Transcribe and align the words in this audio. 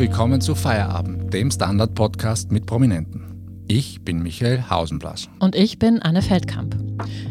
willkommen 0.00 0.40
zu 0.40 0.54
Feierabend, 0.54 1.34
dem 1.34 1.50
Standard-Podcast 1.50 2.50
mit 2.50 2.64
Prominenten. 2.64 3.66
Ich 3.68 4.00
bin 4.02 4.22
Michael 4.22 4.64
Hausenblas. 4.70 5.28
Und 5.40 5.54
ich 5.54 5.78
bin 5.78 6.00
Anne 6.00 6.22
Feldkamp. 6.22 6.74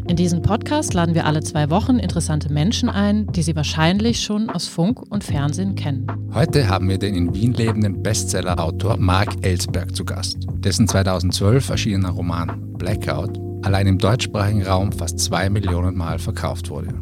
In 0.08 0.16
diesem 0.16 0.44
Podcast 0.44 0.94
laden 0.94 1.16
wir 1.16 1.26
alle 1.26 1.42
zwei 1.42 1.72
Wochen 1.72 1.98
interessante 1.98 2.54
Menschen 2.54 2.88
ein, 2.88 3.26
die 3.32 3.42
Sie 3.42 3.56
wahrscheinlich 3.56 4.22
schon 4.22 4.52
aus 4.52 4.68
Funk 4.68 5.02
und 5.10 5.24
Fernsehen 5.24 5.74
kennen. 5.74 6.06
Heute 6.32 6.70
haben 6.70 6.88
wir 6.88 7.00
den 7.00 7.16
in 7.16 7.34
Wien 7.34 7.56
lebenden 7.56 8.04
Bestseller-Autor 8.04 8.98
Mark 8.98 9.44
Ellsberg 9.44 9.96
zu 9.96 10.06
Gast, 10.06 10.38
dessen 10.60 10.88
2012 10.88 11.70
erschienener 11.70 12.12
Roman 12.12 12.72
Blackout 12.78 13.40
allein 13.64 13.88
im 13.88 13.98
deutschsprachigen 13.98 14.62
Raum 14.62 14.92
fast 14.92 15.18
zwei 15.18 15.50
Millionen 15.50 15.98
Mal 15.98 16.20
verkauft 16.20 16.70
wurde. 16.70 16.94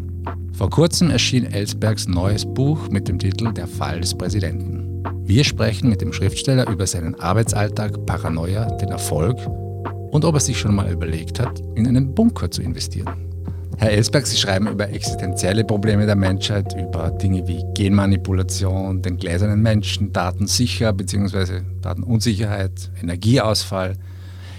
Vor 0.54 0.70
kurzem 0.70 1.10
erschien 1.10 1.46
Ellsbergs 1.46 2.08
neues 2.08 2.46
Buch 2.46 2.90
mit 2.90 3.10
dem 3.10 3.20
Titel 3.20 3.52
Der 3.52 3.68
Fall 3.68 3.99
des 3.99 4.18
Präsidenten. 4.18 4.77
Wir 5.27 5.44
sprechen 5.44 5.90
mit 5.90 5.99
dem 5.99 6.13
Schriftsteller 6.13 6.70
über 6.70 6.88
seinen 6.88 7.16
Arbeitsalltag, 7.16 8.05
Paranoia, 8.05 8.63
den 8.77 8.88
Erfolg 8.88 9.38
und 10.09 10.23
ob 10.23 10.35
er 10.35 10.40
sich 10.40 10.58
schon 10.58 10.73
mal 10.73 10.90
überlegt 10.90 11.41
hat, 11.41 11.62
in 11.76 11.85
einen 11.85 12.16
Bunker 12.16 12.49
zu 12.49 12.62
investieren. 12.62 13.13
Herr 13.76 13.91
Ellsberg, 13.91 14.26
Sie 14.26 14.38
schreiben 14.38 14.70
über 14.70 14.90
existenzielle 14.90 15.66
Probleme 15.66 16.05
der 16.05 16.16
Menschheit, 16.16 16.73
über 16.80 17.12
Dinge 17.12 17.45
wie 17.45 17.62
Genmanipulation, 17.73 19.02
den 19.02 19.18
gläsernen 19.18 19.62
Menschen, 19.62 20.13
Datensicher 20.13 20.94
bzw. 20.94 21.59
Datenunsicherheit, 21.82 22.90
Energieausfall. 23.04 23.98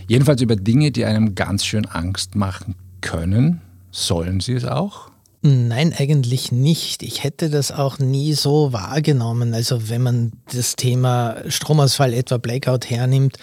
Jedenfalls 0.06 0.42
über 0.42 0.54
Dinge, 0.54 0.90
die 0.90 1.06
einem 1.06 1.34
ganz 1.34 1.64
schön 1.64 1.86
Angst 1.86 2.36
machen 2.36 2.74
können. 3.00 3.62
Sollen 3.90 4.40
sie 4.40 4.52
es 4.52 4.66
auch? 4.66 5.10
Nein, 5.40 5.94
eigentlich 5.96 6.50
nicht. 6.50 7.04
Ich 7.04 7.22
hätte 7.22 7.48
das 7.48 7.70
auch 7.70 8.00
nie 8.00 8.32
so 8.34 8.72
wahrgenommen. 8.72 9.54
Also 9.54 9.88
wenn 9.88 10.02
man 10.02 10.32
das 10.52 10.74
Thema 10.74 11.36
Stromausfall, 11.46 12.12
etwa 12.12 12.38
Blackout 12.38 12.90
hernimmt, 12.90 13.38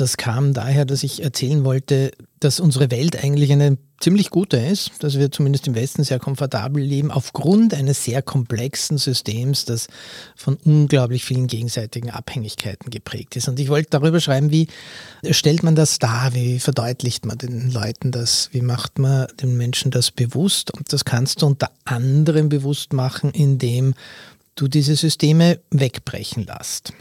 das 0.00 0.16
kam 0.16 0.54
daher, 0.54 0.84
dass 0.84 1.02
ich 1.02 1.22
erzählen 1.22 1.64
wollte, 1.64 2.12
dass 2.40 2.60
unsere 2.60 2.90
Welt 2.90 3.22
eigentlich 3.22 3.50
eine 3.50 3.78
ziemlich 4.00 4.30
gute 4.30 4.56
ist, 4.56 4.92
dass 5.00 5.18
wir 5.18 5.32
zumindest 5.32 5.66
im 5.66 5.74
Westen 5.74 6.04
sehr 6.04 6.20
komfortabel 6.20 6.80
leben, 6.80 7.10
aufgrund 7.10 7.74
eines 7.74 8.04
sehr 8.04 8.22
komplexen 8.22 8.96
Systems, 8.96 9.64
das 9.64 9.88
von 10.36 10.56
unglaublich 10.64 11.24
vielen 11.24 11.48
gegenseitigen 11.48 12.10
Abhängigkeiten 12.10 12.90
geprägt 12.90 13.34
ist. 13.34 13.48
Und 13.48 13.58
ich 13.58 13.68
wollte 13.68 13.90
darüber 13.90 14.20
schreiben, 14.20 14.52
wie 14.52 14.68
stellt 15.30 15.64
man 15.64 15.74
das 15.74 15.98
dar, 15.98 16.32
wie 16.32 16.60
verdeutlicht 16.60 17.26
man 17.26 17.38
den 17.38 17.72
Leuten 17.72 18.12
das, 18.12 18.50
wie 18.52 18.62
macht 18.62 19.00
man 19.00 19.26
den 19.42 19.56
Menschen 19.56 19.90
das 19.90 20.12
bewusst. 20.12 20.70
Und 20.70 20.92
das 20.92 21.04
kannst 21.04 21.42
du 21.42 21.46
unter 21.46 21.72
anderem 21.84 22.48
bewusst 22.48 22.92
machen, 22.92 23.32
indem 23.32 23.94
du 24.54 24.68
diese 24.68 24.94
Systeme 24.94 25.58
wegbrechen 25.70 26.46
lässt. 26.46 26.92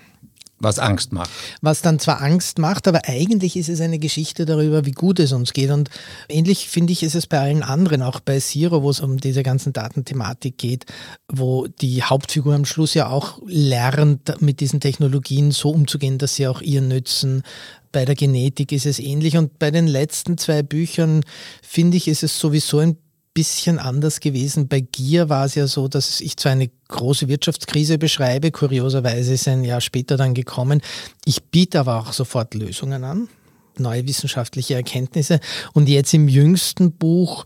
Was 0.59 0.79
Angst 0.79 1.13
macht. 1.13 1.29
Was 1.61 1.83
dann 1.83 1.99
zwar 1.99 2.21
Angst 2.21 2.57
macht, 2.57 2.87
aber 2.87 3.01
eigentlich 3.05 3.55
ist 3.57 3.69
es 3.69 3.79
eine 3.79 3.99
Geschichte 3.99 4.45
darüber, 4.45 4.85
wie 4.85 4.91
gut 4.91 5.19
es 5.19 5.31
uns 5.31 5.53
geht. 5.53 5.69
Und 5.69 5.91
ähnlich 6.29 6.67
finde 6.67 6.93
ich, 6.93 7.03
ist 7.03 7.13
es 7.13 7.27
bei 7.27 7.39
allen 7.39 7.61
anderen, 7.61 8.01
auch 8.01 8.19
bei 8.19 8.39
Zero, 8.39 8.81
wo 8.81 8.89
es 8.89 8.99
um 8.99 9.17
diese 9.17 9.43
ganzen 9.43 9.71
Datenthematik 9.71 10.57
geht, 10.57 10.85
wo 11.31 11.67
die 11.67 12.01
Hauptfigur 12.01 12.55
am 12.55 12.65
Schluss 12.65 12.95
ja 12.95 13.07
auch 13.07 13.39
lernt, 13.45 14.41
mit 14.41 14.59
diesen 14.59 14.79
Technologien 14.79 15.51
so 15.51 15.69
umzugehen, 15.69 16.17
dass 16.17 16.35
sie 16.35 16.47
auch 16.47 16.61
ihr 16.61 16.81
nützen. 16.81 17.43
Bei 17.91 18.05
der 18.05 18.15
Genetik 18.15 18.71
ist 18.71 18.87
es 18.87 18.97
ähnlich. 18.97 19.37
Und 19.37 19.59
bei 19.59 19.69
den 19.69 19.85
letzten 19.85 20.39
zwei 20.39 20.63
Büchern, 20.63 21.23
finde 21.61 21.97
ich, 21.97 22.07
ist 22.07 22.23
es 22.23 22.39
sowieso 22.39 22.79
ein 22.79 22.97
bisschen 23.37 23.77
anders 23.77 24.19
gewesen. 24.19 24.67
Bei 24.67 24.79
Gier 24.79 25.29
war 25.29 25.45
es 25.45 25.53
ja 25.53 25.67
so, 25.67 25.87
dass 25.87 26.21
ich 26.21 26.37
zwar 26.37 26.53
eine 26.53 26.71
große 26.87 27.27
Wirtschaftskrise 27.27 27.99
beschreibe, 27.99 28.49
kurioserweise 28.49 29.33
ist 29.33 29.47
ein 29.47 29.63
Jahr 29.63 29.79
später 29.79 30.17
dann 30.17 30.33
gekommen. 30.33 30.81
Ich 31.23 31.43
biete 31.43 31.79
aber 31.79 31.99
auch 31.99 32.13
sofort 32.13 32.55
Lösungen 32.55 33.03
an, 33.03 33.29
neue 33.77 34.07
wissenschaftliche 34.07 34.73
Erkenntnisse. 34.73 35.39
Und 35.73 35.87
jetzt 35.87 36.15
im 36.15 36.27
jüngsten 36.27 36.93
Buch 36.93 37.45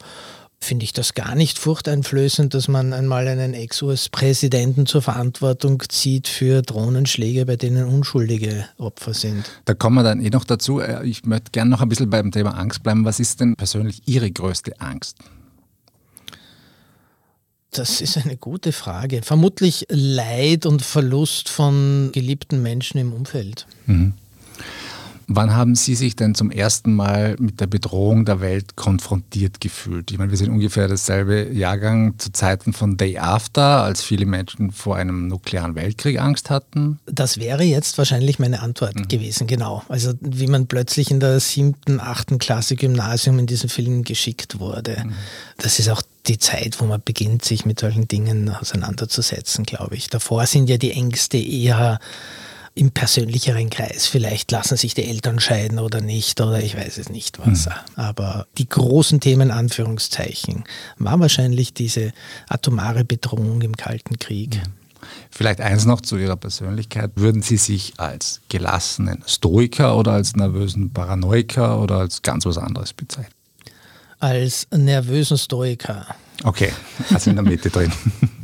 finde 0.59 0.85
ich 0.85 0.93
das 0.93 1.13
gar 1.13 1.35
nicht 1.35 1.59
furchteinflößend, 1.59 2.53
dass 2.53 2.69
man 2.69 2.93
einmal 2.93 3.27
einen 3.27 3.53
Ex-US-Präsidenten 3.53 4.85
zur 4.85 5.01
Verantwortung 5.01 5.83
zieht 5.89 6.29
für 6.29 6.61
Drohnenschläge, 6.61 7.45
bei 7.45 7.57
denen 7.57 7.85
unschuldige 7.89 8.65
Opfer 8.77 9.13
sind. 9.13 9.43
Da 9.65 9.73
kommen 9.73 9.97
wir 9.97 10.03
dann 10.03 10.21
eh 10.21 10.29
noch 10.29 10.45
dazu. 10.45 10.79
Äh, 10.79 11.05
ich 11.05 11.25
möchte 11.25 11.51
gerne 11.51 11.69
noch 11.69 11.81
ein 11.81 11.89
bisschen 11.89 12.09
beim 12.09 12.31
Thema 12.31 12.51
Angst 12.51 12.81
bleiben. 12.81 13.03
Was 13.03 13.19
ist 13.19 13.41
denn 13.41 13.57
persönlich 13.57 14.03
Ihre 14.05 14.31
größte 14.31 14.79
Angst? 14.79 15.17
Das 17.71 18.01
ist 18.01 18.17
eine 18.17 18.35
gute 18.35 18.73
Frage. 18.73 19.21
Vermutlich 19.23 19.85
Leid 19.89 20.65
und 20.65 20.81
Verlust 20.81 21.47
von 21.47 22.09
geliebten 22.11 22.61
Menschen 22.61 22.97
im 22.97 23.13
Umfeld. 23.13 23.65
Mhm. 23.85 24.13
Wann 25.33 25.55
haben 25.55 25.75
Sie 25.75 25.95
sich 25.95 26.17
denn 26.17 26.35
zum 26.35 26.51
ersten 26.51 26.93
Mal 26.93 27.37
mit 27.39 27.61
der 27.61 27.67
Bedrohung 27.67 28.25
der 28.25 28.41
Welt 28.41 28.75
konfrontiert 28.75 29.61
gefühlt? 29.61 30.11
Ich 30.11 30.17
meine, 30.17 30.29
wir 30.29 30.37
sind 30.37 30.49
ungefähr 30.49 30.89
dasselbe 30.89 31.53
Jahrgang 31.53 32.19
zu 32.19 32.33
Zeiten 32.33 32.73
von 32.73 32.97
Day 32.97 33.17
After, 33.17 33.83
als 33.83 34.03
viele 34.03 34.25
Menschen 34.25 34.71
vor 34.71 34.97
einem 34.97 35.29
nuklearen 35.29 35.75
Weltkrieg 35.75 36.19
Angst 36.19 36.49
hatten. 36.49 36.99
Das 37.05 37.37
wäre 37.37 37.63
jetzt 37.63 37.97
wahrscheinlich 37.97 38.39
meine 38.39 38.61
Antwort 38.61 38.95
mhm. 38.95 39.07
gewesen, 39.07 39.47
genau. 39.47 39.83
Also 39.87 40.13
wie 40.19 40.47
man 40.47 40.67
plötzlich 40.67 41.11
in 41.11 41.21
der 41.21 41.39
siebten, 41.39 42.01
achten 42.01 42.37
Klasse 42.37 42.75
Gymnasium 42.75 43.39
in 43.39 43.47
diesen 43.47 43.69
Film 43.69 44.03
geschickt 44.03 44.59
wurde. 44.59 44.97
Mhm. 45.05 45.13
Das 45.57 45.79
ist 45.79 45.89
auch 45.89 46.01
die 46.27 46.39
Zeit, 46.39 46.81
wo 46.81 46.85
man 46.85 47.01
beginnt, 47.03 47.45
sich 47.45 47.65
mit 47.65 47.79
solchen 47.79 48.09
Dingen 48.09 48.49
auseinanderzusetzen, 48.49 49.63
glaube 49.63 49.95
ich. 49.95 50.09
Davor 50.09 50.45
sind 50.45 50.69
ja 50.69 50.77
die 50.77 50.91
Ängste 50.91 51.37
eher 51.37 51.99
im 52.73 52.91
persönlicheren 52.91 53.69
Kreis. 53.69 54.07
Vielleicht 54.07 54.51
lassen 54.51 54.77
sich 54.77 54.93
die 54.93 55.05
Eltern 55.05 55.39
scheiden 55.39 55.79
oder 55.79 56.01
nicht 56.01 56.39
oder 56.39 56.61
ich 56.61 56.75
weiß 56.75 56.97
es 56.97 57.09
nicht 57.09 57.39
was. 57.39 57.65
Mhm. 57.65 57.71
Aber 57.95 58.47
die 58.57 58.67
großen 58.67 59.19
Themen, 59.19 59.51
Anführungszeichen, 59.51 60.63
war 60.97 61.19
wahrscheinlich 61.19 61.73
diese 61.73 62.13
atomare 62.47 63.03
Bedrohung 63.03 63.61
im 63.61 63.75
Kalten 63.75 64.19
Krieg. 64.19 64.55
Mhm. 64.55 64.73
Vielleicht 65.31 65.61
eins 65.61 65.85
noch 65.85 66.01
zu 66.01 66.17
Ihrer 66.17 66.37
Persönlichkeit. 66.37 67.11
Würden 67.15 67.41
Sie 67.41 67.57
sich 67.57 67.93
als 67.97 68.41
gelassenen 68.49 69.23
Stoiker 69.27 69.97
oder 69.97 70.11
als 70.13 70.35
nervösen 70.35 70.93
Paranoiker 70.93 71.81
oder 71.81 71.97
als 71.97 72.21
ganz 72.21 72.45
was 72.45 72.57
anderes 72.57 72.93
bezeichnen? 72.93 73.33
als 74.21 74.67
nervösen 74.71 75.37
Stoiker. 75.37 76.05
Okay, 76.43 76.71
also 77.13 77.29
in 77.29 77.35
der 77.35 77.43
Mitte 77.43 77.69
drin. 77.69 77.91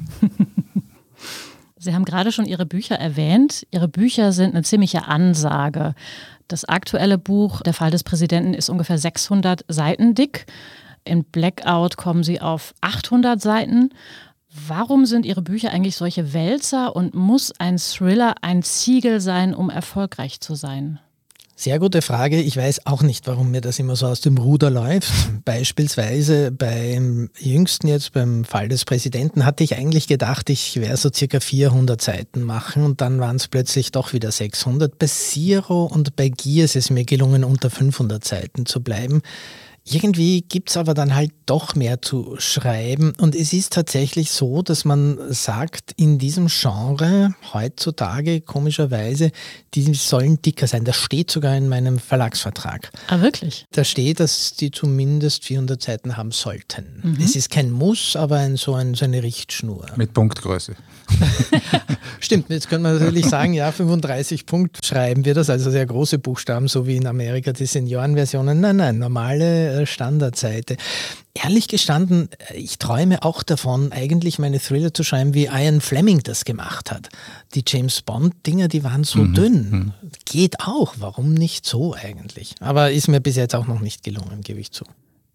Sie 1.87 1.95
haben 1.95 2.03
gerade 2.03 2.33
schon 2.33 2.43
Ihre 2.43 2.65
Bücher 2.65 2.95
erwähnt. 2.95 3.65
Ihre 3.71 3.87
Bücher 3.87 4.33
sind 4.33 4.53
eine 4.53 4.63
ziemliche 4.63 5.07
Ansage. 5.07 5.95
Das 6.49 6.65
aktuelle 6.65 7.17
Buch 7.17 7.61
Der 7.61 7.73
Fall 7.73 7.91
des 7.91 8.03
Präsidenten 8.03 8.53
ist 8.53 8.69
ungefähr 8.69 8.97
600 8.97 9.63
Seiten 9.69 10.13
dick. 10.13 10.47
In 11.05 11.23
Blackout 11.23 11.95
kommen 11.95 12.25
Sie 12.25 12.41
auf 12.41 12.73
800 12.81 13.39
Seiten. 13.39 13.91
Warum 14.67 15.05
sind 15.05 15.25
Ihre 15.25 15.41
Bücher 15.41 15.71
eigentlich 15.71 15.95
solche 15.95 16.33
Wälzer 16.33 16.93
und 16.93 17.13
muss 17.13 17.53
ein 17.57 17.77
Thriller 17.77 18.35
ein 18.41 18.63
Ziegel 18.63 19.21
sein, 19.21 19.55
um 19.55 19.69
erfolgreich 19.69 20.41
zu 20.41 20.55
sein? 20.55 20.99
Sehr 21.59 21.79
gute 21.79 22.03
Frage. 22.03 22.39
Ich 22.39 22.55
weiß 22.55 22.85
auch 22.85 23.01
nicht, 23.01 23.25
warum 23.25 23.49
mir 23.49 23.61
das 23.61 23.79
immer 23.79 23.95
so 23.95 24.05
aus 24.05 24.21
dem 24.21 24.37
Ruder 24.37 24.69
läuft. 24.69 25.11
Beispielsweise 25.43 26.51
beim 26.51 27.31
jüngsten 27.39 27.87
jetzt, 27.87 28.13
beim 28.13 28.45
Fall 28.45 28.69
des 28.69 28.85
Präsidenten, 28.85 29.43
hatte 29.43 29.63
ich 29.63 29.75
eigentlich 29.75 30.07
gedacht, 30.07 30.51
ich 30.51 30.79
werde 30.79 30.97
so 30.97 31.09
circa 31.11 31.39
400 31.39 31.99
Seiten 31.99 32.43
machen 32.43 32.83
und 32.83 33.01
dann 33.01 33.19
waren 33.19 33.37
es 33.37 33.47
plötzlich 33.47 33.91
doch 33.91 34.13
wieder 34.13 34.31
600. 34.31 34.99
Bei 34.99 35.07
Zero 35.07 35.85
und 35.85 36.15
bei 36.15 36.29
Gier 36.29 36.65
ist 36.65 36.75
es 36.75 36.91
mir 36.91 37.05
gelungen, 37.05 37.43
unter 37.43 37.71
500 37.71 38.23
Seiten 38.23 38.67
zu 38.67 38.83
bleiben. 38.83 39.23
Irgendwie 39.89 40.41
gibt 40.41 40.69
es 40.69 40.77
aber 40.77 40.93
dann 40.93 41.15
halt 41.15 41.31
doch 41.45 41.75
mehr 41.75 42.01
zu 42.01 42.35
schreiben. 42.39 43.13
Und 43.19 43.35
es 43.35 43.53
ist 43.53 43.73
tatsächlich 43.73 44.31
so, 44.31 44.61
dass 44.61 44.83
man 44.83 45.17
sagt, 45.29 45.93
in 45.95 46.19
diesem 46.19 46.47
Genre 46.47 47.33
heutzutage 47.53 48.41
komischerweise, 48.41 49.31
die 49.73 49.93
sollen 49.93 50.41
dicker 50.41 50.67
sein. 50.67 50.83
Das 50.83 50.97
steht 50.97 51.31
sogar 51.31 51.55
in 51.55 51.69
meinem 51.69 51.99
Verlagsvertrag. 51.99 52.91
Ah, 53.07 53.21
wirklich? 53.21 53.65
Da 53.71 53.83
steht, 53.83 54.19
dass 54.19 54.55
die 54.55 54.71
zumindest 54.71 55.45
400 55.45 55.81
Seiten 55.81 56.17
haben 56.17 56.31
sollten. 56.31 57.01
Mhm. 57.03 57.23
Es 57.23 57.35
ist 57.35 57.49
kein 57.49 57.71
Muss, 57.71 58.15
aber 58.15 58.37
ein, 58.37 58.57
so, 58.57 58.73
ein, 58.73 58.93
so 58.93 59.05
eine 59.05 59.23
Richtschnur. 59.23 59.85
Mit 59.95 60.13
Punktgröße. 60.13 60.75
Stimmt, 62.19 62.49
jetzt 62.49 62.69
könnte 62.69 62.83
man 62.83 62.99
natürlich 62.99 63.25
sagen, 63.29 63.53
ja, 63.53 63.71
35 63.71 64.45
Punkt 64.45 64.85
schreiben 64.85 65.23
wir 65.25 65.33
das, 65.33 65.49
also 65.49 65.71
sehr 65.71 65.85
große 65.85 66.19
Buchstaben, 66.19 66.67
so 66.67 66.87
wie 66.87 66.97
in 66.97 67.07
Amerika 67.07 67.53
die 67.53 67.65
Seniorenversionen. 67.65 68.59
Nein, 68.59 68.77
nein, 68.77 68.97
normale 68.97 69.76
Standardseite. 69.85 70.77
Ehrlich 71.33 71.67
gestanden, 71.67 72.29
ich 72.53 72.79
träume 72.79 73.23
auch 73.23 73.43
davon, 73.43 73.91
eigentlich 73.91 74.39
meine 74.39 74.59
Thriller 74.59 74.93
zu 74.93 75.03
schreiben, 75.03 75.33
wie 75.33 75.45
Ian 75.45 75.81
Fleming 75.81 76.21
das 76.23 76.45
gemacht 76.45 76.91
hat. 76.91 77.09
Die 77.53 77.63
James 77.65 78.01
Bond-Dinger, 78.01 78.67
die 78.67 78.83
waren 78.83 79.03
so 79.03 79.19
mhm. 79.19 79.33
dünn. 79.33 79.69
Mhm. 79.69 79.93
Geht 80.25 80.61
auch, 80.61 80.95
warum 80.97 81.33
nicht 81.33 81.65
so 81.65 81.93
eigentlich? 81.93 82.55
Aber 82.59 82.91
ist 82.91 83.07
mir 83.07 83.21
bis 83.21 83.35
jetzt 83.35 83.55
auch 83.55 83.67
noch 83.67 83.79
nicht 83.79 84.03
gelungen, 84.03 84.41
gebe 84.41 84.59
ich 84.59 84.71
zu. 84.71 84.85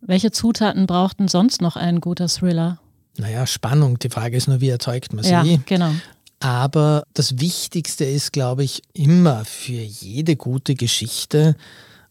Welche 0.00 0.33
Zutaten 0.33 0.87
braucht 0.87 1.21
denn 1.21 1.29
sonst 1.29 1.62
noch 1.62 1.77
ein 1.77 2.00
guter 2.00 2.27
Thriller? 2.27 2.81
Naja, 3.19 3.47
Spannung. 3.47 3.99
Die 3.99 4.09
Frage 4.09 4.37
ist 4.37 4.49
nur, 4.49 4.61
wie 4.61 4.71
erzeugt 4.71 5.12
man 5.12 5.23
sie? 5.23 5.31
Ja, 5.31 5.44
genau. 5.67 5.93
Aber 6.41 7.05
das 7.15 7.39
Wichtigste 7.39 8.05
ist, 8.05 8.33
glaube 8.33 8.65
ich, 8.65 8.83
immer 8.94 9.44
für 9.44 9.81
jede 9.81 10.35
gute 10.35 10.75
Geschichte 10.75 11.55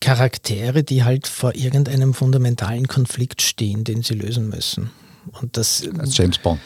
Charaktere, 0.02 0.84
die 0.84 1.04
halt 1.04 1.28
vor 1.28 1.56
irgendeinem 1.56 2.14
fundamentalen 2.14 2.88
Konflikt 2.88 3.42
stehen, 3.42 3.84
den 3.86 4.02
sie 4.02 4.16
lösen 4.16 4.50
müssen. 4.50 4.92
Und 5.40 5.56
das, 5.56 5.88
Als 5.98 6.18
James 6.18 6.40
Bond. 6.40 6.60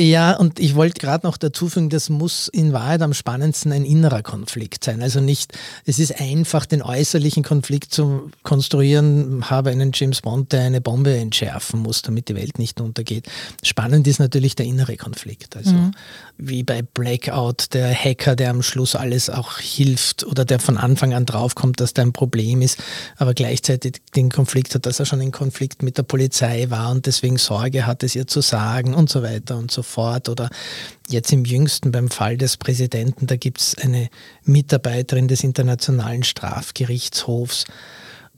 Ja, 0.00 0.34
und 0.34 0.58
ich 0.58 0.76
wollte 0.76 0.98
gerade 0.98 1.26
noch 1.26 1.36
dazu 1.36 1.68
fügen, 1.68 1.90
das 1.90 2.08
muss 2.08 2.48
in 2.48 2.72
Wahrheit 2.72 3.02
am 3.02 3.12
spannendsten 3.12 3.70
ein 3.70 3.84
innerer 3.84 4.22
Konflikt 4.22 4.82
sein. 4.82 5.02
Also 5.02 5.20
nicht, 5.20 5.52
es 5.84 5.98
ist 5.98 6.18
einfach, 6.18 6.64
den 6.64 6.80
äußerlichen 6.80 7.42
Konflikt 7.42 7.92
zu 7.92 8.30
konstruieren, 8.42 9.50
habe 9.50 9.68
einen 9.68 9.90
James 9.92 10.22
Bond, 10.22 10.52
der 10.52 10.62
eine 10.62 10.80
Bombe 10.80 11.14
entschärfen 11.14 11.80
muss, 11.80 12.00
damit 12.00 12.30
die 12.30 12.34
Welt 12.34 12.58
nicht 12.58 12.80
untergeht. 12.80 13.26
Spannend 13.62 14.06
ist 14.06 14.20
natürlich 14.20 14.56
der 14.56 14.64
innere 14.64 14.96
Konflikt. 14.96 15.54
Also 15.54 15.72
mhm. 15.72 15.90
wie 16.38 16.62
bei 16.62 16.80
Blackout, 16.80 17.74
der 17.74 17.94
Hacker, 17.94 18.36
der 18.36 18.50
am 18.50 18.62
Schluss 18.62 18.96
alles 18.96 19.28
auch 19.28 19.58
hilft 19.58 20.24
oder 20.24 20.46
der 20.46 20.60
von 20.60 20.78
Anfang 20.78 21.12
an 21.12 21.26
draufkommt, 21.26 21.78
dass 21.78 21.92
da 21.92 22.00
ein 22.00 22.14
Problem 22.14 22.62
ist, 22.62 22.78
aber 23.18 23.34
gleichzeitig 23.34 24.00
den 24.16 24.30
Konflikt 24.30 24.74
hat, 24.74 24.86
dass 24.86 24.98
er 24.98 25.04
schon 25.04 25.20
in 25.20 25.30
Konflikt 25.30 25.82
mit 25.82 25.98
der 25.98 26.04
Polizei 26.04 26.70
war 26.70 26.90
und 26.90 27.04
deswegen 27.04 27.36
Sorge 27.36 27.86
hat, 27.86 28.02
es 28.02 28.16
ihr 28.16 28.26
zu 28.26 28.40
sagen 28.40 28.94
und 28.94 29.10
so 29.10 29.22
weiter 29.22 29.58
und 29.58 29.70
so 29.70 29.82
fort 29.82 29.89
fort. 29.90 30.28
Oder 30.28 30.48
jetzt 31.08 31.32
im 31.32 31.44
jüngsten 31.44 31.92
beim 31.92 32.08
Fall 32.10 32.36
des 32.36 32.56
Präsidenten, 32.56 33.26
da 33.26 33.36
gibt 33.36 33.60
es 33.60 33.76
eine 33.76 34.08
Mitarbeiterin 34.44 35.28
des 35.28 35.44
Internationalen 35.44 36.22
Strafgerichtshofs. 36.22 37.64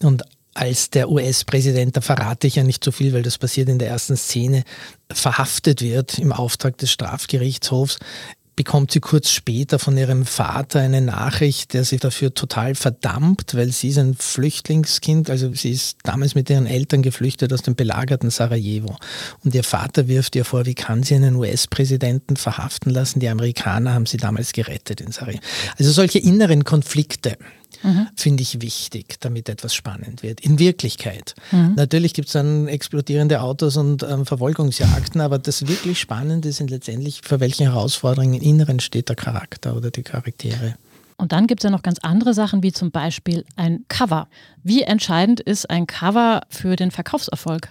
Und 0.03 0.25
als 0.55 0.91
der 0.91 1.11
US-Präsident, 1.11 1.97
da 1.97 2.01
verrate 2.01 2.47
ich 2.47 2.57
ja 2.57 2.63
nicht 2.63 2.85
so 2.85 2.91
viel, 2.91 3.13
weil 3.13 3.23
das 3.23 3.39
passiert 3.39 3.69
in 3.69 3.79
der 3.79 3.89
ersten 3.89 4.17
Szene, 4.17 4.65
verhaftet 5.11 5.81
wird 5.81 6.19
im 6.19 6.33
Auftrag 6.33 6.77
des 6.79 6.91
Strafgerichtshofs, 6.91 7.99
bekommt 8.57 8.93
sie 8.93 9.01
kurz 9.01 9.31
später 9.31 9.79
von 9.79 9.97
ihrem 9.97 10.27
Vater 10.27 10.81
eine 10.81 11.01
Nachricht, 11.01 11.73
der 11.75 11.85
sie 11.85 11.97
dafür 11.97 12.35
total 12.35 12.75
verdammt, 12.75 13.55
weil 13.55 13.73
sie 13.73 13.89
ist 13.89 13.99
ein 13.99 14.15
Flüchtlingskind, 14.15 15.31
also 15.31 15.53
sie 15.55 15.71
ist 15.71 15.99
damals 16.03 16.35
mit 16.35 16.51
ihren 16.51 16.67
Eltern 16.67 17.03
geflüchtet 17.03 17.53
aus 17.53 17.63
dem 17.63 17.75
belagerten 17.75 18.31
Sarajevo. 18.31 18.97
Und 19.45 19.55
ihr 19.55 19.65
Vater 19.65 20.09
wirft 20.09 20.37
ihr 20.37 20.45
vor, 20.45 20.67
wie 20.67 20.75
kann 20.75 21.03
sie 21.03 21.15
einen 21.15 21.37
US-Präsidenten 21.37 22.37
verhaften 22.37 22.91
lassen? 22.91 23.21
Die 23.21 23.29
Amerikaner 23.29 23.95
haben 23.95 24.07
sie 24.07 24.19
damals 24.19 24.53
gerettet 24.53 25.01
in 25.01 25.13
Sarajevo. 25.13 25.43
Also 25.79 25.91
solche 25.91 26.19
inneren 26.19 26.65
Konflikte 26.65 27.39
mhm. 27.83 28.09
finde 28.17 28.43
ich 28.43 28.61
wichtig, 28.61 29.21
damit 29.21 29.49
etwas 29.49 29.75
spannend 29.75 30.23
wird. 30.23 30.41
In 30.41 30.59
Wirklichkeit. 30.59 31.35
Mhm. 31.51 31.75
Natürlich 31.77 32.15
gibt 32.15 32.29
es 32.29 32.33
dann 32.33 32.69
explodierende 32.69 33.41
Autos 33.41 33.77
und 33.77 34.03
ähm, 34.03 34.27
Verfolgungsjagden, 34.27 35.21
aber 35.21 35.39
das 35.39 35.67
wirklich 35.67 36.01
Spannende 36.01 36.53
sind 36.53 36.71
letztendlich, 36.71 37.21
für 37.23 37.41
welche 37.41 37.65
Herausforderungen 37.65 38.35
im 38.35 38.43
Inneren 38.43 38.81
steht 38.81 39.09
der 39.09 39.17
Charakter 39.17 39.77
oder 39.77 39.91
die 39.91 40.03
Charaktere. 40.03 40.75
Und 41.17 41.33
dann 41.33 41.47
gibt 41.47 41.61
es 41.61 41.65
ja 41.65 41.71
noch 41.71 41.83
ganz 41.83 41.99
andere 42.01 42.35
Sachen, 42.35 42.63
wie 42.63 42.73
zum 42.73 42.91
Beispiel 42.91 43.45
ein 43.57 43.85
Cover. 43.89 44.29
Wie 44.65 44.83
entscheidend 44.83 45.41
ist 45.41 45.71
ein 45.71 45.87
Cover 45.87 46.41
für 46.49 46.75
den 46.75 46.91
Verkaufserfolg? 46.91 47.69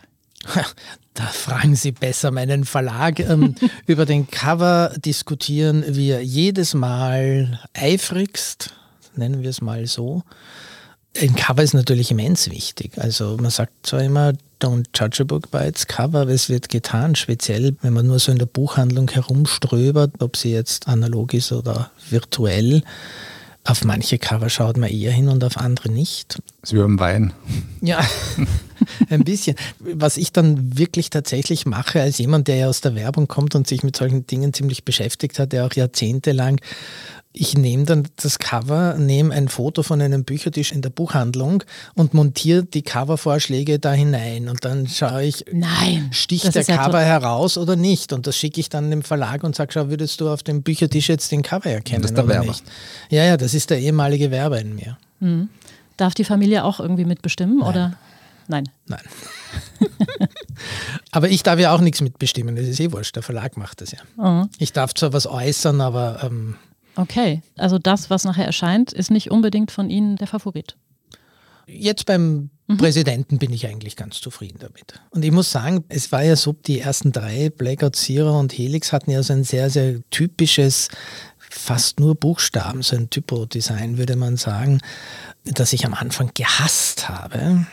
Da 1.13 1.24
fragen 1.25 1.75
Sie 1.75 1.92
besser 1.92 2.31
meinen 2.31 2.63
Verlag. 2.63 3.19
Ähm, 3.19 3.56
über 3.86 4.06
den 4.06 4.28
Cover 4.28 4.94
diskutieren 4.98 5.84
wir 5.88 6.24
jedes 6.24 6.74
Mal 6.74 7.60
eifrigst 7.74 8.74
nennen 9.16 9.42
wir 9.42 9.50
es 9.50 9.62
mal 9.62 9.86
so. 9.88 10.24
Ein 11.19 11.36
Cover 11.36 11.62
ist 11.62 11.74
natürlich 11.74 12.12
immens 12.12 12.50
wichtig. 12.50 12.98
Also 12.98 13.38
man 13.40 13.52
sagt 13.52 13.86
zwar 13.86 14.02
immer, 14.02 14.34
don't 14.62 14.86
judge 14.94 15.22
a 15.22 15.25
book 15.25 15.52
by 15.52 15.68
its 15.68 15.88
cover, 15.88 16.22
aber 16.22 16.31
es 16.31 16.50
wird 16.50 16.69
getan, 16.69 17.16
speziell 17.16 17.75
wenn 17.81 17.94
man 17.94 18.08
nur 18.08 18.19
so 18.19 18.31
in 18.31 18.38
der 18.38 18.46
Buchhandlung 18.46 19.10
herumströbert, 19.10 20.22
ob 20.22 20.38
sie 20.38 20.52
jetzt 20.52 20.88
analog 20.88 21.34
ist 21.34 21.52
oder 21.52 21.92
virtuell. 22.10 22.84
Auf 23.63 23.84
manche 23.84 24.18
Cover 24.18 24.50
schaut 24.50 24.78
man 24.78 24.90
eher 24.90 25.12
hin 25.12 25.28
und 25.28 25.44
auf 25.44 25.58
andere 25.58 25.90
nicht. 25.92 26.42
Ist 26.62 26.74
wie 26.74 26.78
beim 26.80 27.00
Wein. 27.00 27.34
Ja, 27.81 28.00
ein 29.10 29.24
bisschen. 29.24 29.56
Was 29.80 30.18
ich 30.18 30.31
dann 30.31 30.78
wirklich 30.78 31.10
tatsächlich 31.10 31.66
mache, 31.66 32.02
als 32.02 32.18
jemand, 32.18 32.48
der 32.48 32.56
ja 32.58 32.68
aus 32.69 32.81
der 32.81 32.96
Werbung 32.96 33.28
kommt 33.28 33.56
und 33.56 33.68
sich 33.68 33.84
mit 33.84 33.96
solchen 33.96 34.28
Dingen 34.28 34.54
ziemlich 34.54 34.86
beschäftigt 34.86 35.40
hat, 35.40 35.54
der 35.54 35.66
auch 35.66 35.74
jahrzehntelang 35.74 36.60
ich 37.34 37.58
nehme 37.58 37.86
dann 37.86 38.08
das 38.18 38.40
Cover, 38.40 38.96
nehme 38.98 39.34
ein 39.34 39.48
Foto 39.48 39.84
von 39.84 40.02
einem 40.02 40.25
Büchertisch 40.25 40.72
in 40.72 40.81
der 40.81 40.90
Buchhandlung 40.90 41.63
und 41.96 42.13
montiere 42.13 42.63
die 42.63 42.81
Covervorschläge 42.81 43.80
da 43.80 43.94
hinein. 43.94 44.50
Und 44.50 44.66
dann 44.66 44.88
schaue 44.88 45.24
ich, 45.24 45.46
Nein, 45.52 46.10
sticht 46.12 46.54
der 46.54 46.66
Cover 46.66 47.00
ja 47.00 47.08
heraus 47.08 47.58
oder 47.58 47.75
nicht. 47.75 48.12
Und 48.12 48.28
das 48.28 48.36
schicke 48.36 48.60
ich 48.60 48.69
dann 48.69 48.90
dem 48.90 49.02
Verlag 49.02 49.44
und 49.44 49.56
sage, 49.56 49.72
schau, 49.74 49.90
würdest 49.90 50.19
du 50.19 50.30
auf 50.30 50.44
dem 50.44 50.62
Büchertisch 50.62 51.08
jetzt 51.08 51.31
den 51.31 51.42
Cover 51.42 51.69
erkennen 51.69 52.02
das 52.02 52.12
ist 52.12 52.18
der 52.18 52.25
oder 52.25 52.34
Werber. 52.34 52.48
nicht? 52.48 52.63
Ja, 53.10 53.24
ja, 53.24 53.38
das 53.38 53.54
ist 53.54 53.69
der 53.69 53.80
ehemalige 53.80 54.30
Werber 54.31 54.60
in 54.60 54.75
mir. 54.75 54.98
Mhm. 55.22 55.50
Darf 56.01 56.15
die 56.15 56.24
Familie 56.24 56.63
auch 56.63 56.80
irgendwie 56.80 57.06
mitbestimmen 57.06 57.59
Nein. 57.59 57.69
oder? 57.69 57.94
Nein. 58.48 58.68
Nein. 58.88 59.03
aber 61.12 61.30
ich 61.30 61.44
darf 61.44 61.59
ja 61.59 61.75
auch 61.75 61.80
nichts 61.80 62.01
mitbestimmen, 62.01 62.56
das 62.56 62.65
ist 62.65 62.80
eh 62.80 62.92
wurscht, 62.92 63.15
der 63.15 63.21
Verlag 63.21 63.56
macht 63.56 63.81
das 63.81 63.92
ja. 63.92 64.00
Mhm. 64.18 64.50
Ich 64.57 64.74
darf 64.74 64.95
zwar 64.95 65.13
was 65.13 65.27
äußern, 65.27 65.80
aber 65.80 66.24
ähm, 66.24 66.56
Okay, 66.95 67.44
also 67.56 67.77
das, 67.77 68.09
was 68.09 68.24
nachher 68.24 68.48
erscheint, 68.48 68.92
ist 68.92 69.12
nicht 69.12 69.30
unbedingt 69.30 69.69
von 69.69 69.92
Ihnen 69.92 70.15
der 70.15 70.25
Favorit. 70.25 70.75
Jetzt 71.68 72.07
beim 72.07 72.50
mhm. 72.65 72.77
Präsidenten 72.77 73.38
bin 73.38 73.53
ich 73.53 73.68
eigentlich 73.68 73.95
ganz 73.95 74.19
zufrieden 74.21 74.57
damit. 74.59 75.00
Und 75.12 75.24
ich 75.24 75.31
muss 75.31 75.51
sagen, 75.51 75.86
es 75.88 76.12
war 76.12 76.24
ja 76.24 76.36
so, 76.36 76.53
die 76.53 76.80
ersten 76.80 77.12
drei, 77.12 77.51
Blackout, 77.51 77.95
Zero 77.95 78.39
und 78.39 78.57
Helix 78.57 78.92
hatten 78.92 79.12
ja 79.12 79.21
so 79.21 79.33
ein 79.33 79.44
sehr, 79.44 79.69
sehr 79.69 80.00
typisches, 80.09 80.88
fast 81.38 82.00
nur 82.00 82.15
Buchstaben, 82.15 82.81
so 82.81 82.95
ein 82.95 83.12
Typo-Design, 83.12 84.00
würde 84.00 84.15
man 84.15 84.38
sagen, 84.38 84.80
das 85.43 85.73
ich 85.73 85.85
am 85.85 85.93
Anfang 85.93 86.31
gehasst 86.33 87.09
habe 87.09 87.65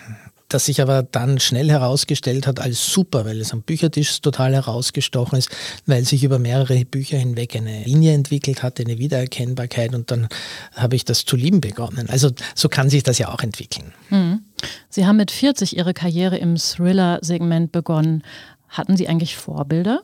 das 0.48 0.64
sich 0.64 0.80
aber 0.80 1.02
dann 1.02 1.38
schnell 1.38 1.70
herausgestellt 1.70 2.46
hat 2.46 2.58
als 2.58 2.86
super, 2.86 3.26
weil 3.26 3.40
es 3.40 3.52
am 3.52 3.62
Büchertisch 3.62 4.20
total 4.20 4.54
herausgestochen 4.54 5.38
ist, 5.38 5.50
weil 5.86 6.04
sich 6.04 6.24
über 6.24 6.38
mehrere 6.38 6.84
Bücher 6.84 7.18
hinweg 7.18 7.54
eine 7.54 7.84
Linie 7.84 8.14
entwickelt 8.14 8.62
hat, 8.62 8.80
eine 8.80 8.98
Wiedererkennbarkeit 8.98 9.94
und 9.94 10.10
dann 10.10 10.28
habe 10.74 10.96
ich 10.96 11.04
das 11.04 11.26
zu 11.26 11.36
lieben 11.36 11.60
begonnen. 11.60 12.08
Also 12.08 12.30
so 12.54 12.68
kann 12.68 12.88
sich 12.88 13.02
das 13.02 13.18
ja 13.18 13.32
auch 13.32 13.42
entwickeln. 13.42 13.92
Mhm. 14.08 14.40
Sie 14.88 15.06
haben 15.06 15.16
mit 15.16 15.30
40 15.30 15.76
Ihre 15.76 15.92
Karriere 15.92 16.38
im 16.38 16.56
Thriller-Segment 16.56 17.70
begonnen. 17.70 18.22
Hatten 18.68 18.96
Sie 18.96 19.06
eigentlich 19.06 19.36
Vorbilder? 19.36 20.00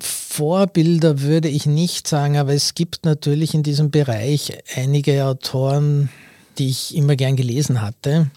Vorbilder 0.00 1.20
würde 1.20 1.48
ich 1.48 1.66
nicht 1.66 2.08
sagen, 2.08 2.38
aber 2.38 2.54
es 2.54 2.74
gibt 2.74 3.04
natürlich 3.04 3.52
in 3.52 3.62
diesem 3.62 3.90
Bereich 3.90 4.56
einige 4.74 5.26
Autoren, 5.26 6.08
die 6.58 6.68
ich 6.68 6.96
immer 6.96 7.16
gern 7.16 7.36
gelesen 7.36 7.82
hatte 7.82 8.30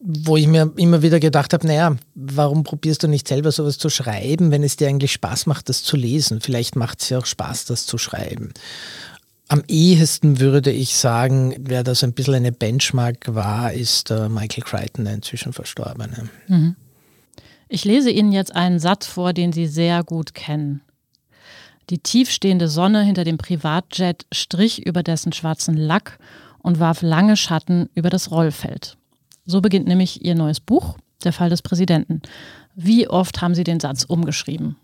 wo 0.00 0.36
ich 0.36 0.46
mir 0.46 0.72
immer 0.76 1.02
wieder 1.02 1.20
gedacht 1.20 1.52
habe, 1.52 1.66
naja, 1.66 1.94
warum 2.14 2.64
probierst 2.64 3.02
du 3.02 3.08
nicht 3.08 3.28
selber 3.28 3.52
sowas 3.52 3.76
zu 3.76 3.90
schreiben, 3.90 4.50
wenn 4.50 4.62
es 4.62 4.76
dir 4.76 4.88
eigentlich 4.88 5.12
Spaß 5.12 5.46
macht, 5.46 5.68
das 5.68 5.82
zu 5.82 5.96
lesen? 5.96 6.40
Vielleicht 6.40 6.74
macht 6.74 7.02
es 7.02 7.10
ja 7.10 7.18
auch 7.18 7.26
Spaß, 7.26 7.66
das 7.66 7.84
zu 7.84 7.98
schreiben. 7.98 8.54
Am 9.48 9.62
ehesten 9.68 10.40
würde 10.40 10.70
ich 10.70 10.96
sagen, 10.96 11.54
wer 11.58 11.84
das 11.84 12.02
ein 12.02 12.14
bisschen 12.14 12.34
eine 12.34 12.52
Benchmark 12.52 13.34
war, 13.34 13.72
ist 13.72 14.10
äh, 14.10 14.28
Michael 14.28 14.64
Crichton, 14.64 15.04
der 15.04 15.14
inzwischen 15.14 15.52
Verstorbene. 15.52 16.30
Mhm. 16.48 16.76
Ich 17.68 17.84
lese 17.84 18.10
Ihnen 18.10 18.32
jetzt 18.32 18.54
einen 18.54 18.78
Satz 18.78 19.06
vor, 19.06 19.32
den 19.32 19.52
Sie 19.52 19.66
sehr 19.66 20.02
gut 20.02 20.34
kennen. 20.34 20.80
Die 21.90 21.98
tiefstehende 21.98 22.68
Sonne 22.68 23.02
hinter 23.02 23.24
dem 23.24 23.38
Privatjet 23.38 24.24
strich 24.32 24.86
über 24.86 25.02
dessen 25.02 25.32
schwarzen 25.32 25.76
Lack 25.76 26.18
und 26.62 26.80
warf 26.80 27.02
lange 27.02 27.36
Schatten 27.36 27.88
über 27.94 28.10
das 28.10 28.30
Rollfeld. 28.30 28.96
So 29.46 29.60
beginnt 29.60 29.88
nämlich 29.88 30.24
Ihr 30.24 30.34
neues 30.34 30.60
Buch, 30.60 30.96
Der 31.24 31.32
Fall 31.32 31.50
des 31.50 31.60
Präsidenten. 31.62 32.22
Wie 32.74 33.08
oft 33.08 33.42
haben 33.42 33.54
Sie 33.54 33.64
den 33.64 33.80
Satz 33.80 34.04
umgeschrieben? 34.04 34.76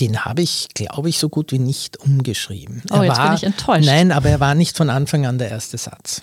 Den 0.00 0.24
habe 0.24 0.42
ich, 0.42 0.68
glaube 0.74 1.10
ich, 1.10 1.18
so 1.18 1.28
gut 1.28 1.52
wie 1.52 1.58
nicht 1.58 1.98
umgeschrieben. 1.98 2.82
Oh, 2.90 2.96
er 2.96 3.04
jetzt 3.04 3.18
war, 3.18 3.26
bin 3.28 3.36
ich 3.36 3.44
enttäuscht. 3.44 3.86
Nein, 3.86 4.10
aber 4.10 4.30
er 4.30 4.40
war 4.40 4.54
nicht 4.54 4.76
von 4.76 4.90
Anfang 4.90 5.26
an 5.26 5.38
der 5.38 5.50
erste 5.50 5.76
Satz. 5.78 6.22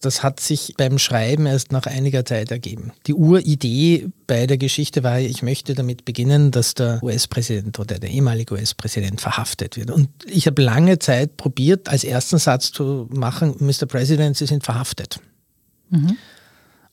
Das 0.00 0.22
hat 0.22 0.40
sich 0.40 0.74
beim 0.76 0.98
Schreiben 0.98 1.46
erst 1.46 1.72
nach 1.72 1.86
einiger 1.86 2.24
Zeit 2.24 2.50
ergeben. 2.50 2.92
Die 3.06 3.14
Uridee 3.14 4.08
bei 4.26 4.46
der 4.46 4.58
Geschichte 4.58 5.02
war, 5.02 5.18
ich 5.18 5.42
möchte 5.42 5.74
damit 5.74 6.04
beginnen, 6.04 6.50
dass 6.50 6.74
der 6.74 7.02
US-Präsident 7.02 7.78
oder 7.78 7.98
der 7.98 8.10
ehemalige 8.10 8.54
US-Präsident 8.54 9.20
verhaftet 9.20 9.76
wird. 9.76 9.90
Und 9.90 10.08
ich 10.26 10.46
habe 10.46 10.62
lange 10.62 10.98
Zeit 10.98 11.36
probiert, 11.36 11.88
als 11.88 12.04
ersten 12.04 12.38
Satz 12.38 12.70
zu 12.70 13.08
machen, 13.10 13.56
Mr. 13.58 13.86
President, 13.86 14.36
Sie 14.36 14.46
sind 14.46 14.64
verhaftet. 14.64 15.20
Mhm 15.90 16.16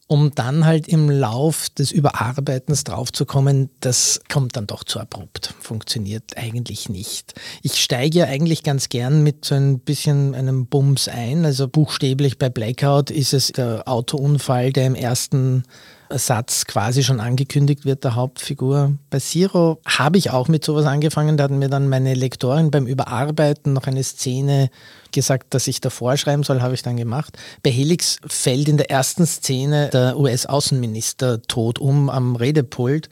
um 0.08 0.32
dann 0.36 0.66
halt 0.66 0.88
im 0.88 1.10
Lauf 1.10 1.70
des 1.70 1.92
Überarbeitens 1.92 2.84
draufzukommen, 2.84 3.70
das 3.80 4.22
kommt 4.30 4.56
dann 4.56 4.68
doch 4.68 4.84
zu 4.84 5.00
abrupt, 5.00 5.54
funktioniert 5.60 6.38
eigentlich 6.38 6.90
nicht. 6.90 7.34
Ich 7.64 7.82
steige 7.82 8.20
ja 8.20 8.26
eigentlich 8.26 8.62
ganz 8.62 8.90
gern 8.90 9.24
mit 9.24 9.46
so 9.46 9.56
ein 9.56 9.80
bisschen 9.80 10.36
einem 10.36 10.68
Bums 10.68 11.08
ein, 11.08 11.44
also 11.44 11.68
buchstäblich 11.68 12.38
bei 12.38 12.50
Blackout 12.50 13.10
ist 13.10 13.34
es 13.34 13.48
der 13.48 13.88
Autounfall, 13.88 14.72
der 14.72 14.86
im 14.86 14.96
ersten 14.96 15.64
Satz 16.10 16.66
quasi 16.66 17.04
schon 17.04 17.20
angekündigt 17.20 17.86
wird 17.86 18.04
der 18.04 18.16
Hauptfigur. 18.16 18.94
Bei 19.10 19.20
Zero 19.20 19.80
habe 19.86 20.18
ich 20.18 20.32
auch 20.32 20.48
mit 20.48 20.64
sowas 20.64 20.86
angefangen. 20.86 21.38
Da 21.38 21.46
hat 21.46 21.52
mir 21.52 21.70
dann 21.70 21.90
meine 21.90 22.14
Lektorin 22.14 22.72
beim 22.72 22.88
Überarbeiten 22.88 23.74
noch 23.74 23.88
eine 23.88 24.04
Szene 24.04 24.70
gesagt, 25.12 25.54
dass 25.54 25.68
ich 25.68 25.82
davor 25.82 26.18
schreiben 26.18 26.44
soll, 26.44 26.62
habe 26.62 26.74
ich 26.74 26.84
dann 26.84 26.98
gemacht. 26.98 27.38
Bei 27.64 27.72
Helix 27.72 28.20
fällt 28.28 28.68
in 28.68 28.78
der 28.78 28.92
ersten 28.92 29.26
Szene 29.26 29.90
der 29.92 30.18
US-Außenminister 30.18 31.42
tot 31.44 31.80
um 31.80 32.10
am 32.10 32.36
Redepult. 32.36 33.10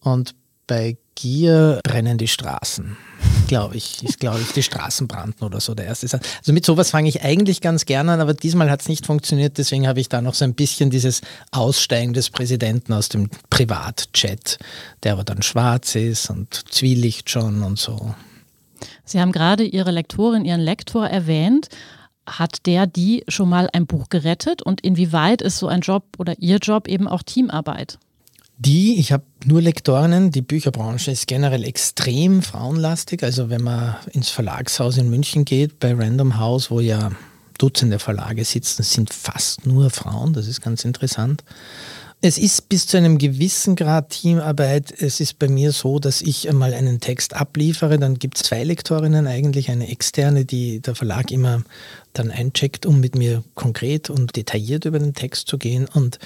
Und 0.00 0.34
bei 0.66 0.96
Gier 1.14 1.80
brennen 1.82 2.18
die 2.18 2.28
Straßen, 2.28 2.96
glaube 3.48 3.76
ich. 3.76 4.02
Ist, 4.04 4.20
glaube 4.20 4.40
ich, 4.40 4.52
die 4.52 4.62
Straßen 4.62 5.08
brannten 5.08 5.44
oder 5.44 5.60
so 5.60 5.74
der 5.74 5.86
erste. 5.86 6.06
Also 6.12 6.52
mit 6.52 6.64
sowas 6.64 6.90
fange 6.90 7.08
ich 7.08 7.22
eigentlich 7.22 7.60
ganz 7.60 7.84
gerne 7.86 8.12
an, 8.12 8.20
aber 8.20 8.34
diesmal 8.34 8.70
hat 8.70 8.82
es 8.82 8.88
nicht 8.88 9.06
funktioniert. 9.06 9.58
Deswegen 9.58 9.88
habe 9.88 9.98
ich 9.98 10.08
da 10.08 10.22
noch 10.22 10.34
so 10.34 10.44
ein 10.44 10.54
bisschen 10.54 10.90
dieses 10.90 11.22
Aussteigen 11.50 12.12
des 12.12 12.30
Präsidenten 12.30 12.92
aus 12.92 13.08
dem 13.08 13.30
Privatchat, 13.50 14.58
der 15.02 15.14
aber 15.14 15.24
dann 15.24 15.42
schwarz 15.42 15.96
ist 15.96 16.30
und 16.30 16.54
Zwielicht 16.70 17.28
schon 17.30 17.62
und 17.62 17.78
so. 17.78 18.14
Sie 19.04 19.20
haben 19.20 19.32
gerade 19.32 19.64
Ihre 19.64 19.90
Lektorin, 19.90 20.44
Ihren 20.44 20.60
Lektor 20.60 21.06
erwähnt. 21.06 21.68
Hat 22.26 22.66
der 22.66 22.86
die 22.86 23.24
schon 23.26 23.48
mal 23.48 23.70
ein 23.72 23.86
Buch 23.86 24.10
gerettet 24.10 24.62
und 24.62 24.82
inwieweit 24.82 25.40
ist 25.40 25.58
so 25.58 25.66
ein 25.66 25.80
Job 25.80 26.04
oder 26.18 26.38
Ihr 26.38 26.58
Job 26.58 26.86
eben 26.86 27.08
auch 27.08 27.22
Teamarbeit? 27.22 27.98
Die, 28.60 28.98
ich 28.98 29.12
habe 29.12 29.22
nur 29.44 29.62
Lektorinnen, 29.62 30.32
die 30.32 30.42
Bücherbranche 30.42 31.12
ist 31.12 31.28
generell 31.28 31.62
extrem 31.62 32.42
frauenlastig. 32.42 33.22
Also 33.22 33.50
wenn 33.50 33.62
man 33.62 33.96
ins 34.12 34.30
Verlagshaus 34.30 34.96
in 34.96 35.08
München 35.08 35.44
geht, 35.44 35.78
bei 35.78 35.94
Random 35.94 36.38
House, 36.38 36.70
wo 36.70 36.80
ja 36.80 37.12
Dutzende 37.56 37.98
Verlage 37.98 38.44
sitzen, 38.44 38.82
sind 38.82 39.12
fast 39.12 39.66
nur 39.66 39.90
Frauen. 39.90 40.32
Das 40.32 40.46
ist 40.46 40.60
ganz 40.60 40.84
interessant. 40.84 41.44
Es 42.20 42.36
ist 42.36 42.68
bis 42.68 42.88
zu 42.88 42.96
einem 42.96 43.16
gewissen 43.16 43.76
Grad 43.76 44.10
Teamarbeit. 44.10 44.92
Es 45.00 45.20
ist 45.20 45.38
bei 45.38 45.46
mir 45.46 45.70
so, 45.70 46.00
dass 46.00 46.20
ich 46.20 46.48
einmal 46.48 46.74
einen 46.74 46.98
Text 46.98 47.34
abliefere, 47.34 47.96
dann 47.96 48.18
gibt 48.18 48.38
es 48.38 48.42
zwei 48.42 48.64
Lektorinnen 48.64 49.28
eigentlich, 49.28 49.70
eine 49.70 49.88
externe, 49.88 50.44
die 50.44 50.80
der 50.80 50.96
Verlag 50.96 51.30
immer 51.30 51.62
dann 52.12 52.32
eincheckt, 52.32 52.86
um 52.86 52.98
mit 52.98 53.14
mir 53.14 53.44
konkret 53.54 54.10
und 54.10 54.34
detailliert 54.34 54.84
über 54.84 54.98
den 54.98 55.14
Text 55.14 55.46
zu 55.46 55.58
gehen. 55.58 55.86
Und 55.86 56.18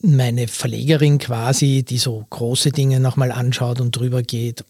meine 0.00 0.48
Verlegerin 0.48 1.18
quasi, 1.18 1.82
die 1.82 1.98
so 1.98 2.24
große 2.30 2.70
Dinge 2.70 3.00
nochmal 3.00 3.32
anschaut 3.32 3.80
und 3.80 3.96
drüber 3.96 4.22
geht. 4.22 4.64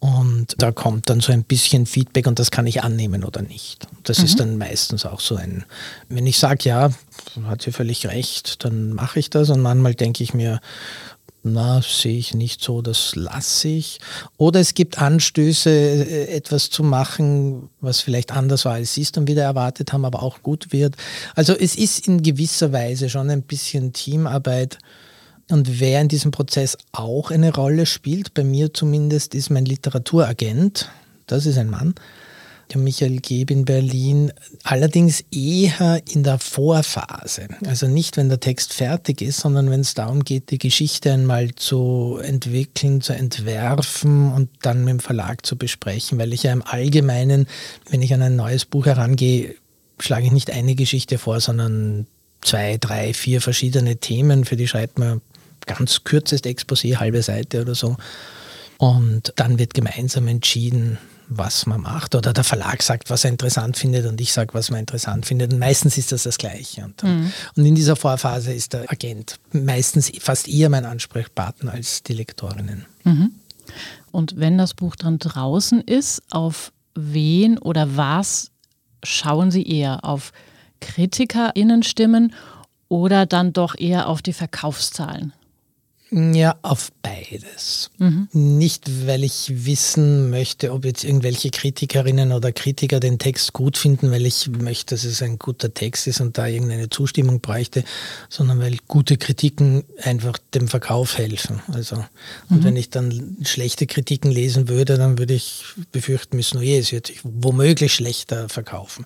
Und 0.00 0.54
da 0.58 0.70
kommt 0.70 1.10
dann 1.10 1.20
so 1.20 1.32
ein 1.32 1.42
bisschen 1.42 1.84
Feedback 1.84 2.28
und 2.28 2.38
das 2.38 2.52
kann 2.52 2.68
ich 2.68 2.84
annehmen 2.84 3.24
oder 3.24 3.42
nicht. 3.42 3.88
Das 4.04 4.18
mhm. 4.18 4.24
ist 4.24 4.40
dann 4.40 4.56
meistens 4.56 5.04
auch 5.04 5.18
so 5.18 5.34
ein, 5.34 5.64
wenn 6.08 6.26
ich 6.26 6.38
sage, 6.38 6.68
ja, 6.68 6.90
hat 7.46 7.62
sie 7.62 7.72
völlig 7.72 8.06
recht, 8.06 8.64
dann 8.64 8.92
mache 8.92 9.18
ich 9.18 9.28
das 9.28 9.50
und 9.50 9.60
manchmal 9.60 9.94
denke 9.94 10.22
ich 10.22 10.34
mir, 10.34 10.60
na, 11.52 11.82
sehe 11.82 12.18
ich 12.18 12.34
nicht 12.34 12.62
so, 12.62 12.82
das 12.82 13.14
lasse 13.16 13.68
ich. 13.68 13.98
Oder 14.36 14.60
es 14.60 14.74
gibt 14.74 14.98
Anstöße, 14.98 15.70
äh, 15.70 16.24
etwas 16.34 16.70
zu 16.70 16.82
machen, 16.82 17.70
was 17.80 18.00
vielleicht 18.00 18.32
anders 18.32 18.64
war, 18.64 18.74
als 18.74 18.94
Sie 18.94 19.02
es 19.02 19.12
dann 19.12 19.26
wieder 19.26 19.42
erwartet 19.42 19.92
haben, 19.92 20.04
aber 20.04 20.22
auch 20.22 20.42
gut 20.42 20.72
wird. 20.72 20.96
Also 21.34 21.54
es 21.54 21.76
ist 21.76 22.06
in 22.06 22.22
gewisser 22.22 22.72
Weise 22.72 23.08
schon 23.08 23.30
ein 23.30 23.42
bisschen 23.42 23.92
Teamarbeit. 23.92 24.78
Und 25.50 25.80
wer 25.80 26.00
in 26.00 26.08
diesem 26.08 26.30
Prozess 26.30 26.76
auch 26.92 27.30
eine 27.30 27.54
Rolle 27.54 27.86
spielt, 27.86 28.34
bei 28.34 28.44
mir 28.44 28.74
zumindest, 28.74 29.34
ist 29.34 29.50
mein 29.50 29.64
Literaturagent. 29.64 30.90
Das 31.26 31.46
ist 31.46 31.58
ein 31.58 31.70
Mann 31.70 31.94
der 32.70 32.80
Michael 32.80 33.18
Geb 33.18 33.50
in 33.50 33.64
Berlin, 33.64 34.32
allerdings 34.62 35.24
eher 35.30 36.02
in 36.10 36.22
der 36.22 36.38
Vorphase. 36.38 37.48
Also 37.66 37.86
nicht, 37.86 38.16
wenn 38.16 38.28
der 38.28 38.40
Text 38.40 38.74
fertig 38.74 39.22
ist, 39.22 39.40
sondern 39.40 39.70
wenn 39.70 39.80
es 39.80 39.94
darum 39.94 40.24
geht, 40.24 40.50
die 40.50 40.58
Geschichte 40.58 41.12
einmal 41.12 41.54
zu 41.54 42.18
entwickeln, 42.22 43.00
zu 43.00 43.14
entwerfen 43.14 44.32
und 44.32 44.50
dann 44.62 44.84
mit 44.84 44.92
dem 44.92 45.00
Verlag 45.00 45.44
zu 45.46 45.56
besprechen, 45.56 46.18
weil 46.18 46.32
ich 46.32 46.42
ja 46.42 46.52
im 46.52 46.62
Allgemeinen, 46.62 47.46
wenn 47.90 48.02
ich 48.02 48.12
an 48.12 48.22
ein 48.22 48.36
neues 48.36 48.64
Buch 48.64 48.86
herangehe, 48.86 49.54
schlage 49.98 50.26
ich 50.26 50.32
nicht 50.32 50.50
eine 50.50 50.74
Geschichte 50.74 51.18
vor, 51.18 51.40
sondern 51.40 52.06
zwei, 52.40 52.76
drei, 52.78 53.14
vier 53.14 53.40
verschiedene 53.40 53.96
Themen, 53.96 54.44
für 54.44 54.56
die 54.56 54.68
schreibt 54.68 54.98
man 54.98 55.20
ganz 55.66 56.04
kürzest 56.04 56.46
Exposé, 56.46 56.96
halbe 56.96 57.22
Seite 57.22 57.62
oder 57.62 57.74
so. 57.74 57.96
Und 58.78 59.32
dann 59.36 59.58
wird 59.58 59.74
gemeinsam 59.74 60.28
entschieden, 60.28 60.98
was 61.28 61.66
man 61.66 61.80
macht. 61.82 62.14
Oder 62.14 62.32
der 62.32 62.44
Verlag 62.44 62.82
sagt, 62.82 63.10
was 63.10 63.24
er 63.24 63.30
interessant 63.30 63.76
findet 63.76 64.06
und 64.06 64.20
ich 64.20 64.32
sage, 64.32 64.54
was 64.54 64.70
man 64.70 64.80
interessant 64.80 65.26
findet. 65.26 65.52
Und 65.52 65.58
meistens 65.58 65.98
ist 65.98 66.12
das 66.12 66.22
das 66.22 66.38
Gleiche. 66.38 66.84
Und, 66.84 67.02
mhm. 67.02 67.32
und 67.54 67.64
in 67.64 67.74
dieser 67.74 67.96
Vorphase 67.96 68.52
ist 68.52 68.72
der 68.72 68.90
Agent 68.90 69.38
meistens 69.52 70.10
fast 70.20 70.48
eher 70.48 70.68
mein 70.68 70.84
Ansprechpartner 70.84 71.72
als 71.72 72.02
die 72.02 72.14
Lektorinnen. 72.14 72.86
Mhm. 73.04 73.32
Und 74.10 74.36
wenn 74.36 74.58
das 74.58 74.74
Buch 74.74 74.96
dann 74.96 75.18
draußen 75.18 75.82
ist, 75.82 76.22
auf 76.30 76.72
wen 76.94 77.58
oder 77.58 77.96
was 77.96 78.50
schauen 79.04 79.50
Sie 79.50 79.62
eher? 79.62 80.04
Auf 80.04 80.32
KritikerInnenstimmen 80.80 82.32
oder 82.88 83.26
dann 83.26 83.52
doch 83.52 83.78
eher 83.78 84.08
auf 84.08 84.22
die 84.22 84.32
Verkaufszahlen? 84.32 85.32
Ja, 86.10 86.56
auf 86.62 86.90
beides. 87.02 87.90
Mhm. 87.98 88.28
Nicht, 88.32 89.06
weil 89.06 89.24
ich 89.24 89.66
wissen 89.66 90.30
möchte, 90.30 90.72
ob 90.72 90.86
jetzt 90.86 91.04
irgendwelche 91.04 91.50
Kritikerinnen 91.50 92.32
oder 92.32 92.50
Kritiker 92.52 92.98
den 92.98 93.18
Text 93.18 93.52
gut 93.52 93.76
finden, 93.76 94.10
weil 94.10 94.24
ich 94.24 94.48
möchte, 94.48 94.94
dass 94.94 95.04
es 95.04 95.20
ein 95.20 95.38
guter 95.38 95.74
Text 95.74 96.06
ist 96.06 96.20
und 96.20 96.38
da 96.38 96.46
irgendeine 96.46 96.88
Zustimmung 96.88 97.40
bräuchte, 97.40 97.84
sondern 98.30 98.58
weil 98.60 98.78
gute 98.88 99.18
Kritiken 99.18 99.84
einfach 100.02 100.38
dem 100.54 100.68
Verkauf 100.68 101.18
helfen. 101.18 101.60
Also, 101.72 101.96
und 102.48 102.60
mhm. 102.60 102.64
wenn 102.64 102.76
ich 102.76 102.88
dann 102.88 103.36
schlechte 103.42 103.86
Kritiken 103.86 104.30
lesen 104.30 104.68
würde, 104.68 104.96
dann 104.96 105.18
würde 105.18 105.34
ich 105.34 105.64
befürchten 105.92 106.36
müssen, 106.36 106.58
oh 106.58 106.62
je, 106.62 106.78
es 106.78 106.90
wird 106.90 107.08
sich 107.08 107.20
womöglich 107.22 107.92
schlechter 107.92 108.48
verkaufen. 108.48 109.04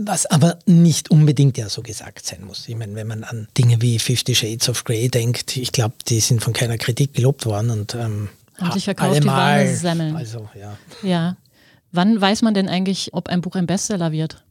Was 0.00 0.26
aber 0.26 0.60
nicht 0.64 1.10
unbedingt 1.10 1.58
ja 1.58 1.68
so 1.68 1.82
gesagt 1.82 2.24
sein 2.24 2.44
muss. 2.44 2.68
Ich 2.68 2.76
meine, 2.76 2.94
wenn 2.94 3.08
man 3.08 3.24
an 3.24 3.48
Dinge 3.58 3.82
wie 3.82 3.98
Fifty 3.98 4.32
Shades 4.32 4.68
of 4.68 4.84
Grey 4.84 5.08
denkt, 5.08 5.56
ich 5.56 5.72
glaube, 5.72 5.96
die 6.06 6.20
sind 6.20 6.40
von 6.40 6.52
keiner 6.52 6.78
Kritik 6.78 7.14
gelobt 7.14 7.46
worden 7.46 7.70
und 7.70 7.96
ähm, 7.96 8.28
verkauft 8.78 9.16
allemal, 9.16 9.68
wie 9.68 9.74
Semmeln. 9.74 10.14
Also, 10.14 10.48
ja. 10.54 10.78
ja. 11.02 11.36
Wann 11.90 12.20
weiß 12.20 12.42
man 12.42 12.54
denn 12.54 12.68
eigentlich, 12.68 13.12
ob 13.12 13.28
ein 13.28 13.40
Buch 13.40 13.56
ein 13.56 13.66
Bestseller 13.66 14.12
wird? 14.12 14.44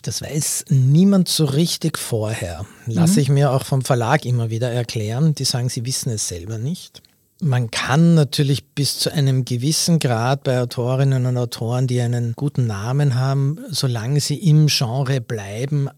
Das 0.00 0.22
weiß 0.22 0.66
niemand 0.70 1.28
so 1.28 1.44
richtig 1.44 1.98
vorher. 1.98 2.64
Lasse 2.86 3.14
mhm. 3.14 3.18
ich 3.18 3.28
mir 3.28 3.50
auch 3.50 3.66
vom 3.66 3.82
Verlag 3.82 4.24
immer 4.24 4.48
wieder 4.48 4.70
erklären. 4.70 5.34
Die 5.34 5.44
sagen, 5.44 5.68
sie 5.68 5.84
wissen 5.84 6.10
es 6.10 6.26
selber 6.26 6.56
nicht. 6.56 7.02
Man 7.40 7.70
kann 7.70 8.14
natürlich 8.14 8.64
bis 8.64 8.98
zu 8.98 9.12
einem 9.12 9.44
gewissen 9.44 9.98
Grad 9.98 10.44
bei 10.44 10.60
Autorinnen 10.60 11.26
und 11.26 11.36
Autoren, 11.36 11.86
die 11.86 12.00
einen 12.00 12.34
guten 12.34 12.66
Namen 12.66 13.16
haben, 13.16 13.58
solange 13.70 14.20
sie 14.20 14.36
im 14.36 14.68
Genre 14.68 15.20
bleiben, 15.20 15.88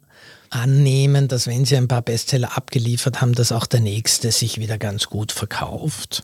annehmen, 0.51 1.29
dass 1.29 1.47
wenn 1.47 1.65
sie 1.65 1.77
ein 1.77 1.89
paar 1.89 2.03
Bestseller 2.03 2.57
abgeliefert 2.57 3.21
haben, 3.21 3.35
dass 3.35 3.53
auch 3.53 3.67
der 3.67 3.81
nächste 3.81 4.33
sich 4.33 4.59
wieder 4.59 4.79
ganz 4.79 5.07
gut 5.07 5.31
verkauft. 5.33 6.23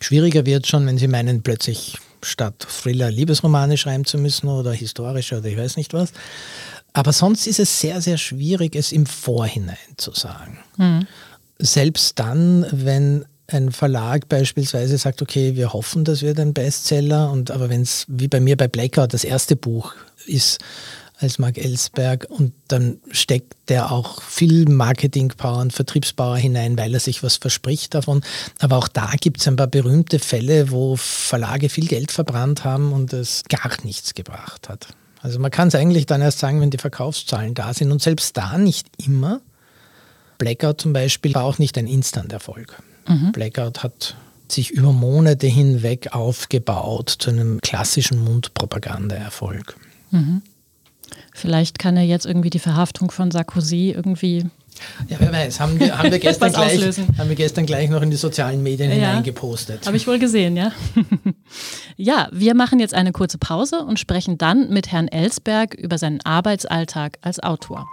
Schwieriger 0.00 0.46
wird 0.46 0.66
schon, 0.66 0.86
wenn 0.86 0.98
sie 0.98 1.08
meinen, 1.08 1.42
plötzlich 1.42 1.98
statt 2.22 2.66
Thriller 2.68 3.10
Liebesromane 3.10 3.76
schreiben 3.76 4.04
zu 4.04 4.18
müssen 4.18 4.48
oder 4.48 4.72
historische 4.72 5.38
oder 5.38 5.46
ich 5.46 5.56
weiß 5.56 5.76
nicht 5.76 5.92
was. 5.92 6.12
Aber 6.92 7.12
sonst 7.12 7.46
ist 7.46 7.60
es 7.60 7.80
sehr, 7.80 8.00
sehr 8.00 8.18
schwierig, 8.18 8.74
es 8.74 8.92
im 8.92 9.06
Vorhinein 9.06 9.76
zu 9.96 10.12
sagen. 10.12 10.58
Mhm. 10.76 11.06
Selbst 11.58 12.18
dann, 12.18 12.66
wenn 12.72 13.24
ein 13.50 13.72
Verlag 13.72 14.28
beispielsweise 14.28 14.98
sagt, 14.98 15.22
okay, 15.22 15.56
wir 15.56 15.72
hoffen, 15.72 16.04
das 16.04 16.22
wird 16.22 16.38
ein 16.38 16.52
Bestseller, 16.52 17.30
und 17.30 17.50
aber 17.50 17.70
wenn 17.70 17.82
es 17.82 18.04
wie 18.08 18.28
bei 18.28 18.40
mir 18.40 18.56
bei 18.56 18.68
Blackout 18.68 19.14
das 19.14 19.24
erste 19.24 19.56
Buch 19.56 19.94
ist 20.26 20.58
als 21.18 21.38
Mark 21.38 21.58
Ellsberg 21.58 22.26
und 22.28 22.52
dann 22.68 23.00
steckt 23.10 23.54
der 23.68 23.90
auch 23.90 24.22
viel 24.22 24.68
Marketingpower 24.68 25.58
und 25.58 25.72
Vertriebspower 25.72 26.36
hinein, 26.36 26.78
weil 26.78 26.94
er 26.94 27.00
sich 27.00 27.22
was 27.22 27.36
verspricht 27.36 27.94
davon. 27.94 28.22
Aber 28.60 28.76
auch 28.76 28.86
da 28.86 29.10
gibt 29.20 29.40
es 29.40 29.48
ein 29.48 29.56
paar 29.56 29.66
berühmte 29.66 30.20
Fälle, 30.20 30.70
wo 30.70 30.94
Verlage 30.96 31.70
viel 31.70 31.88
Geld 31.88 32.12
verbrannt 32.12 32.64
haben 32.64 32.92
und 32.92 33.12
es 33.12 33.42
gar 33.48 33.72
nichts 33.82 34.14
gebracht 34.14 34.68
hat. 34.68 34.88
Also 35.20 35.40
man 35.40 35.50
kann 35.50 35.68
es 35.68 35.74
eigentlich 35.74 36.06
dann 36.06 36.22
erst 36.22 36.38
sagen, 36.38 36.60
wenn 36.60 36.70
die 36.70 36.78
Verkaufszahlen 36.78 37.54
da 37.54 37.74
sind 37.74 37.90
und 37.90 38.00
selbst 38.00 38.36
da 38.36 38.56
nicht 38.56 38.86
immer. 39.04 39.40
Blackout 40.36 40.80
zum 40.80 40.92
Beispiel 40.92 41.34
war 41.34 41.42
auch 41.42 41.58
nicht 41.58 41.76
ein 41.78 41.88
Instant-Erfolg. 41.88 42.80
Mhm. 43.08 43.32
Blackout 43.32 43.82
hat 43.82 44.16
sich 44.50 44.70
über 44.70 44.92
Monate 44.92 45.46
hinweg 45.46 46.14
aufgebaut 46.14 47.14
zu 47.18 47.30
einem 47.30 47.60
klassischen 47.60 48.22
Mundpropagandaerfolg. 48.24 49.76
Mhm. 50.10 50.42
Vielleicht 51.34 51.78
kann 51.78 51.96
er 51.96 52.04
jetzt 52.04 52.26
irgendwie 52.26 52.50
die 52.50 52.58
Verhaftung 52.58 53.10
von 53.10 53.30
Sarkozy 53.30 53.92
irgendwie. 53.94 54.46
Ja, 55.08 55.16
wer 55.18 55.32
weiß, 55.32 55.60
haben 55.60 55.78
wir, 55.78 55.98
haben 55.98 56.10
wir, 56.10 56.18
gestern, 56.20 56.52
gleich, 56.52 56.80
haben 57.18 57.28
wir 57.28 57.36
gestern 57.36 57.66
gleich 57.66 57.90
noch 57.90 58.02
in 58.02 58.10
die 58.10 58.16
sozialen 58.16 58.62
Medien 58.62 58.90
ja, 58.90 58.96
hineingepostet. 58.96 59.86
Habe 59.86 59.96
ich 59.96 60.06
wohl 60.06 60.18
gesehen, 60.18 60.56
ja. 60.56 60.72
ja, 61.96 62.28
wir 62.32 62.54
machen 62.54 62.78
jetzt 62.78 62.94
eine 62.94 63.12
kurze 63.12 63.38
Pause 63.38 63.84
und 63.84 63.98
sprechen 63.98 64.38
dann 64.38 64.70
mit 64.70 64.92
Herrn 64.92 65.08
Ellsberg 65.08 65.74
über 65.74 65.98
seinen 65.98 66.20
Arbeitsalltag 66.24 67.18
als 67.22 67.40
Autor. 67.40 67.86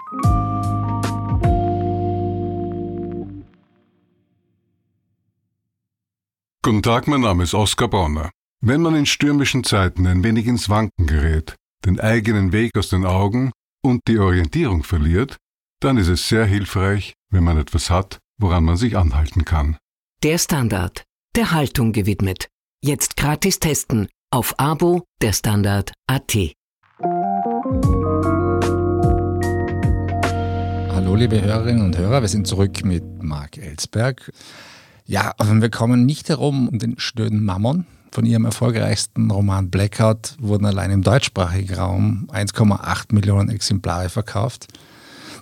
Guten 6.65 6.81
Tag, 6.81 7.07
mein 7.07 7.21
Name 7.21 7.43
ist 7.43 7.53
Oskar 7.53 7.87
Bronner. 7.87 8.31
Wenn 8.59 8.81
man 8.81 8.95
in 8.95 9.05
stürmischen 9.05 9.63
Zeiten 9.63 10.07
ein 10.07 10.23
wenig 10.23 10.47
ins 10.47 10.67
Wanken 10.67 11.05
gerät, 11.05 11.53
den 11.85 11.99
eigenen 11.99 12.53
Weg 12.53 12.75
aus 12.75 12.89
den 12.89 13.05
Augen 13.05 13.51
und 13.83 14.01
die 14.07 14.17
Orientierung 14.17 14.81
verliert, 14.81 15.37
dann 15.79 15.97
ist 15.97 16.07
es 16.07 16.27
sehr 16.27 16.43
hilfreich, 16.47 17.13
wenn 17.29 17.43
man 17.43 17.59
etwas 17.59 17.91
hat, 17.91 18.17
woran 18.39 18.63
man 18.63 18.77
sich 18.77 18.97
anhalten 18.97 19.45
kann. 19.45 19.77
Der 20.23 20.39
Standard, 20.39 21.03
der 21.35 21.51
Haltung 21.51 21.93
gewidmet. 21.93 22.47
Jetzt 22.83 23.15
gratis 23.15 23.59
testen 23.59 24.07
auf 24.31 24.55
Abo 24.57 25.03
der 25.21 25.33
Standard 25.33 25.91
AT. 26.07 26.35
Hallo 30.89 31.13
liebe 31.13 31.39
Hörerinnen 31.39 31.85
und 31.85 31.95
Hörer, 31.95 32.21
wir 32.21 32.27
sind 32.27 32.47
zurück 32.47 32.83
mit 32.83 33.03
Marc 33.21 33.59
Ellsberg. 33.59 34.31
Ja, 35.05 35.33
aber 35.37 35.61
wir 35.61 35.69
kommen 35.69 36.05
nicht 36.05 36.29
herum 36.29 36.67
um 36.67 36.79
den 36.79 36.99
stöden 36.99 37.43
Mammon. 37.43 37.85
Von 38.11 38.25
ihrem 38.25 38.45
erfolgreichsten 38.45 39.29
Roman 39.29 39.69
Blackout 39.69 40.35
wurden 40.39 40.65
allein 40.65 40.89
im 40.89 41.01
deutschsprachigen 41.03 41.75
Raum 41.75 42.29
1,8 42.31 43.13
Millionen 43.13 43.49
Exemplare 43.49 44.09
verkauft. 44.09 44.67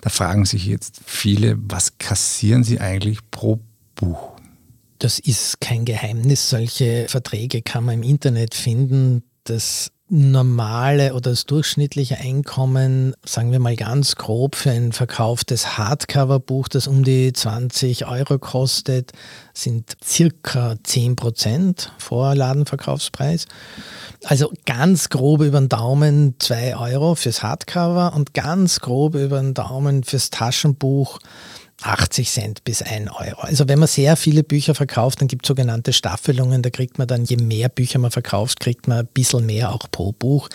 Da 0.00 0.10
fragen 0.10 0.44
sich 0.44 0.66
jetzt 0.66 1.00
viele, 1.06 1.56
was 1.56 1.98
kassieren 1.98 2.64
sie 2.64 2.80
eigentlich 2.80 3.18
pro 3.30 3.60
Buch? 3.94 4.32
Das 4.98 5.18
ist 5.18 5.60
kein 5.60 5.84
Geheimnis. 5.84 6.50
Solche 6.50 7.06
Verträge 7.08 7.62
kann 7.62 7.84
man 7.84 7.96
im 7.96 8.02
Internet 8.02 8.54
finden. 8.54 9.22
Das 9.44 9.90
normale 10.14 11.12
oder 11.12 11.30
das 11.30 11.44
durchschnittliche 11.44 12.18
Einkommen, 12.18 13.14
sagen 13.24 13.50
wir 13.50 13.58
mal 13.58 13.74
ganz 13.74 14.14
grob, 14.14 14.54
für 14.54 14.70
ein 14.70 14.92
verkauftes 14.92 15.76
Hardcover-Buch, 15.76 16.68
das 16.68 16.86
um 16.86 17.02
die 17.02 17.32
20 17.32 18.06
Euro 18.06 18.38
kostet, 18.38 19.10
sind 19.54 19.96
circa 20.04 20.76
10 20.84 21.16
Prozent 21.16 21.92
vor 21.98 22.36
Ladenverkaufspreis. 22.36 23.46
Also 24.22 24.52
ganz 24.66 25.08
grob 25.08 25.40
über 25.42 25.58
den 25.60 25.68
Daumen 25.68 26.36
2 26.38 26.76
Euro 26.76 27.16
fürs 27.16 27.42
Hardcover 27.42 28.12
und 28.14 28.34
ganz 28.34 28.78
grob 28.78 29.16
über 29.16 29.40
den 29.40 29.52
Daumen 29.52 30.04
fürs 30.04 30.30
Taschenbuch 30.30 31.18
80 31.82 32.30
Cent 32.30 32.64
bis 32.64 32.82
1 32.82 33.10
Euro. 33.10 33.40
Also 33.40 33.68
wenn 33.68 33.78
man 33.78 33.88
sehr 33.88 34.16
viele 34.16 34.42
Bücher 34.42 34.74
verkauft, 34.74 35.20
dann 35.20 35.28
gibt 35.28 35.44
es 35.44 35.48
sogenannte 35.48 35.92
Staffelungen, 35.92 36.62
da 36.62 36.70
kriegt 36.70 36.98
man 36.98 37.08
dann, 37.08 37.24
je 37.24 37.36
mehr 37.36 37.68
Bücher 37.68 37.98
man 37.98 38.10
verkauft, 38.10 38.60
kriegt 38.60 38.88
man 38.88 38.98
ein 39.00 39.06
bisschen 39.06 39.46
mehr 39.46 39.72
auch 39.72 39.90
pro 39.90 40.12
Buch. 40.12 40.48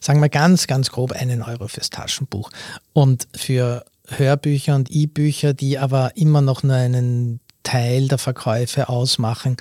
Sagen 0.00 0.20
wir 0.20 0.28
ganz, 0.28 0.66
ganz 0.66 0.90
grob 0.90 1.12
einen 1.12 1.42
Euro 1.42 1.68
fürs 1.68 1.90
Taschenbuch. 1.90 2.50
Und 2.92 3.28
für 3.34 3.84
Hörbücher 4.08 4.74
und 4.74 4.90
E-Bücher, 4.90 5.54
die 5.54 5.78
aber 5.78 6.16
immer 6.16 6.40
noch 6.40 6.62
nur 6.62 6.76
einen 6.76 7.40
Teil 7.62 8.08
der 8.08 8.18
Verkäufe 8.18 8.88
ausmachen, 8.88 9.56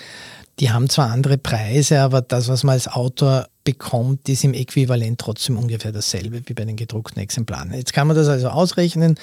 die 0.59 0.71
haben 0.71 0.89
zwar 0.89 1.09
andere 1.11 1.37
Preise, 1.37 2.01
aber 2.01 2.21
das, 2.21 2.49
was 2.49 2.63
man 2.63 2.73
als 2.73 2.87
Autor 2.87 3.47
bekommt, 3.63 4.27
ist 4.27 4.43
im 4.43 4.53
Äquivalent 4.53 5.19
trotzdem 5.19 5.57
ungefähr 5.57 5.91
dasselbe 5.91 6.41
wie 6.45 6.53
bei 6.53 6.65
den 6.65 6.75
gedruckten 6.75 7.21
Exemplaren. 7.21 7.73
Jetzt 7.73 7.93
kann 7.93 8.07
man 8.07 8.15
das 8.15 8.27
also 8.27 8.49
ausrechnen, 8.49 9.15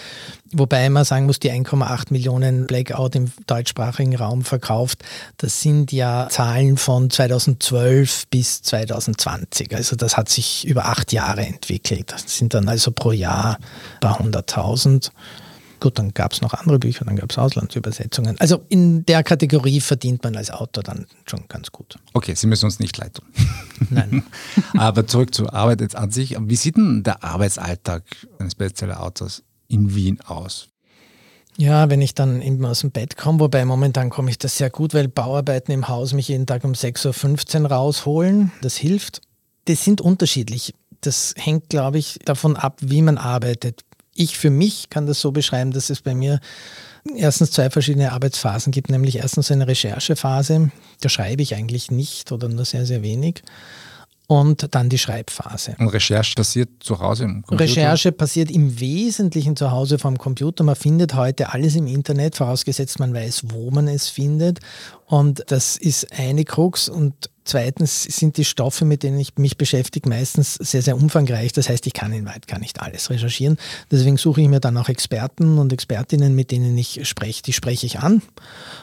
wobei 0.52 0.88
man 0.88 1.04
sagen 1.04 1.26
muss, 1.26 1.40
die 1.40 1.50
1,8 1.50 2.06
Millionen 2.10 2.66
Blackout 2.66 3.16
im 3.16 3.30
deutschsprachigen 3.46 4.16
Raum 4.16 4.42
verkauft, 4.42 5.02
das 5.36 5.60
sind 5.60 5.92
ja 5.92 6.28
Zahlen 6.30 6.76
von 6.76 7.10
2012 7.10 8.28
bis 8.28 8.62
2020. 8.62 9.74
Also 9.74 9.96
das 9.96 10.16
hat 10.16 10.28
sich 10.28 10.66
über 10.66 10.86
acht 10.86 11.12
Jahre 11.12 11.44
entwickelt. 11.44 12.12
Das 12.12 12.38
sind 12.38 12.54
dann 12.54 12.68
also 12.68 12.92
pro 12.92 13.12
Jahr 13.12 13.56
ein 13.56 14.00
paar 14.00 14.18
hunderttausend. 14.20 15.12
Gut, 15.80 15.98
dann 15.98 16.14
gab 16.14 16.32
es 16.32 16.40
noch 16.40 16.54
andere 16.54 16.78
Bücher, 16.78 17.04
dann 17.04 17.16
gab 17.16 17.30
es 17.30 17.38
Auslandsübersetzungen. 17.38 18.38
Also 18.40 18.64
in 18.68 19.04
der 19.04 19.22
Kategorie 19.22 19.80
verdient 19.80 20.22
man 20.24 20.36
als 20.36 20.50
Autor 20.50 20.82
dann 20.82 21.06
schon 21.26 21.44
ganz 21.48 21.70
gut. 21.70 21.98
Okay, 22.14 22.34
Sie 22.34 22.46
müssen 22.46 22.64
uns 22.64 22.78
nicht 22.78 22.96
leid 22.96 23.14
tun. 23.14 23.26
Nein. 23.90 24.22
Aber 24.76 25.06
zurück 25.06 25.34
zur 25.34 25.52
Arbeit 25.52 25.80
jetzt 25.80 25.96
an 25.96 26.10
sich. 26.10 26.36
Wie 26.38 26.56
sieht 26.56 26.76
denn 26.76 27.02
der 27.02 27.22
Arbeitsalltag 27.22 28.04
eines 28.38 28.54
Bestseller-Autors 28.54 29.42
in 29.68 29.94
Wien 29.94 30.20
aus? 30.22 30.68
Ja, 31.58 31.88
wenn 31.88 32.02
ich 32.02 32.14
dann 32.14 32.42
eben 32.42 32.64
aus 32.66 32.80
dem 32.80 32.90
Bett 32.90 33.16
komme, 33.16 33.40
wobei 33.40 33.64
momentan 33.64 34.10
komme 34.10 34.30
ich 34.30 34.38
das 34.38 34.58
sehr 34.58 34.68
gut, 34.68 34.92
weil 34.92 35.08
Bauarbeiten 35.08 35.72
im 35.72 35.88
Haus 35.88 36.12
mich 36.12 36.28
jeden 36.28 36.46
Tag 36.46 36.64
um 36.64 36.72
6.15 36.72 37.62
Uhr 37.62 37.70
rausholen. 37.70 38.52
Das 38.60 38.76
hilft. 38.76 39.22
Das 39.64 39.82
sind 39.82 40.00
unterschiedlich. 40.00 40.74
Das 41.00 41.34
hängt, 41.36 41.70
glaube 41.70 41.98
ich, 41.98 42.18
davon 42.24 42.56
ab, 42.56 42.78
wie 42.80 43.00
man 43.00 43.16
arbeitet 43.16 43.85
ich 44.16 44.36
für 44.38 44.50
mich 44.50 44.90
kann 44.90 45.06
das 45.06 45.20
so 45.20 45.32
beschreiben, 45.32 45.72
dass 45.72 45.90
es 45.90 46.00
bei 46.00 46.14
mir 46.14 46.40
erstens 47.14 47.52
zwei 47.52 47.70
verschiedene 47.70 48.12
Arbeitsphasen 48.12 48.72
gibt, 48.72 48.90
nämlich 48.90 49.16
erstens 49.16 49.50
eine 49.50 49.66
Recherchephase, 49.66 50.70
da 51.00 51.08
schreibe 51.08 51.42
ich 51.42 51.54
eigentlich 51.54 51.90
nicht 51.90 52.32
oder 52.32 52.48
nur 52.48 52.64
sehr, 52.64 52.86
sehr 52.86 53.02
wenig. 53.02 53.42
Und 54.28 54.74
dann 54.74 54.88
die 54.88 54.98
Schreibphase. 54.98 55.76
Und 55.78 55.86
Recherche 55.86 56.34
passiert 56.34 56.68
zu 56.80 56.98
Hause 56.98 57.24
im 57.24 57.42
Computer? 57.42 57.62
Recherche 57.62 58.10
passiert 58.10 58.50
im 58.50 58.80
Wesentlichen 58.80 59.54
zu 59.54 59.70
Hause 59.70 60.00
vom 60.00 60.18
Computer. 60.18 60.64
Man 60.64 60.74
findet 60.74 61.14
heute 61.14 61.52
alles 61.52 61.76
im 61.76 61.86
Internet, 61.86 62.34
vorausgesetzt 62.34 62.98
man 62.98 63.14
weiß, 63.14 63.44
wo 63.52 63.70
man 63.70 63.86
es 63.86 64.08
findet. 64.08 64.58
Und 65.06 65.44
das 65.46 65.76
ist 65.76 66.12
eine 66.18 66.44
Krux. 66.44 66.88
Und 66.88 67.30
Zweitens 67.46 68.02
sind 68.02 68.38
die 68.38 68.44
Stoffe, 68.44 68.84
mit 68.84 69.04
denen 69.04 69.20
ich 69.20 69.36
mich 69.38 69.56
beschäftige, 69.56 70.08
meistens 70.08 70.54
sehr, 70.54 70.82
sehr 70.82 70.96
umfangreich. 70.96 71.52
Das 71.52 71.68
heißt, 71.68 71.86
ich 71.86 71.92
kann 71.92 72.12
in 72.12 72.26
weit 72.26 72.48
gar 72.48 72.58
nicht 72.58 72.82
alles 72.82 73.08
recherchieren. 73.08 73.56
Deswegen 73.88 74.16
suche 74.16 74.40
ich 74.40 74.48
mir 74.48 74.58
dann 74.58 74.76
auch 74.76 74.88
Experten 74.88 75.58
und 75.58 75.72
Expertinnen, 75.72 76.34
mit 76.34 76.50
denen 76.50 76.76
ich 76.76 77.08
spreche. 77.08 77.42
Die 77.42 77.52
spreche 77.52 77.86
ich 77.86 78.00
an 78.00 78.20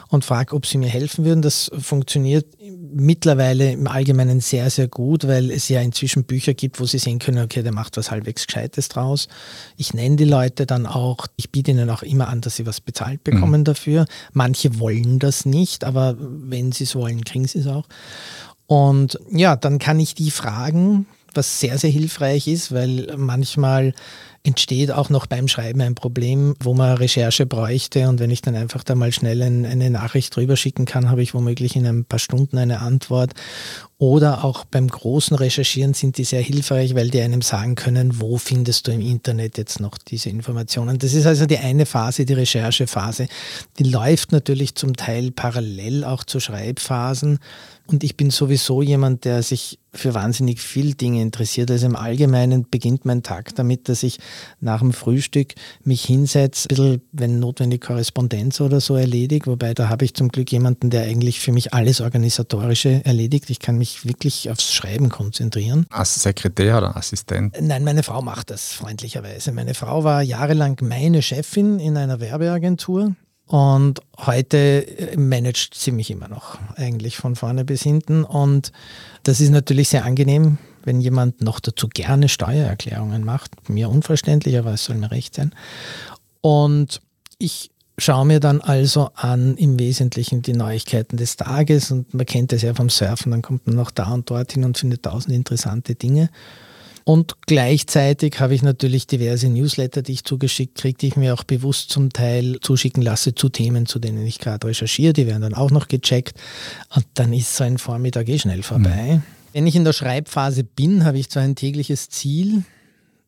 und 0.08 0.24
frage, 0.24 0.56
ob 0.56 0.64
sie 0.64 0.78
mir 0.78 0.88
helfen 0.88 1.26
würden. 1.26 1.42
Das 1.42 1.70
funktioniert 1.78 2.46
mittlerweile 2.58 3.70
im 3.70 3.86
Allgemeinen 3.86 4.40
sehr, 4.40 4.70
sehr 4.70 4.88
gut, 4.88 5.28
weil 5.28 5.50
es 5.50 5.68
ja 5.68 5.82
inzwischen 5.82 6.24
Bücher 6.24 6.54
gibt, 6.54 6.80
wo 6.80 6.86
sie 6.86 6.98
sehen 6.98 7.18
können, 7.18 7.44
okay, 7.44 7.62
der 7.62 7.72
macht 7.72 7.98
was 7.98 8.10
halbwegs 8.10 8.46
Gescheites 8.46 8.88
draus. 8.88 9.28
Ich 9.76 9.92
nenne 9.92 10.16
die 10.16 10.24
Leute 10.24 10.64
dann 10.64 10.86
auch, 10.86 11.26
ich 11.36 11.50
biete 11.52 11.72
ihnen 11.72 11.90
auch 11.90 12.02
immer 12.02 12.28
an, 12.28 12.40
dass 12.40 12.56
sie 12.56 12.64
was 12.64 12.80
bezahlt 12.80 13.24
bekommen 13.24 13.60
mhm. 13.60 13.64
dafür. 13.64 14.06
Manche 14.32 14.78
wollen 14.78 15.18
das 15.18 15.44
nicht, 15.44 15.84
aber 15.84 16.16
wenn 16.18 16.72
sie 16.72 16.84
es 16.84 16.94
wollen, 16.94 17.24
kriegen 17.24 17.46
sie 17.46 17.58
es 17.58 17.66
auch. 17.66 17.84
Und 18.66 19.18
ja, 19.30 19.56
dann 19.56 19.78
kann 19.78 20.00
ich 20.00 20.14
die 20.14 20.30
fragen, 20.30 21.06
was 21.34 21.60
sehr, 21.60 21.78
sehr 21.78 21.90
hilfreich 21.90 22.46
ist, 22.46 22.72
weil 22.72 23.14
manchmal 23.16 23.94
entsteht 24.46 24.90
auch 24.90 25.08
noch 25.08 25.26
beim 25.26 25.48
Schreiben 25.48 25.80
ein 25.80 25.94
Problem, 25.94 26.54
wo 26.60 26.74
man 26.74 26.98
Recherche 26.98 27.46
bräuchte. 27.46 28.08
Und 28.08 28.20
wenn 28.20 28.30
ich 28.30 28.42
dann 28.42 28.54
einfach 28.54 28.84
da 28.84 28.94
mal 28.94 29.10
schnell 29.10 29.40
ein, 29.40 29.64
eine 29.64 29.88
Nachricht 29.88 30.36
drüber 30.36 30.56
schicken 30.56 30.84
kann, 30.84 31.10
habe 31.10 31.22
ich 31.22 31.32
womöglich 31.32 31.76
in 31.76 31.86
ein 31.86 32.04
paar 32.04 32.18
Stunden 32.18 32.58
eine 32.58 32.80
Antwort. 32.80 33.32
Oder 33.96 34.44
auch 34.44 34.66
beim 34.66 34.86
großen 34.86 35.34
Recherchieren 35.34 35.94
sind 35.94 36.18
die 36.18 36.24
sehr 36.24 36.42
hilfreich, 36.42 36.94
weil 36.94 37.08
die 37.08 37.22
einem 37.22 37.40
sagen 37.40 37.74
können, 37.74 38.20
wo 38.20 38.36
findest 38.36 38.86
du 38.86 38.92
im 38.92 39.00
Internet 39.00 39.56
jetzt 39.56 39.80
noch 39.80 39.96
diese 39.96 40.28
Informationen. 40.28 40.98
Das 40.98 41.14
ist 41.14 41.24
also 41.24 41.46
die 41.46 41.58
eine 41.58 41.86
Phase, 41.86 42.26
die 42.26 42.34
Recherchephase. 42.34 43.28
Die 43.78 43.84
läuft 43.84 44.30
natürlich 44.32 44.74
zum 44.74 44.94
Teil 44.94 45.30
parallel 45.30 46.04
auch 46.04 46.22
zu 46.22 46.38
Schreibphasen. 46.38 47.38
Und 47.86 48.02
ich 48.02 48.16
bin 48.16 48.30
sowieso 48.30 48.80
jemand, 48.80 49.24
der 49.26 49.42
sich 49.42 49.78
für 49.92 50.14
wahnsinnig 50.14 50.60
viel 50.60 50.94
Dinge 50.94 51.20
interessiert. 51.20 51.70
Also 51.70 51.86
im 51.86 51.96
Allgemeinen 51.96 52.66
beginnt 52.68 53.04
mein 53.04 53.22
Tag 53.22 53.54
damit, 53.54 53.88
dass 53.88 54.02
ich 54.02 54.18
nach 54.60 54.80
dem 54.80 54.92
Frühstück 54.92 55.54
mich 55.84 56.04
hinsetze, 56.04 56.66
ein 56.66 56.68
bisschen, 56.68 57.02
wenn 57.12 57.38
notwendig, 57.38 57.82
Korrespondenz 57.82 58.60
oder 58.60 58.80
so 58.80 58.96
erledige. 58.96 59.46
Wobei 59.46 59.74
da 59.74 59.88
habe 59.88 60.04
ich 60.04 60.14
zum 60.14 60.28
Glück 60.28 60.50
jemanden, 60.50 60.90
der 60.90 61.02
eigentlich 61.02 61.40
für 61.40 61.52
mich 61.52 61.74
alles 61.74 62.00
Organisatorische 62.00 63.04
erledigt. 63.04 63.50
Ich 63.50 63.60
kann 63.60 63.76
mich 63.76 64.06
wirklich 64.06 64.50
aufs 64.50 64.72
Schreiben 64.72 65.10
konzentrieren. 65.10 65.86
Als 65.90 66.14
Sekretär 66.22 66.78
oder 66.78 66.96
Assistent? 66.96 67.54
Nein, 67.60 67.84
meine 67.84 68.02
Frau 68.02 68.22
macht 68.22 68.50
das 68.50 68.72
freundlicherweise. 68.72 69.52
Meine 69.52 69.74
Frau 69.74 70.04
war 70.04 70.22
jahrelang 70.22 70.78
meine 70.80 71.22
Chefin 71.22 71.78
in 71.78 71.96
einer 71.96 72.18
Werbeagentur. 72.20 73.14
Und 73.46 74.00
heute 74.16 74.86
äh, 74.86 75.16
managt 75.16 75.74
sie 75.74 75.92
mich 75.92 76.10
immer 76.10 76.28
noch, 76.28 76.58
eigentlich 76.76 77.16
von 77.16 77.36
vorne 77.36 77.64
bis 77.64 77.82
hinten. 77.82 78.24
Und 78.24 78.72
das 79.22 79.40
ist 79.40 79.50
natürlich 79.50 79.90
sehr 79.90 80.04
angenehm, 80.04 80.58
wenn 80.82 81.00
jemand 81.00 81.42
noch 81.42 81.60
dazu 81.60 81.88
gerne 81.88 82.28
Steuererklärungen 82.28 83.24
macht. 83.24 83.68
Mir 83.68 83.90
unverständlich, 83.90 84.58
aber 84.58 84.72
es 84.72 84.84
soll 84.84 84.96
mir 84.96 85.10
recht 85.10 85.34
sein. 85.34 85.54
Und 86.40 87.00
ich 87.38 87.70
schaue 87.98 88.26
mir 88.26 88.40
dann 88.40 88.60
also 88.60 89.10
an 89.14 89.56
im 89.56 89.78
Wesentlichen 89.78 90.42
die 90.42 90.52
Neuigkeiten 90.52 91.16
des 91.16 91.36
Tages 91.36 91.90
und 91.90 92.12
man 92.12 92.26
kennt 92.26 92.52
das 92.52 92.62
ja 92.62 92.74
vom 92.74 92.90
Surfen, 92.90 93.30
dann 93.30 93.42
kommt 93.42 93.66
man 93.66 93.76
noch 93.76 93.90
da 93.90 94.12
und 94.12 94.28
dorthin 94.30 94.64
und 94.64 94.78
findet 94.78 95.04
tausend 95.04 95.34
interessante 95.34 95.94
Dinge. 95.94 96.30
Und 97.04 97.34
gleichzeitig 97.46 98.40
habe 98.40 98.54
ich 98.54 98.62
natürlich 98.62 99.06
diverse 99.06 99.48
Newsletter, 99.48 100.00
die 100.00 100.12
ich 100.12 100.24
zugeschickt 100.24 100.76
kriege, 100.76 100.96
die 100.96 101.08
ich 101.08 101.16
mir 101.16 101.34
auch 101.34 101.44
bewusst 101.44 101.90
zum 101.90 102.10
Teil 102.10 102.58
zuschicken 102.60 103.02
lasse 103.02 103.34
zu 103.34 103.50
Themen, 103.50 103.84
zu 103.84 103.98
denen 103.98 104.26
ich 104.26 104.38
gerade 104.38 104.66
recherchiere. 104.66 105.12
Die 105.12 105.26
werden 105.26 105.42
dann 105.42 105.54
auch 105.54 105.70
noch 105.70 105.88
gecheckt. 105.88 106.40
Und 106.94 107.04
dann 107.14 107.32
ist 107.34 107.54
so 107.54 107.64
ein 107.64 107.76
Vormittag 107.76 108.28
eh 108.28 108.38
schnell 108.38 108.62
vorbei. 108.62 109.16
Mhm. 109.16 109.22
Wenn 109.52 109.66
ich 109.66 109.76
in 109.76 109.84
der 109.84 109.92
Schreibphase 109.92 110.64
bin, 110.64 111.04
habe 111.04 111.18
ich 111.18 111.28
zwar 111.28 111.42
ein 111.42 111.56
tägliches 111.56 112.08
Ziel, 112.08 112.64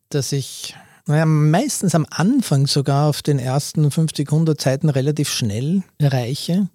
dass 0.09 0.31
ich 0.31 0.75
naja, 1.05 1.25
meistens 1.25 1.95
am 1.95 2.05
Anfang 2.09 2.67
sogar 2.67 3.07
auf 3.07 3.21
den 3.21 3.39
ersten 3.39 3.89
50, 3.89 4.27
100 4.27 4.59
Seiten 4.59 4.89
relativ 4.89 5.29
schnell 5.29 5.83
erreiche 5.99 6.67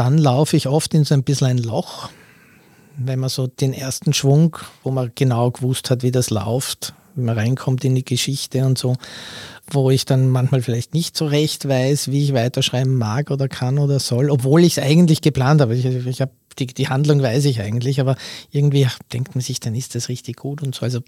dann 0.00 0.16
laufe 0.16 0.56
ich 0.56 0.66
oft 0.66 0.94
in 0.94 1.04
so 1.04 1.12
ein 1.14 1.24
bisschen 1.24 1.48
ein 1.48 1.58
Loch, 1.58 2.08
wenn 2.96 3.18
man 3.18 3.28
so 3.28 3.46
den 3.46 3.72
ersten 3.72 4.12
Schwung, 4.12 4.56
wo 4.82 4.90
man 4.90 5.12
genau 5.14 5.50
gewusst 5.50 5.90
hat, 5.90 6.02
wie 6.02 6.10
das 6.10 6.30
läuft, 6.30 6.94
wie 7.14 7.22
man 7.22 7.36
reinkommt 7.36 7.84
in 7.84 7.94
die 7.94 8.04
Geschichte 8.04 8.64
und 8.64 8.78
so, 8.78 8.96
wo 9.70 9.90
ich 9.90 10.04
dann 10.04 10.28
manchmal 10.28 10.62
vielleicht 10.62 10.94
nicht 10.94 11.16
so 11.16 11.26
recht 11.26 11.68
weiß, 11.68 12.10
wie 12.10 12.24
ich 12.24 12.34
weiterschreiben 12.34 12.96
mag 12.96 13.30
oder 13.30 13.48
kann 13.48 13.78
oder 13.78 13.98
soll, 14.00 14.30
obwohl 14.30 14.64
ich 14.64 14.76
es 14.76 14.82
eigentlich 14.82 15.22
geplant 15.22 15.60
habe. 15.60 15.74
Ich, 15.74 15.84
ich 15.84 16.20
habe 16.20 16.32
die, 16.58 16.66
die 16.66 16.88
Handlung 16.88 17.22
weiß 17.22 17.44
ich 17.44 17.60
eigentlich, 17.60 18.00
aber 18.00 18.16
irgendwie 18.50 18.86
denkt 19.12 19.34
man 19.34 19.42
sich, 19.42 19.60
dann 19.60 19.74
ist 19.74 19.94
das 19.94 20.08
richtig 20.08 20.36
gut 20.36 20.62
und 20.62 20.74
so. 20.74 20.82
Also, 20.82 21.00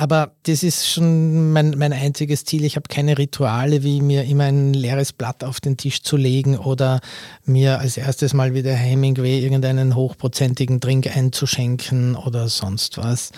aber 0.00 0.32
das 0.44 0.62
ist 0.62 0.88
schon 0.88 1.52
mein, 1.52 1.74
mein 1.76 1.92
einziges 1.92 2.46
Ziel. 2.46 2.64
Ich 2.64 2.76
habe 2.76 2.88
keine 2.88 3.18
Rituale, 3.18 3.82
wie 3.82 4.00
mir 4.00 4.24
immer 4.24 4.44
ein 4.44 4.72
leeres 4.72 5.12
Blatt 5.12 5.44
auf 5.44 5.60
den 5.60 5.76
Tisch 5.76 6.02
zu 6.02 6.16
legen 6.16 6.56
oder 6.56 7.02
mir 7.44 7.80
als 7.80 7.98
erstes 7.98 8.32
mal 8.32 8.54
wieder 8.54 8.72
Hemingway 8.72 9.40
irgendeinen 9.40 9.94
hochprozentigen 9.94 10.80
Drink 10.80 11.14
einzuschenken 11.14 12.16
oder 12.16 12.48
sonst 12.48 12.96
was. 12.96 13.32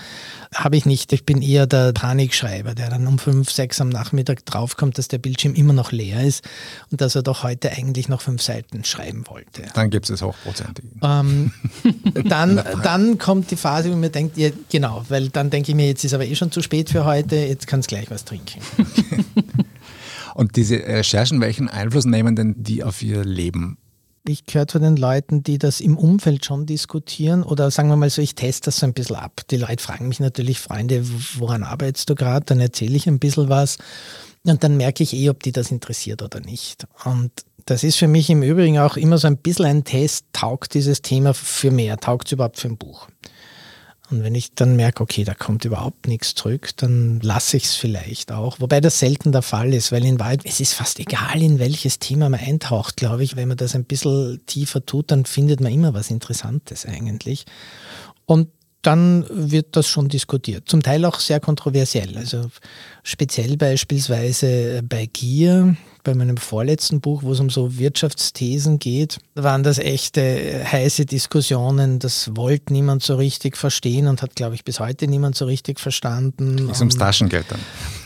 Habe 0.54 0.76
ich 0.76 0.86
nicht. 0.86 1.12
Ich 1.12 1.26
bin 1.26 1.42
eher 1.42 1.66
der 1.66 1.92
Panikschreiber, 1.94 2.76
der 2.76 2.90
dann 2.90 3.08
um 3.08 3.18
fünf, 3.18 3.50
sechs 3.50 3.80
am 3.80 3.88
Nachmittag 3.88 4.46
draufkommt, 4.46 4.98
dass 4.98 5.08
der 5.08 5.18
Bildschirm 5.18 5.54
immer 5.54 5.72
noch 5.72 5.90
leer 5.90 6.22
ist 6.22 6.44
und 6.92 7.00
dass 7.00 7.16
er 7.16 7.24
doch 7.24 7.42
heute 7.42 7.72
eigentlich 7.72 8.08
noch 8.08 8.20
fünf 8.20 8.40
Seiten 8.40 8.84
schreiben 8.84 9.24
wollte. 9.26 9.62
Dann 9.74 9.90
gibt 9.90 10.08
es 10.08 10.22
hochprozentig. 10.22 10.84
Ähm, 11.02 11.50
dann, 12.24 12.62
dann 12.84 13.18
kommt 13.18 13.50
die 13.50 13.56
Phase, 13.56 13.90
wo 13.90 13.96
man 13.96 14.12
denkt, 14.12 14.36
ja, 14.36 14.50
genau, 14.70 15.04
weil 15.08 15.28
dann 15.30 15.50
denke 15.50 15.72
ich 15.72 15.74
mir, 15.74 15.88
jetzt 15.88 16.04
ist 16.04 16.14
aber 16.14 16.24
eh 16.24 16.36
schon 16.36 16.51
zu 16.52 16.62
spät 16.62 16.90
für 16.90 17.04
heute, 17.04 17.36
jetzt 17.36 17.66
kannst 17.66 17.90
du 17.90 17.96
gleich 17.96 18.10
was 18.10 18.24
trinken. 18.24 18.60
Und 20.34 20.56
diese 20.56 20.76
Recherchen, 20.76 21.40
welchen 21.40 21.68
Einfluss 21.68 22.04
nehmen 22.04 22.36
denn 22.36 22.54
die 22.56 22.84
auf 22.84 23.02
ihr 23.02 23.24
Leben? 23.24 23.78
Ich 24.26 24.46
gehöre 24.46 24.68
zu 24.68 24.78
den 24.78 24.96
Leuten, 24.96 25.42
die 25.42 25.58
das 25.58 25.80
im 25.80 25.98
Umfeld 25.98 26.44
schon 26.44 26.64
diskutieren 26.64 27.42
oder 27.42 27.70
sagen 27.72 27.88
wir 27.88 27.96
mal 27.96 28.08
so, 28.08 28.22
ich 28.22 28.36
teste 28.36 28.66
das 28.66 28.76
so 28.76 28.86
ein 28.86 28.94
bisschen 28.94 29.16
ab. 29.16 29.40
Die 29.50 29.56
Leute 29.56 29.82
fragen 29.82 30.06
mich 30.06 30.20
natürlich, 30.20 30.60
Freunde, 30.60 31.04
woran 31.38 31.64
arbeitest 31.64 32.08
du 32.08 32.14
gerade? 32.14 32.46
Dann 32.46 32.60
erzähle 32.60 32.96
ich 32.96 33.08
ein 33.08 33.18
bisschen 33.18 33.48
was 33.48 33.78
und 34.44 34.62
dann 34.62 34.76
merke 34.76 35.02
ich 35.02 35.12
eh, 35.12 35.28
ob 35.28 35.42
die 35.42 35.50
das 35.50 35.72
interessiert 35.72 36.22
oder 36.22 36.40
nicht. 36.40 36.86
Und 37.04 37.32
das 37.66 37.82
ist 37.82 37.96
für 37.96 38.08
mich 38.08 38.30
im 38.30 38.42
Übrigen 38.42 38.78
auch 38.78 38.96
immer 38.96 39.18
so 39.18 39.26
ein 39.26 39.36
bisschen 39.36 39.66
ein 39.66 39.84
Test, 39.84 40.26
taugt 40.32 40.74
dieses 40.74 41.02
Thema 41.02 41.34
für 41.34 41.72
mehr, 41.72 41.96
taugt 41.96 42.28
es 42.28 42.32
überhaupt 42.32 42.58
für 42.58 42.68
ein 42.68 42.76
Buch? 42.76 43.08
Und 44.12 44.22
wenn 44.22 44.34
ich 44.34 44.54
dann 44.54 44.76
merke, 44.76 45.02
okay, 45.02 45.24
da 45.24 45.34
kommt 45.34 45.64
überhaupt 45.64 46.06
nichts 46.06 46.34
zurück, 46.34 46.70
dann 46.76 47.18
lasse 47.20 47.56
ich 47.56 47.64
es 47.64 47.74
vielleicht 47.74 48.30
auch. 48.30 48.60
Wobei 48.60 48.80
das 48.80 48.98
selten 48.98 49.32
der 49.32 49.42
Fall 49.42 49.72
ist, 49.72 49.90
weil 49.90 50.04
in 50.04 50.20
Wahrheit, 50.20 50.42
es 50.44 50.60
ist 50.60 50.74
fast 50.74 51.00
egal, 51.00 51.40
in 51.40 51.58
welches 51.58 51.98
Thema 51.98 52.28
man 52.28 52.40
eintaucht, 52.40 52.96
glaube 52.98 53.24
ich. 53.24 53.36
Wenn 53.36 53.48
man 53.48 53.56
das 53.56 53.74
ein 53.74 53.84
bisschen 53.84 54.40
tiefer 54.46 54.84
tut, 54.84 55.10
dann 55.10 55.24
findet 55.24 55.60
man 55.60 55.72
immer 55.72 55.94
was 55.94 56.10
Interessantes 56.10 56.84
eigentlich. 56.84 57.46
Und 58.26 58.48
dann 58.82 59.24
wird 59.30 59.76
das 59.76 59.86
schon 59.88 60.08
diskutiert. 60.08 60.68
Zum 60.68 60.82
Teil 60.82 61.04
auch 61.04 61.20
sehr 61.20 61.38
kontroversiell. 61.38 62.18
Also 62.18 62.50
speziell 63.04 63.56
beispielsweise 63.56 64.82
bei 64.82 65.06
Gier, 65.06 65.76
bei 66.02 66.14
meinem 66.14 66.36
vorletzten 66.36 67.00
Buch, 67.00 67.22
wo 67.22 67.32
es 67.32 67.38
um 67.38 67.48
so 67.48 67.78
Wirtschaftsthesen 67.78 68.80
geht, 68.80 69.18
waren 69.36 69.62
das 69.62 69.78
echte 69.78 70.64
heiße 70.70 71.06
Diskussionen. 71.06 72.00
Das 72.00 72.34
wollte 72.34 72.72
niemand 72.72 73.04
so 73.04 73.14
richtig 73.14 73.56
verstehen 73.56 74.08
und 74.08 74.20
hat, 74.20 74.34
glaube 74.34 74.56
ich, 74.56 74.64
bis 74.64 74.80
heute 74.80 75.06
niemand 75.06 75.36
so 75.36 75.44
richtig 75.44 75.78
verstanden. 75.78 76.68
Ist 76.68 76.80
ums 76.80 76.96
Taschengeld 76.96 77.46
dann? 77.50 77.60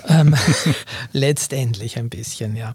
Ähm, 0.09 0.35
letztendlich 1.12 1.97
ein 1.97 2.11
bisschen, 2.11 2.55
ja. 2.55 2.75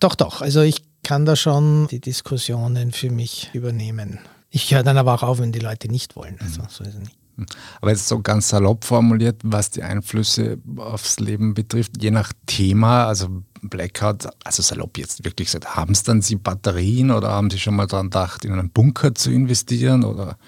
Doch, 0.00 0.16
doch. 0.16 0.42
Also 0.42 0.62
ich 0.62 0.82
kann 1.04 1.24
da 1.24 1.36
schon 1.36 1.86
die 1.86 2.00
Diskussionen 2.00 2.90
für 2.90 3.10
mich 3.10 3.50
übernehmen. 3.52 4.18
Ich 4.50 4.74
höre 4.74 4.82
dann 4.82 4.98
aber 4.98 5.14
auch 5.14 5.22
auf, 5.22 5.38
wenn 5.38 5.52
die 5.52 5.60
Leute 5.60 5.88
nicht 5.88 6.16
wollen. 6.16 6.36
Also 6.40 6.62
so 6.68 6.82
ist 6.82 6.94
es 6.94 6.98
nicht. 6.98 7.16
Aber 7.80 7.90
jetzt 7.90 8.08
so 8.08 8.20
ganz 8.20 8.48
salopp 8.48 8.84
formuliert, 8.84 9.40
was 9.44 9.70
die 9.70 9.82
Einflüsse 9.82 10.58
aufs 10.76 11.20
Leben 11.20 11.54
betrifft, 11.54 12.02
je 12.02 12.10
nach 12.10 12.32
Thema, 12.46 13.06
also 13.06 13.42
Blackout, 13.62 14.28
also 14.44 14.62
salopp 14.62 14.98
jetzt 14.98 15.24
wirklich 15.24 15.48
gesagt, 15.48 15.76
haben 15.76 15.92
es 15.92 16.02
dann 16.02 16.22
Sie 16.22 16.36
Batterien 16.36 17.10
oder 17.10 17.30
haben 17.30 17.50
Sie 17.50 17.58
schon 17.58 17.76
mal 17.76 17.86
daran 17.86 18.06
gedacht, 18.06 18.44
in 18.44 18.52
einen 18.52 18.70
Bunker 18.70 19.14
zu 19.14 19.30
investieren 19.30 20.04
oder? 20.04 20.38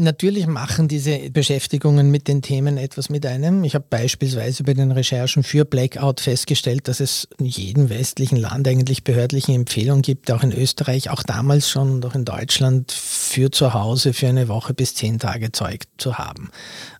Natürlich 0.00 0.46
machen 0.46 0.88
diese 0.88 1.28
Beschäftigungen 1.28 2.10
mit 2.10 2.26
den 2.26 2.40
Themen 2.40 2.78
etwas 2.78 3.10
mit 3.10 3.26
einem. 3.26 3.64
Ich 3.64 3.74
habe 3.74 3.84
beispielsweise 3.90 4.62
bei 4.62 4.72
den 4.72 4.92
Recherchen 4.92 5.42
für 5.42 5.66
Blackout 5.66 6.22
festgestellt, 6.22 6.88
dass 6.88 7.00
es 7.00 7.28
in 7.38 7.44
jedem 7.44 7.90
westlichen 7.90 8.36
Land 8.36 8.66
eigentlich 8.66 9.04
behördliche 9.04 9.52
Empfehlungen 9.52 10.00
gibt, 10.00 10.30
auch 10.30 10.42
in 10.42 10.52
Österreich, 10.52 11.10
auch 11.10 11.22
damals 11.22 11.68
schon 11.68 11.90
und 11.90 12.06
auch 12.06 12.14
in 12.14 12.24
Deutschland, 12.24 12.92
für 12.92 13.50
zu 13.50 13.74
Hause 13.74 14.14
für 14.14 14.28
eine 14.28 14.48
Woche 14.48 14.72
bis 14.72 14.94
zehn 14.94 15.18
Tage 15.18 15.52
Zeug 15.52 15.82
zu 15.98 16.16
haben 16.16 16.50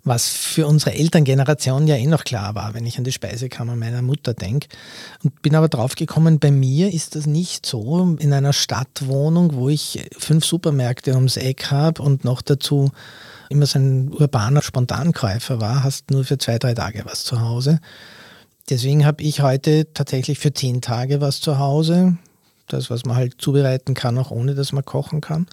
was 0.04 0.28
für 0.28 0.66
unsere 0.66 0.94
Elterngeneration 0.94 1.86
ja 1.86 1.96
eh 1.96 2.06
noch 2.06 2.24
klar 2.24 2.54
war, 2.54 2.74
wenn 2.74 2.86
ich 2.86 2.98
an 2.98 3.04
die 3.04 3.12
Speisekammer 3.12 3.76
meiner 3.76 4.02
Mutter 4.02 4.34
denke. 4.34 4.68
Und 5.22 5.42
bin 5.42 5.54
aber 5.54 5.68
drauf 5.68 5.94
gekommen, 5.94 6.38
bei 6.38 6.50
mir 6.50 6.92
ist 6.92 7.16
das 7.16 7.26
nicht 7.26 7.66
so. 7.66 8.16
In 8.18 8.32
einer 8.32 8.52
Stadtwohnung, 8.52 9.54
wo 9.54 9.68
ich 9.68 10.08
fünf 10.16 10.44
Supermärkte 10.44 11.14
ums 11.14 11.36
Eck 11.36 11.70
habe 11.70 12.02
und 12.02 12.24
noch 12.24 12.42
dazu 12.42 12.90
immer 13.50 13.66
so 13.66 13.78
ein 13.78 14.12
urbaner 14.12 14.62
Spontankäufer 14.62 15.60
war, 15.60 15.82
hast 15.82 16.10
nur 16.10 16.24
für 16.24 16.38
zwei, 16.38 16.58
drei 16.58 16.74
Tage 16.74 17.02
was 17.04 17.24
zu 17.24 17.40
Hause. 17.40 17.80
Deswegen 18.70 19.04
habe 19.04 19.22
ich 19.22 19.42
heute 19.42 19.92
tatsächlich 19.92 20.38
für 20.38 20.54
zehn 20.54 20.80
Tage 20.80 21.20
was 21.20 21.40
zu 21.40 21.58
Hause. 21.58 22.16
Das, 22.68 22.88
was 22.88 23.04
man 23.04 23.16
halt 23.16 23.34
zubereiten 23.38 23.94
kann, 23.94 24.16
auch 24.16 24.30
ohne 24.30 24.54
dass 24.54 24.70
man 24.70 24.84
kochen 24.84 25.20
kann 25.20 25.46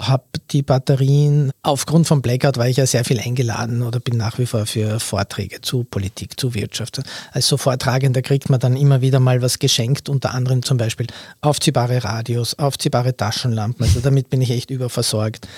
habe 0.00 0.24
die 0.52 0.62
Batterien, 0.62 1.50
aufgrund 1.62 2.06
von 2.06 2.22
Blackout 2.22 2.56
war 2.56 2.68
ich 2.68 2.76
ja 2.76 2.86
sehr 2.86 3.04
viel 3.04 3.18
eingeladen 3.18 3.82
oder 3.82 3.98
bin 3.98 4.16
nach 4.16 4.38
wie 4.38 4.46
vor 4.46 4.64
für 4.64 5.00
Vorträge 5.00 5.60
zu 5.60 5.84
Politik, 5.84 6.38
zu 6.38 6.54
Wirtschaft. 6.54 7.02
Als 7.32 7.48
so 7.48 7.56
Vortragender 7.56 8.22
kriegt 8.22 8.48
man 8.48 8.60
dann 8.60 8.76
immer 8.76 9.00
wieder 9.00 9.18
mal 9.18 9.42
was 9.42 9.58
geschenkt, 9.58 10.08
unter 10.08 10.34
anderem 10.34 10.62
zum 10.62 10.76
Beispiel 10.76 11.08
aufziehbare 11.40 12.04
Radios, 12.04 12.54
aufziehbare 12.58 13.16
Taschenlampen. 13.16 13.84
Also 13.84 14.00
damit 14.00 14.30
bin 14.30 14.40
ich 14.40 14.50
echt 14.50 14.70
überversorgt. 14.70 15.48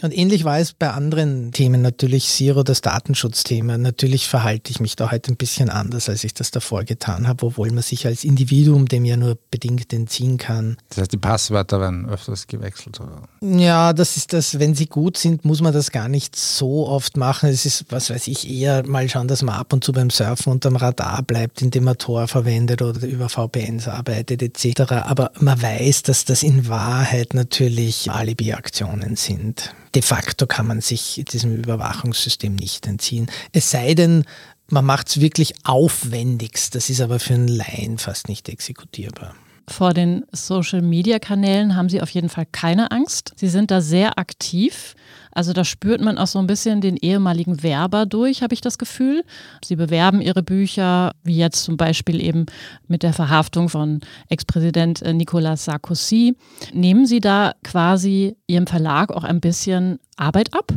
Und 0.00 0.16
ähnlich 0.16 0.44
war 0.44 0.58
es 0.58 0.74
bei 0.74 0.90
anderen 0.90 1.50
Themen, 1.50 1.82
natürlich 1.82 2.28
Zero, 2.28 2.62
das 2.62 2.82
Datenschutzthema. 2.82 3.78
Natürlich 3.78 4.28
verhalte 4.28 4.70
ich 4.70 4.78
mich 4.78 4.94
da 4.94 5.10
heute 5.10 5.32
ein 5.32 5.36
bisschen 5.36 5.70
anders, 5.70 6.08
als 6.08 6.22
ich 6.22 6.34
das 6.34 6.52
davor 6.52 6.84
getan 6.84 7.26
habe, 7.26 7.46
obwohl 7.46 7.70
man 7.72 7.82
sich 7.82 8.06
als 8.06 8.22
Individuum 8.22 8.86
dem 8.86 9.04
ja 9.04 9.16
nur 9.16 9.38
bedingt 9.50 9.92
entziehen 9.92 10.38
kann. 10.38 10.76
Das 10.90 10.98
heißt, 10.98 11.12
die 11.12 11.16
Passwörter 11.16 11.80
werden 11.80 12.08
öfters 12.08 12.46
gewechselt, 12.46 13.00
oder? 13.00 13.22
Ja, 13.40 13.77
das 13.92 14.16
ist 14.16 14.32
das, 14.32 14.58
wenn 14.58 14.74
sie 14.74 14.86
gut 14.86 15.16
sind, 15.16 15.44
muss 15.44 15.60
man 15.60 15.72
das 15.72 15.90
gar 15.90 16.08
nicht 16.08 16.36
so 16.36 16.86
oft 16.86 17.16
machen. 17.16 17.48
Es 17.48 17.66
ist, 17.66 17.86
was 17.90 18.10
weiß 18.10 18.28
ich, 18.28 18.48
eher 18.48 18.86
mal 18.86 19.08
schauen, 19.08 19.28
dass 19.28 19.42
man 19.42 19.54
ab 19.54 19.72
und 19.72 19.84
zu 19.84 19.92
beim 19.92 20.10
Surfen 20.10 20.52
unterm 20.52 20.76
Radar 20.76 21.22
bleibt, 21.22 21.62
indem 21.62 21.84
man 21.84 21.98
Tor 21.98 22.28
verwendet 22.28 22.82
oder 22.82 23.06
über 23.06 23.28
VPNs 23.28 23.88
arbeitet 23.88 24.42
etc. 24.42 24.92
Aber 24.92 25.32
man 25.40 25.60
weiß, 25.60 26.02
dass 26.02 26.24
das 26.24 26.42
in 26.42 26.68
Wahrheit 26.68 27.34
natürlich 27.34 28.10
Alibi-Aktionen 28.10 29.16
sind 29.16 29.74
de 29.94 30.02
facto 30.02 30.46
kann 30.46 30.66
man 30.66 30.80
sich 30.80 31.24
diesem 31.32 31.56
Überwachungssystem 31.56 32.54
nicht 32.54 32.86
entziehen. 32.86 33.30
Es 33.52 33.70
sei 33.70 33.94
denn, 33.94 34.24
man 34.68 34.84
macht 34.84 35.08
es 35.08 35.20
wirklich 35.20 35.54
aufwendigst. 35.64 36.74
Das 36.74 36.90
ist 36.90 37.00
aber 37.00 37.18
für 37.18 37.34
einen 37.34 37.48
Laien 37.48 37.98
fast 37.98 38.28
nicht 38.28 38.48
exekutierbar. 38.48 39.34
Vor 39.68 39.92
den 39.92 40.24
Social-Media-Kanälen 40.32 41.76
haben 41.76 41.88
Sie 41.88 42.00
auf 42.00 42.10
jeden 42.10 42.30
Fall 42.30 42.46
keine 42.50 42.90
Angst. 42.90 43.32
Sie 43.36 43.48
sind 43.48 43.70
da 43.70 43.80
sehr 43.80 44.18
aktiv. 44.18 44.94
Also 45.30 45.52
da 45.52 45.64
spürt 45.64 46.00
man 46.00 46.18
auch 46.18 46.26
so 46.26 46.38
ein 46.38 46.46
bisschen 46.46 46.80
den 46.80 46.96
ehemaligen 46.96 47.62
Werber 47.62 48.06
durch, 48.06 48.42
habe 48.42 48.54
ich 48.54 48.60
das 48.60 48.78
Gefühl. 48.78 49.24
Sie 49.62 49.76
bewerben 49.76 50.20
ihre 50.20 50.42
Bücher, 50.42 51.12
wie 51.22 51.36
jetzt 51.36 51.64
zum 51.64 51.76
Beispiel 51.76 52.20
eben 52.22 52.46
mit 52.88 53.02
der 53.02 53.12
Verhaftung 53.12 53.68
von 53.68 54.00
Ex-Präsident 54.30 55.02
äh, 55.02 55.12
Nicolas 55.12 55.66
Sarkozy. 55.66 56.34
Nehmen 56.72 57.06
Sie 57.06 57.20
da 57.20 57.52
quasi 57.62 58.36
Ihrem 58.46 58.66
Verlag 58.66 59.12
auch 59.12 59.24
ein 59.24 59.40
bisschen 59.40 59.98
Arbeit 60.16 60.54
ab? 60.54 60.72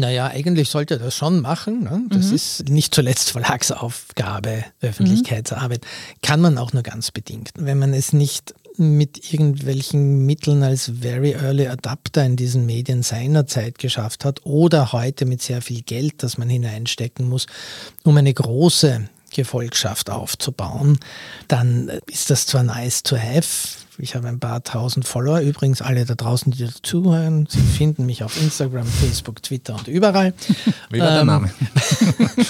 Naja, 0.00 0.26
eigentlich 0.26 0.70
sollte 0.70 0.94
er 0.94 1.00
das 1.00 1.14
schon 1.14 1.40
machen. 1.40 1.84
Ne? 1.84 2.02
Das 2.08 2.28
mhm. 2.28 2.34
ist 2.34 2.68
nicht 2.68 2.92
zuletzt 2.92 3.30
Verlagsaufgabe, 3.30 4.64
Öffentlichkeitsarbeit. 4.80 5.82
Mhm. 5.82 6.18
Kann 6.20 6.40
man 6.40 6.58
auch 6.58 6.72
nur 6.72 6.82
ganz 6.82 7.12
bedingt. 7.12 7.50
Wenn 7.56 7.78
man 7.78 7.94
es 7.94 8.12
nicht 8.12 8.54
mit 8.76 9.32
irgendwelchen 9.32 10.26
Mitteln 10.26 10.64
als 10.64 10.90
Very 11.00 11.32
Early 11.34 11.68
Adapter 11.68 12.24
in 12.24 12.34
diesen 12.34 12.66
Medien 12.66 13.04
seinerzeit 13.04 13.78
geschafft 13.78 14.24
hat 14.24 14.44
oder 14.44 14.92
heute 14.92 15.26
mit 15.26 15.42
sehr 15.42 15.62
viel 15.62 15.82
Geld, 15.82 16.24
das 16.24 16.38
man 16.38 16.48
hineinstecken 16.48 17.28
muss, 17.28 17.46
um 18.02 18.16
eine 18.16 18.34
große 18.34 19.08
Gefolgschaft 19.32 20.10
aufzubauen, 20.10 20.98
dann 21.46 21.88
ist 22.10 22.30
das 22.30 22.46
zwar 22.46 22.64
nice 22.64 23.04
to 23.04 23.16
have. 23.16 23.83
Ich 23.98 24.14
habe 24.14 24.28
ein 24.28 24.40
paar 24.40 24.62
tausend 24.64 25.06
Follower. 25.06 25.40
Übrigens, 25.40 25.80
alle 25.80 26.04
da 26.04 26.14
draußen, 26.14 26.52
die 26.52 26.68
zuhören, 26.82 27.46
Sie 27.48 27.60
finden 27.60 28.06
mich 28.06 28.24
auf 28.24 28.40
Instagram, 28.40 28.86
Facebook, 28.86 29.42
Twitter 29.42 29.76
und 29.76 29.88
überall. 29.88 30.34
Wie 30.90 31.00
war 31.00 31.10
der 31.10 31.20
ähm, 31.20 31.26
Name? 31.26 31.50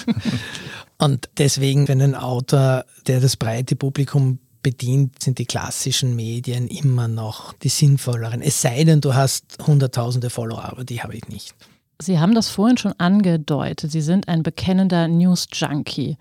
und 0.98 1.28
deswegen, 1.38 1.86
wenn 1.88 2.00
ein 2.00 2.14
Autor, 2.14 2.84
der 3.06 3.20
das 3.20 3.36
breite 3.36 3.76
Publikum 3.76 4.38
bedient, 4.62 5.22
sind 5.22 5.38
die 5.38 5.44
klassischen 5.44 6.16
Medien 6.16 6.66
immer 6.68 7.08
noch 7.08 7.52
die 7.52 7.68
sinnvolleren. 7.68 8.40
Es 8.40 8.62
sei 8.62 8.84
denn, 8.84 9.00
du 9.00 9.14
hast 9.14 9.58
hunderttausende 9.66 10.30
Follower, 10.30 10.64
aber 10.64 10.84
die 10.84 11.02
habe 11.02 11.14
ich 11.14 11.28
nicht. 11.28 11.54
Sie 12.00 12.18
haben 12.18 12.34
das 12.34 12.48
vorhin 12.48 12.76
schon 12.76 12.94
angedeutet. 12.98 13.92
Sie 13.92 14.00
sind 14.00 14.28
ein 14.28 14.42
bekennender 14.42 15.06
News-Junkie. 15.06 16.16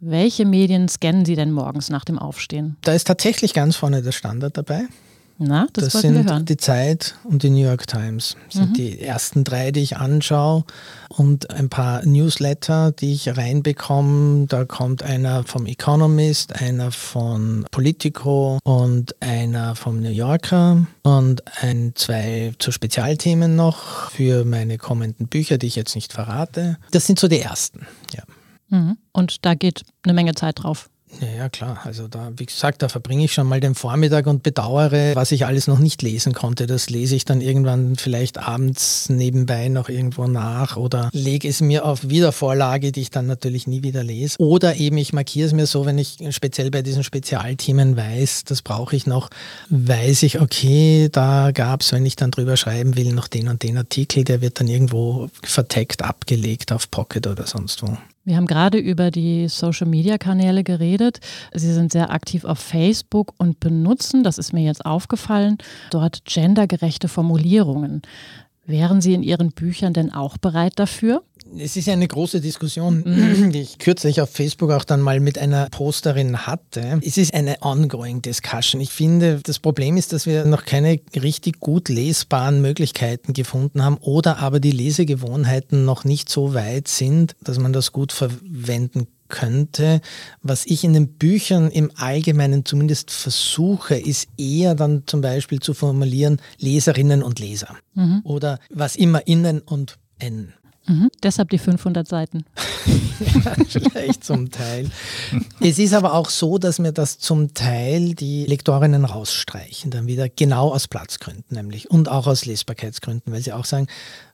Welche 0.00 0.44
Medien 0.44 0.88
scannen 0.88 1.24
Sie 1.24 1.36
denn 1.36 1.52
morgens 1.52 1.88
nach 1.88 2.04
dem 2.04 2.18
Aufstehen? 2.18 2.76
Da 2.82 2.92
ist 2.92 3.06
tatsächlich 3.06 3.54
ganz 3.54 3.76
vorne 3.76 4.02
der 4.02 4.12
Standard 4.12 4.56
dabei. 4.56 4.86
Na, 5.38 5.66
das, 5.74 5.92
das 5.92 6.00
sind 6.00 6.48
die 6.48 6.56
Zeit 6.56 7.14
und 7.24 7.42
die 7.42 7.50
New 7.50 7.62
York 7.62 7.86
Times. 7.86 8.36
Das 8.46 8.54
sind 8.54 8.70
mhm. 8.70 8.74
die 8.74 9.00
ersten 9.02 9.44
drei, 9.44 9.70
die 9.70 9.80
ich 9.80 9.98
anschaue 9.98 10.64
und 11.08 11.50
ein 11.50 11.68
paar 11.68 12.04
Newsletter, 12.06 12.92
die 12.92 13.12
ich 13.12 13.36
reinbekomme. 13.36 14.46
Da 14.46 14.64
kommt 14.64 15.02
einer 15.02 15.44
vom 15.44 15.66
Economist, 15.66 16.58
einer 16.58 16.90
von 16.90 17.66
Politico 17.70 18.58
und 18.64 19.14
einer 19.20 19.76
vom 19.76 20.00
New 20.00 20.10
Yorker 20.10 20.86
und 21.02 21.42
ein, 21.60 21.92
zwei 21.96 22.54
zu 22.58 22.72
Spezialthemen 22.72 23.56
noch 23.56 24.10
für 24.10 24.46
meine 24.46 24.78
kommenden 24.78 25.28
Bücher, 25.28 25.58
die 25.58 25.66
ich 25.66 25.76
jetzt 25.76 25.94
nicht 25.94 26.14
verrate. 26.14 26.78
Das 26.92 27.06
sind 27.06 27.18
so 27.18 27.28
die 27.28 27.40
ersten, 27.40 27.86
ja. 28.14 28.22
Mhm. 28.68 28.96
Und 29.12 29.44
da 29.44 29.54
geht 29.54 29.82
eine 30.02 30.14
Menge 30.14 30.34
Zeit 30.34 30.62
drauf. 30.62 30.88
Ja, 31.20 31.28
ja, 31.28 31.48
klar. 31.48 31.80
Also 31.84 32.08
da, 32.08 32.32
wie 32.36 32.46
gesagt, 32.46 32.82
da 32.82 32.88
verbringe 32.88 33.24
ich 33.24 33.32
schon 33.32 33.46
mal 33.46 33.60
den 33.60 33.74
Vormittag 33.74 34.26
und 34.26 34.42
bedauere, 34.42 35.14
was 35.14 35.32
ich 35.32 35.46
alles 35.46 35.66
noch 35.66 35.78
nicht 35.78 36.02
lesen 36.02 36.34
konnte. 36.34 36.66
Das 36.66 36.90
lese 36.90 37.14
ich 37.14 37.24
dann 37.24 37.40
irgendwann 37.40 37.96
vielleicht 37.96 38.38
abends 38.38 39.08
nebenbei 39.08 39.68
noch 39.68 39.88
irgendwo 39.88 40.26
nach 40.26 40.76
oder 40.76 41.08
lege 41.12 41.48
es 41.48 41.60
mir 41.60 41.84
auf 41.84 42.08
Wiedervorlage, 42.08 42.92
die 42.92 43.02
ich 43.02 43.10
dann 43.10 43.26
natürlich 43.26 43.66
nie 43.66 43.82
wieder 43.82 44.02
lese. 44.02 44.36
Oder 44.38 44.76
eben 44.76 44.98
ich 44.98 45.12
markiere 45.12 45.46
es 45.46 45.52
mir 45.52 45.66
so, 45.66 45.86
wenn 45.86 45.98
ich 45.98 46.18
speziell 46.30 46.70
bei 46.70 46.82
diesen 46.82 47.04
Spezialthemen 47.04 47.96
weiß, 47.96 48.44
das 48.44 48.62
brauche 48.62 48.96
ich 48.96 49.06
noch, 49.06 49.30
weiß 49.70 50.24
ich, 50.24 50.40
okay, 50.40 51.08
da 51.10 51.52
gab 51.52 51.82
es, 51.82 51.92
wenn 51.92 52.04
ich 52.04 52.16
dann 52.16 52.32
drüber 52.32 52.56
schreiben 52.56 52.96
will, 52.96 53.12
noch 53.12 53.28
den 53.28 53.48
und 53.48 53.62
den 53.62 53.78
Artikel, 53.78 54.24
der 54.24 54.40
wird 54.40 54.60
dann 54.60 54.68
irgendwo 54.68 55.28
verteckt 55.42 56.02
abgelegt 56.02 56.72
auf 56.72 56.90
Pocket 56.90 57.26
oder 57.26 57.46
sonst 57.46 57.82
wo. 57.82 57.96
Wir 58.26 58.36
haben 58.36 58.48
gerade 58.48 58.78
über 58.78 59.12
die 59.12 59.46
Social-Media-Kanäle 59.46 60.64
geredet. 60.64 61.20
Sie 61.54 61.72
sind 61.72 61.92
sehr 61.92 62.10
aktiv 62.10 62.44
auf 62.44 62.58
Facebook 62.58 63.32
und 63.38 63.60
benutzen, 63.60 64.24
das 64.24 64.36
ist 64.36 64.52
mir 64.52 64.64
jetzt 64.64 64.84
aufgefallen, 64.84 65.58
dort 65.90 66.24
gendergerechte 66.24 67.06
Formulierungen. 67.06 68.02
Wären 68.66 69.00
Sie 69.00 69.14
in 69.14 69.22
Ihren 69.22 69.52
Büchern 69.52 69.92
denn 69.92 70.12
auch 70.12 70.38
bereit 70.38 70.72
dafür? 70.74 71.22
Es 71.58 71.76
ist 71.76 71.86
ja 71.86 71.92
eine 71.92 72.08
große 72.08 72.40
Diskussion, 72.40 73.02
mhm. 73.04 73.52
die 73.52 73.60
ich 73.60 73.78
kürzlich 73.78 74.20
auf 74.20 74.30
Facebook 74.30 74.70
auch 74.70 74.84
dann 74.84 75.00
mal 75.00 75.20
mit 75.20 75.38
einer 75.38 75.68
Posterin 75.70 76.46
hatte. 76.46 77.00
Es 77.02 77.16
ist 77.16 77.34
eine 77.34 77.56
ongoing 77.60 78.22
discussion. 78.22 78.80
Ich 78.80 78.90
finde, 78.90 79.40
das 79.42 79.58
Problem 79.58 79.96
ist, 79.96 80.12
dass 80.12 80.26
wir 80.26 80.44
noch 80.44 80.64
keine 80.64 81.00
richtig 81.14 81.60
gut 81.60 81.88
lesbaren 81.88 82.60
Möglichkeiten 82.60 83.32
gefunden 83.32 83.82
haben 83.82 83.96
oder 83.98 84.38
aber 84.38 84.60
die 84.60 84.72
Lesegewohnheiten 84.72 85.84
noch 85.84 86.04
nicht 86.04 86.28
so 86.28 86.54
weit 86.54 86.88
sind, 86.88 87.36
dass 87.42 87.58
man 87.58 87.72
das 87.72 87.92
gut 87.92 88.12
verwenden 88.12 89.06
könnte. 89.28 90.00
Was 90.42 90.66
ich 90.66 90.84
in 90.84 90.92
den 90.92 91.08
Büchern 91.08 91.70
im 91.70 91.90
Allgemeinen 91.96 92.64
zumindest 92.64 93.10
versuche, 93.10 93.96
ist 93.96 94.28
eher 94.36 94.74
dann 94.74 95.02
zum 95.06 95.20
Beispiel 95.20 95.60
zu 95.60 95.74
formulieren 95.74 96.40
Leserinnen 96.58 97.22
und 97.22 97.38
Leser. 97.38 97.76
Mhm. 97.94 98.20
Oder 98.24 98.58
was 98.70 98.96
immer 98.96 99.26
innen 99.26 99.60
und 99.60 99.98
n. 100.18 100.52
Mhm. 100.86 101.10
Deshalb 101.22 101.50
die 101.50 101.58
500 101.58 102.06
Seiten. 102.06 102.44
ja, 103.44 103.54
vielleicht 103.68 104.24
zum 104.24 104.50
Teil. 104.50 104.90
Es 105.60 105.78
ist 105.78 105.94
aber 105.94 106.14
auch 106.14 106.30
so, 106.30 106.58
dass 106.58 106.78
mir 106.78 106.92
das 106.92 107.18
zum 107.18 107.54
Teil 107.54 108.14
die 108.14 108.46
Lektorinnen 108.46 109.04
rausstreichen, 109.04 109.90
dann 109.90 110.06
wieder 110.06 110.28
genau 110.28 110.72
aus 110.72 110.88
Platzgründen 110.88 111.56
nämlich 111.56 111.90
und 111.90 112.08
auch 112.08 112.26
aus 112.26 112.46
Lesbarkeitsgründen, 112.46 113.32
weil 113.32 113.42
sie 113.42 113.52
auch 113.52 113.64
sagen, 113.64 113.88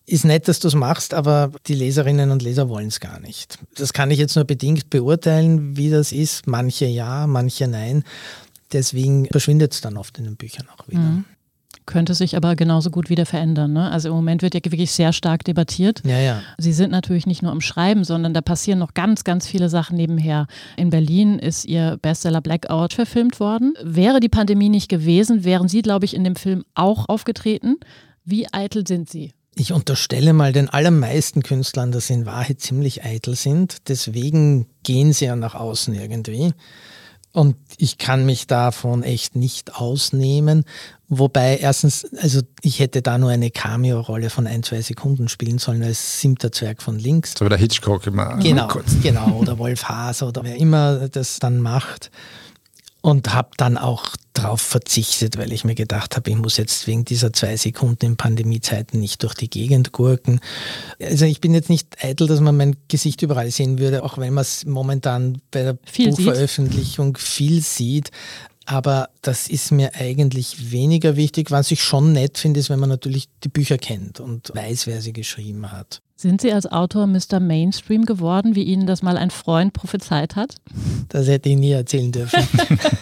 ist 0.05 0.25
nett, 0.25 0.49
dass 0.49 0.59
du 0.59 0.69
es 0.69 0.75
machst, 0.75 1.15
aber 1.15 1.53
die 1.67 1.75
Leserinnen 1.75 2.31
und 2.31 2.43
Leser 2.43 2.69
wollen 2.69 2.89
es 2.89 3.01
gar 3.01 3.21
nicht. 3.21 3.59
Das 3.77 3.93
kann 3.93 4.11
ich 4.11 4.19
jetzt 4.19 4.35
nur 4.35 4.45
bedingt 4.45 4.91
beurteilen, 4.91 5.77
wie 5.77 5.91
das 5.91 6.13
ist. 6.13 6.47
Manche 6.47 6.87
ja, 6.87 7.27
manche 7.27 7.69
nein. 7.69 8.05
Deswegen 8.73 9.27
verschwindet 9.27 9.75
es 9.75 9.81
dann 9.81 9.97
oft 9.97 10.19
in 10.19 10.25
den 10.25 10.37
Büchern 10.37 10.67
auch 10.77 10.89
wieder. 10.89 11.01
Mhm. 11.01 11.25
Könnte 11.87 12.15
sich 12.15 12.37
aber 12.37 12.57
genauso 12.57 12.91
gut 12.91 13.11
wieder 13.11 13.27
verändern. 13.27 13.73
Ne? 13.73 13.91
Also 13.91 14.09
im 14.09 14.15
Moment 14.15 14.43
wird 14.43 14.55
ja 14.55 14.61
wirklich 14.65 14.93
sehr 14.93 15.13
stark 15.13 15.45
debattiert. 15.45 16.03
Ja, 16.05 16.19
ja. 16.19 16.43
Sie 16.59 16.73
sind 16.73 16.91
natürlich 16.91 17.27
nicht 17.27 17.43
nur 17.43 17.51
am 17.51 17.61
Schreiben, 17.61 18.05
sondern 18.05 18.35
da 18.35 18.41
passieren 18.41 18.79
noch 18.79 18.95
ganz, 18.95 19.25
ganz 19.25 19.47
viele 19.47 19.69
Sachen 19.69 19.97
nebenher. 19.97 20.47
In 20.77 20.91
Berlin 20.91 21.39
ist 21.39 21.65
Ihr 21.65 21.99
Bestseller 22.01 22.41
Blackout 22.41 22.93
verfilmt 22.93 23.41
worden. 23.41 23.75
Wäre 23.83 24.21
die 24.21 24.29
Pandemie 24.29 24.69
nicht 24.69 24.89
gewesen, 24.89 25.45
wären 25.45 25.69
Sie, 25.69 25.83
glaube 25.83 26.05
ich, 26.05 26.15
in 26.15 26.25
dem 26.25 26.37
Film 26.37 26.65
auch 26.75 27.09
aufgetreten. 27.09 27.77
Wie 28.25 28.47
eitel 28.53 28.87
sind 28.87 29.11
Sie? 29.11 29.33
Ich 29.55 29.73
unterstelle 29.73 30.33
mal 30.33 30.53
den 30.53 30.71
allermeisten 30.71 31.43
Künstlern, 31.43 31.93
dass 31.93 32.07
sie 32.07 32.15
in 32.15 32.27
Wahrheit 32.27 32.61
ziemlich 32.61 33.05
eitel 33.05 33.35
sind. 33.35 33.89
Deswegen 33.89 34.67
gehen 34.83 35.13
sie 35.13 35.27
ja 35.27 35.37
nach 35.37 35.55
außen 35.55 35.95
irgendwie. 35.95 36.55
Und 37.33 37.57
ich 37.79 37.97
kann 37.97 38.27
mich 38.27 38.47
davon 38.47 39.03
echt 39.03 39.37
nicht 39.37 39.75
ausnehmen. 39.75 40.65
Wobei 41.09 41.57
erstens, 41.57 42.07
also 42.21 42.41
ich 42.61 42.79
hätte 42.79 43.01
da 43.01 43.17
nur 43.17 43.31
eine 43.31 43.51
Cameo-Rolle 43.51 44.29
von 44.29 44.47
ein, 44.47 44.63
zwei 44.63 44.83
Sekunden 44.83 45.29
spielen 45.29 45.59
sollen 45.59 45.83
als 45.83 46.21
siebter 46.21 46.53
Zwerg 46.53 46.83
von 46.83 46.99
links. 46.99 47.35
So 47.39 47.45
wie 47.45 47.49
der 47.49 47.59
Hitchcock 47.59 48.07
immer. 48.07 48.37
Genau, 48.37 48.69
genau. 49.03 49.39
Oder 49.39 49.59
Wolf 49.59 49.85
Haas 49.85 50.23
oder 50.23 50.45
wer 50.45 50.57
immer 50.57 51.09
das 51.09 51.39
dann 51.39 51.61
macht 51.61 52.11
und 53.03 53.35
habe 53.35 53.51
dann 53.57 53.77
auch 53.77 54.17
darauf 54.33 54.63
verzichtet, 54.63 55.37
weil 55.37 55.53
ich 55.53 55.65
mir 55.65 55.75
gedacht 55.75 56.17
habe, 56.17 56.31
ich 56.31 56.37
muss 56.37 56.57
jetzt 56.57 56.87
wegen 56.87 57.05
dieser 57.05 57.33
zwei 57.33 57.57
Sekunden 57.57 58.07
in 58.07 58.17
Pandemiezeiten 58.17 58.99
nicht 58.99 59.23
durch 59.25 59.35
die 59.35 59.51
Gegend 59.51 59.93
gurken. 59.93 60.41
Also 61.01 61.27
ich 61.27 61.41
bin 61.41 61.53
jetzt 61.53 61.69
nicht 61.69 62.03
eitel, 62.03 62.29
dass 62.29 62.41
man 62.41 62.57
mein 62.57 62.77
Gesicht 62.89 63.21
überall 63.23 63.51
sehen 63.51 63.79
würde, 63.79 64.05
auch 64.05 64.19
wenn 64.19 64.33
man 64.33 64.43
es 64.43 64.65
momentan 64.65 65.43
bei 65.51 65.63
der 65.65 65.79
viel 65.85 66.11
Buchveröffentlichung 66.11 67.17
sieht. 67.17 67.27
viel 67.27 67.61
sieht. 67.61 68.11
Aber 68.65 69.09
das 69.23 69.49
ist 69.49 69.73
mir 69.73 69.97
eigentlich 69.97 70.71
weniger 70.71 71.17
wichtig. 71.17 71.51
Was 71.51 71.73
ich 71.73 71.83
schon 71.83 72.13
nett 72.13 72.39
finde, 72.39 72.61
ist, 72.61 72.71
wenn 72.71 72.79
man 72.79 72.89
natürlich 72.89 73.29
die 73.43 73.49
Bücher 73.49 73.77
kennt 73.77 74.21
und 74.21 74.53
weiß, 74.55 74.87
wer 74.87 75.03
sie 75.03 75.13
geschrieben 75.13 75.73
hat. 75.73 76.01
Sind 76.23 76.41
Sie 76.41 76.53
als 76.53 76.71
Autor 76.71 77.09
Mr. 77.09 77.41
Mainstream 77.41 78.05
geworden, 78.05 78.55
wie 78.55 78.63
Ihnen 78.63 78.87
das 78.87 79.03
mal 79.03 79.17
ein 79.17 79.33
Freund 79.33 79.73
prophezeit 79.73 80.37
hat? 80.37 80.55
Das 81.09 81.27
hätte 81.27 81.49
ich 81.49 81.57
nie 81.57 81.73
erzählen 81.73 82.13
dürfen. 82.13 82.47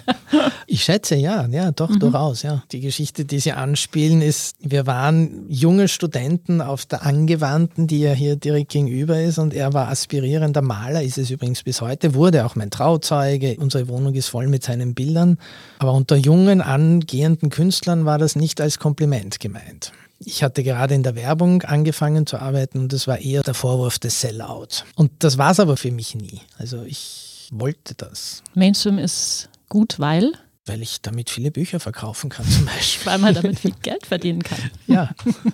ich 0.66 0.82
schätze, 0.82 1.16
ja, 1.16 1.46
ja, 1.48 1.70
doch, 1.70 1.90
mhm. 1.90 1.98
durchaus, 1.98 2.42
ja. 2.44 2.62
Die 2.72 2.80
Geschichte, 2.80 3.26
die 3.26 3.38
Sie 3.38 3.52
anspielen, 3.52 4.22
ist, 4.22 4.56
wir 4.60 4.86
waren 4.86 5.44
junge 5.50 5.88
Studenten 5.88 6.62
auf 6.62 6.86
der 6.86 7.04
Angewandten, 7.04 7.86
die 7.86 8.00
ja 8.00 8.12
hier 8.12 8.36
direkt 8.36 8.70
gegenüber 8.70 9.20
ist 9.20 9.36
und 9.36 9.52
er 9.52 9.74
war 9.74 9.88
aspirierender 9.88 10.62
Maler, 10.62 11.02
ist 11.02 11.18
es 11.18 11.30
übrigens 11.30 11.62
bis 11.62 11.82
heute, 11.82 12.14
wurde 12.14 12.46
auch 12.46 12.56
mein 12.56 12.70
Trauzeuge. 12.70 13.58
Unsere 13.58 13.88
Wohnung 13.88 14.14
ist 14.14 14.28
voll 14.28 14.48
mit 14.48 14.64
seinen 14.64 14.94
Bildern. 14.94 15.36
Aber 15.78 15.92
unter 15.92 16.16
jungen, 16.16 16.62
angehenden 16.62 17.50
Künstlern 17.50 18.06
war 18.06 18.16
das 18.16 18.34
nicht 18.34 18.62
als 18.62 18.78
Kompliment 18.78 19.40
gemeint. 19.40 19.92
Ich 20.22 20.42
hatte 20.42 20.62
gerade 20.62 20.94
in 20.94 21.02
der 21.02 21.14
Werbung 21.14 21.62
angefangen 21.62 22.26
zu 22.26 22.38
arbeiten 22.38 22.78
und 22.78 22.92
das 22.92 23.08
war 23.08 23.18
eher 23.18 23.42
der 23.42 23.54
Vorwurf 23.54 23.98
des 23.98 24.20
Sellout. 24.20 24.84
Und 24.94 25.10
das 25.20 25.38
war 25.38 25.52
es 25.52 25.60
aber 25.60 25.78
für 25.78 25.90
mich 25.90 26.14
nie. 26.14 26.42
Also 26.58 26.82
ich 26.82 27.48
wollte 27.50 27.94
das. 27.94 28.42
Mainstream 28.54 28.98
ist 28.98 29.48
gut, 29.70 29.98
weil? 29.98 30.32
Weil 30.66 30.82
ich 30.82 31.00
damit 31.00 31.30
viele 31.30 31.50
Bücher 31.50 31.80
verkaufen 31.80 32.28
kann 32.28 32.46
zum 32.50 32.66
Beispiel. 32.66 33.10
Weil 33.10 33.18
man 33.18 33.34
damit 33.34 33.60
viel 33.60 33.74
Geld 33.82 34.04
verdienen 34.04 34.42
kann. 34.42 34.58
ja, 34.86 35.10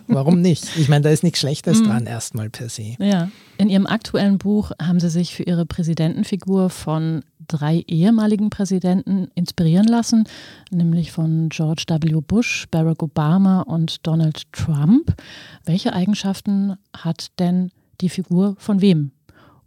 warum 0.09 0.41
nicht? 0.41 0.77
Ich 0.77 0.89
meine, 0.89 1.03
da 1.03 1.11
ist 1.11 1.23
nichts 1.23 1.39
Schlechtes 1.39 1.79
mhm. 1.79 1.85
dran 1.85 2.07
erstmal 2.07 2.51
per 2.51 2.69
se. 2.69 2.97
Ja. 2.99 3.31
In 3.59 3.71
Ihrem 3.71 3.87
aktuellen 3.87 4.39
Buch 4.39 4.73
haben 4.83 4.99
Sie 4.99 5.11
sich 5.11 5.35
für 5.35 5.45
Ihre 5.45 5.65
Präsidentenfigur 5.65 6.71
von 6.71 7.23
drei 7.47 7.85
ehemaligen 7.87 8.51
Präsidenten 8.51 9.29
inspirieren 9.35 9.87
lassen, 9.87 10.25
nämlich 10.71 11.13
von 11.13 11.49
George 11.49 11.85
W. 11.89 12.21
Bush, 12.21 12.67
Barack 12.71 13.03
Obama 13.03 13.63
und 13.63 14.07
Donald 14.07 14.51
Trump. 14.53 15.15
Welche 15.65 15.93
Eigenschaften 15.93 16.77
hat 16.97 17.39
denn 17.39 17.71
die 18.01 18.09
Figur 18.09 18.57
von 18.59 18.81
wem? 18.81 19.13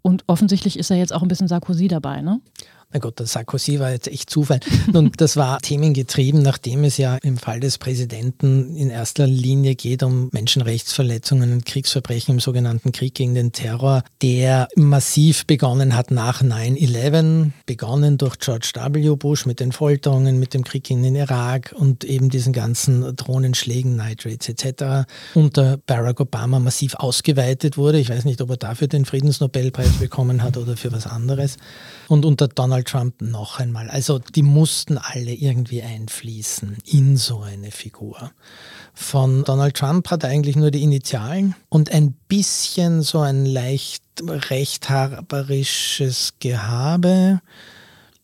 Und 0.02 0.24
offensichtlich 0.28 0.80
ist 0.80 0.92
er 0.92 0.98
jetzt 0.98 1.14
auch 1.14 1.22
ein 1.22 1.28
bisschen 1.28 1.48
Sarkozy 1.48 1.88
dabei, 1.88 2.22
ne? 2.22 2.42
Na 2.92 3.00
Gott, 3.00 3.20
der 3.20 3.28
Sarkozy 3.28 3.80
war 3.80 3.92
jetzt 3.92 4.08
echt 4.08 4.32
Zufall. 4.32 4.60
Und 4.92 5.22
das 5.22 5.38
war 5.38 5.60
themengetrieben, 5.60 6.42
nachdem 6.42 6.84
es 6.84 6.98
ja 6.98 7.18
im 7.18 7.38
Fall 7.38 7.60
des 7.60 7.78
Präsidenten 7.78 8.76
in 8.76 8.90
erster 8.90 9.28
Linie 9.28 9.76
geht 9.76 10.02
um 10.02 10.30
Menschenrechtsverletzungen 10.32 11.54
und 11.54 11.66
Kriegsverbrechen 11.68 12.36
im 12.36 12.40
sogenannten 12.40 12.92
Krieg 12.92 13.14
gegen 13.14 13.36
den 13.36 13.52
Terror, 13.52 14.04
der 14.24 14.68
massiv 14.76 15.46
begonnen 15.46 15.96
hat 15.96 16.10
nach 16.10 16.42
9-11, 16.42 17.52
begonnen 17.68 18.18
durch 18.18 18.40
George 18.40 18.72
W. 18.76 19.16
Bush 19.16 19.46
mit 19.46 19.60
den 19.60 19.72
Folterungen, 19.72 20.40
mit 20.40 20.56
dem 20.56 20.64
Krieg 20.64 20.86
gegen 20.86 21.04
den 21.04 21.16
Irak 21.16 21.76
und 21.78 22.04
eben 22.04 22.30
diesen 22.30 22.54
ganzen 22.54 23.16
Drohnenschlägen, 23.16 23.98
Nitrates 23.98 24.50
etc. 24.50 25.08
unter 25.36 25.78
Barack 25.78 26.22
Obama 26.22 26.58
massiv 26.58 26.96
ausgeweitet 26.96 27.78
wurde. 27.78 28.00
Ich 28.00 28.10
weiß 28.10 28.26
nicht, 28.26 28.42
ob 28.42 28.50
er 28.50 28.58
dafür 28.58 28.88
den 28.88 29.06
Friedensnobelpreis 29.06 30.00
bekommen 30.00 30.42
hat 30.42 30.58
oder 30.58 30.76
für 30.76 30.92
was 30.92 31.06
anderes. 31.06 31.58
Und 32.08 32.26
unter 32.26 32.48
Donald 32.48 32.79
Donald 32.80 32.88
Trump 32.88 33.22
noch 33.22 33.60
einmal. 33.60 33.90
Also 33.90 34.20
die 34.20 34.44
mussten 34.44 34.98
alle 34.98 35.34
irgendwie 35.34 35.82
einfließen 35.82 36.78
in 36.86 37.18
so 37.18 37.42
eine 37.42 37.72
Figur. 37.72 38.32
Von 38.94 39.44
Donald 39.44 39.76
Trump 39.76 40.10
hat 40.10 40.24
er 40.24 40.30
eigentlich 40.30 40.56
nur 40.56 40.72
die 40.72 40.84
Initialen 40.84 41.56
und 41.70 41.92
ein 41.92 42.14
bisschen 42.28 43.02
so 43.02 43.20
ein 43.20 43.46
leicht 43.46 44.04
rechthaberisches 44.22 46.34
Gehabe, 46.40 47.42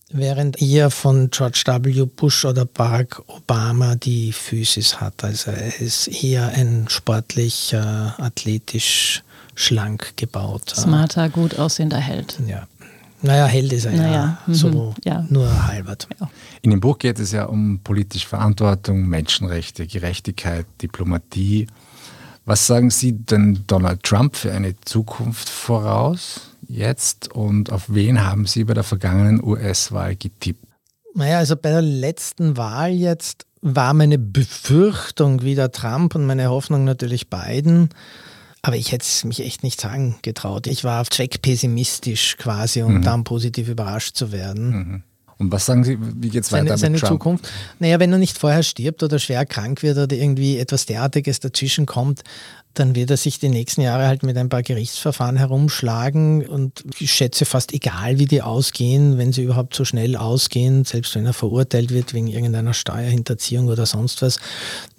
während 0.09 0.61
er 0.61 0.91
von 0.91 1.29
George 1.31 1.63
W. 1.65 2.05
Bush 2.05 2.45
oder 2.45 2.65
Barack 2.65 3.21
Obama 3.27 3.95
die 3.95 4.31
Physis 4.31 5.01
hat. 5.01 5.23
Also 5.23 5.49
er 5.51 5.81
ist 5.81 6.07
eher 6.07 6.49
ein 6.49 6.85
sportlich, 6.89 7.73
äh, 7.73 7.77
athletisch 7.77 9.23
schlank 9.55 10.17
gebaut. 10.17 10.73
Smarter, 10.75 11.29
gut 11.29 11.57
aussehender 11.57 11.99
Held. 11.99 12.37
Ja. 12.45 12.67
Naja, 13.25 13.45
Held 13.47 13.73
ist 13.73 13.85
er 13.85 13.91
naja, 13.91 14.11
ja, 14.13 14.37
mhm, 14.45 14.53
so 14.53 14.93
ja. 15.03 15.25
nur 15.29 15.67
halbert. 15.67 16.07
Ja. 16.19 16.29
In 16.61 16.71
dem 16.71 16.79
Buch 16.79 16.99
geht 16.99 17.19
es 17.19 17.31
ja 17.31 17.45
um 17.45 17.79
politische 17.83 18.27
Verantwortung, 18.27 19.07
Menschenrechte, 19.07 19.87
Gerechtigkeit, 19.87 20.65
Diplomatie. 20.81 21.67
Was 22.45 22.67
sagen 22.67 22.91
Sie 22.91 23.13
denn 23.13 23.63
Donald 23.65 24.03
Trump 24.03 24.35
für 24.35 24.51
eine 24.51 24.75
Zukunft 24.81 25.49
voraus 25.49 26.51
jetzt 26.67 27.31
und 27.31 27.71
auf 27.71 27.85
wen 27.87 28.23
haben 28.23 28.45
Sie 28.45 28.63
bei 28.63 28.75
der 28.75 28.83
vergangenen 28.83 29.43
US-Wahl 29.43 30.15
getippt? 30.15 30.63
Naja, 31.15 31.39
also 31.39 31.55
bei 31.55 31.69
der 31.69 31.81
letzten 31.81 32.57
Wahl 32.57 32.91
jetzt 32.91 33.45
war 33.61 33.95
meine 33.95 34.19
Befürchtung 34.19 35.41
wieder 35.41 35.71
Trump 35.71 36.13
und 36.13 36.27
meine 36.27 36.49
Hoffnung 36.49 36.83
natürlich 36.83 37.29
Biden. 37.29 37.89
Aber 38.65 38.77
ich 38.77 38.91
hätte 38.91 39.03
es 39.03 39.23
mich 39.23 39.41
echt 39.41 39.61
nicht 39.61 39.79
sagen 39.79 40.15
getraut. 40.23 40.65
Ich 40.65 40.83
war 40.83 41.05
zweckpessimistisch 41.05 42.37
quasi, 42.37 42.81
um 42.81 42.95
mhm. 42.95 43.01
dann 43.03 43.23
positiv 43.23 43.69
überrascht 43.69 44.15
zu 44.15 44.31
werden. 44.31 44.69
Mhm. 44.69 45.03
Und 45.37 45.51
was 45.51 45.67
sagen 45.67 45.83
Sie, 45.83 45.99
wie 45.99 46.29
geht 46.29 46.45
es 46.45 46.51
weiter 46.51 46.71
mit 46.71 46.79
seine 46.79 46.97
Trump? 46.97 47.11
Zukunft? 47.11 47.47
Naja, 47.77 47.99
wenn 47.99 48.11
er 48.11 48.17
nicht 48.17 48.39
vorher 48.39 48.63
stirbt 48.63 49.03
oder 49.03 49.19
schwer 49.19 49.45
krank 49.45 49.83
wird 49.83 49.99
oder 49.99 50.15
irgendwie 50.15 50.57
etwas 50.57 50.87
derartiges 50.87 51.39
dazwischen 51.41 51.85
kommt, 51.85 52.23
dann 52.79 52.95
wird 52.95 53.11
er 53.11 53.17
sich 53.17 53.39
die 53.39 53.49
nächsten 53.49 53.81
Jahre 53.81 54.07
halt 54.07 54.23
mit 54.23 54.37
ein 54.37 54.49
paar 54.49 54.63
Gerichtsverfahren 54.63 55.37
herumschlagen 55.37 56.45
und 56.45 56.83
ich 56.99 57.11
schätze 57.11 57.45
fast 57.45 57.73
egal, 57.73 58.19
wie 58.19 58.25
die 58.25 58.41
ausgehen, 58.41 59.17
wenn 59.17 59.33
sie 59.33 59.43
überhaupt 59.43 59.75
so 59.75 59.85
schnell 59.85 60.15
ausgehen, 60.15 60.85
selbst 60.85 61.15
wenn 61.15 61.25
er 61.25 61.33
verurteilt 61.33 61.91
wird 61.91 62.13
wegen 62.13 62.27
irgendeiner 62.27 62.73
Steuerhinterziehung 62.73 63.67
oder 63.67 63.85
sonst 63.85 64.21
was, 64.21 64.39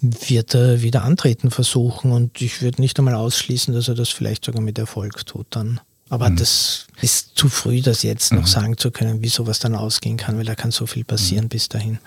wird 0.03 0.55
er 0.55 0.83
wieder 0.83 1.05
antreten 1.05 1.51
versuchen 1.51 2.13
und 2.13 2.41
ich 2.41 2.63
würde 2.63 2.81
nicht 2.81 2.99
einmal 2.99 3.15
ausschließen, 3.15 3.73
dass 3.75 3.89
er 3.89 3.95
das 3.95 4.09
vielleicht 4.09 4.45
sogar 4.45 4.63
mit 4.63 4.79
Erfolg 4.79 5.25
tut 5.27 5.47
dann. 5.51 5.81
Aber 6.09 6.31
mhm. 6.31 6.37
das 6.37 6.87
ist 7.01 7.33
zu 7.35 7.49
früh, 7.49 7.81
das 7.81 8.03
jetzt 8.03 8.33
noch 8.33 8.43
mhm. 8.43 8.47
sagen 8.47 8.77
zu 8.79 8.91
können, 8.91 9.23
wie 9.23 9.29
sowas 9.29 9.59
dann 9.59 9.75
ausgehen 9.75 10.17
kann, 10.17 10.39
weil 10.39 10.45
da 10.45 10.55
kann 10.55 10.71
so 10.71 10.87
viel 10.87 11.05
passieren 11.05 11.45
mhm. 11.45 11.51
bis 11.51 11.69
dahin. 11.69 11.99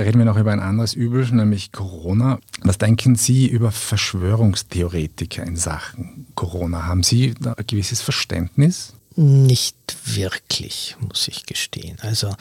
Reden 0.00 0.18
wir 0.18 0.24
noch 0.24 0.36
über 0.36 0.52
ein 0.52 0.60
anderes 0.60 0.94
Übel, 0.94 1.24
nämlich 1.30 1.70
Corona. 1.70 2.38
Was 2.62 2.78
denken 2.78 3.14
Sie 3.14 3.46
über 3.46 3.70
Verschwörungstheoretiker 3.70 5.44
in 5.44 5.56
Sachen 5.56 6.26
Corona? 6.34 6.86
Haben 6.86 7.02
Sie 7.02 7.34
da 7.38 7.52
ein 7.52 7.66
gewisses 7.66 8.00
Verständnis? 8.00 8.94
Nicht 9.14 9.76
wirklich, 10.06 10.96
muss 11.00 11.28
ich 11.28 11.44
gestehen. 11.44 11.98
Also 12.00 12.34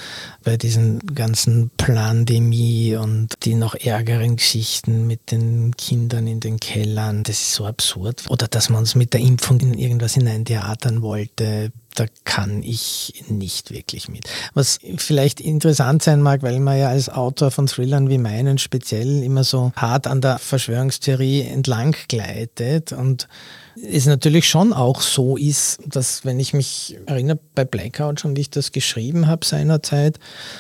bei 0.44 0.56
diesen 0.56 1.00
ganzen 1.00 1.70
Plandemie 1.76 2.96
und 2.96 3.34
die 3.44 3.56
noch 3.56 3.76
ärgeren 3.76 4.38
Geschichten 4.38 5.06
mit 5.06 5.32
den 5.32 5.76
Kindern 5.76 6.28
in 6.28 6.40
den 6.40 6.60
Kellern, 6.60 7.24
das 7.24 7.42
ist 7.42 7.54
so 7.54 7.66
absurd. 7.66 8.24
Oder 8.30 8.48
dass 8.48 8.70
man 8.70 8.80
uns 8.80 8.96
mit 8.96 9.14
der 9.14 9.20
Impfung 9.20 9.60
in 9.60 9.74
irgendwas 9.74 10.14
hineintheatern 10.14 11.02
wollte, 11.02 11.74
da 12.02 12.08
kann 12.24 12.64
ich 12.64 13.24
nicht 13.28 13.70
wirklich 13.70 14.10
mit. 14.10 14.28
Was 14.56 14.80
vielleicht 14.98 15.40
interessant 15.40 16.02
sein 16.02 16.22
mag, 16.22 16.42
weil 16.42 16.60
man 16.60 16.80
ja 16.80 16.90
als 16.90 17.10
Autor 17.10 17.52
von 17.52 17.68
Thrillern 17.68 18.10
wie 18.10 18.18
meinen 18.18 18.58
speziell 18.58 19.22
immer 19.22 19.44
so 19.44 19.72
hart 19.76 20.08
an 20.08 20.20
der 20.20 20.40
Verschwörungstheorie 20.40 21.42
entlang 21.42 21.96
gleitet 22.08 22.92
und 22.92 23.28
es 23.76 24.06
natürlich 24.06 24.48
schon 24.48 24.74
auch 24.74 25.02
so 25.02 25.38
ist, 25.38 25.80
dass, 25.86 26.26
wenn 26.26 26.40
ich 26.40 26.54
mich 26.54 26.98
erinnere, 27.06 27.40
bei 27.56 27.66
Blackout 27.66 28.20
schon, 28.20 28.36
wie 28.36 28.42
ich 28.42 28.50
das 28.50 28.72
geschrieben 28.72 29.28
habe 29.28 29.46
seinerzeit, 29.46 30.20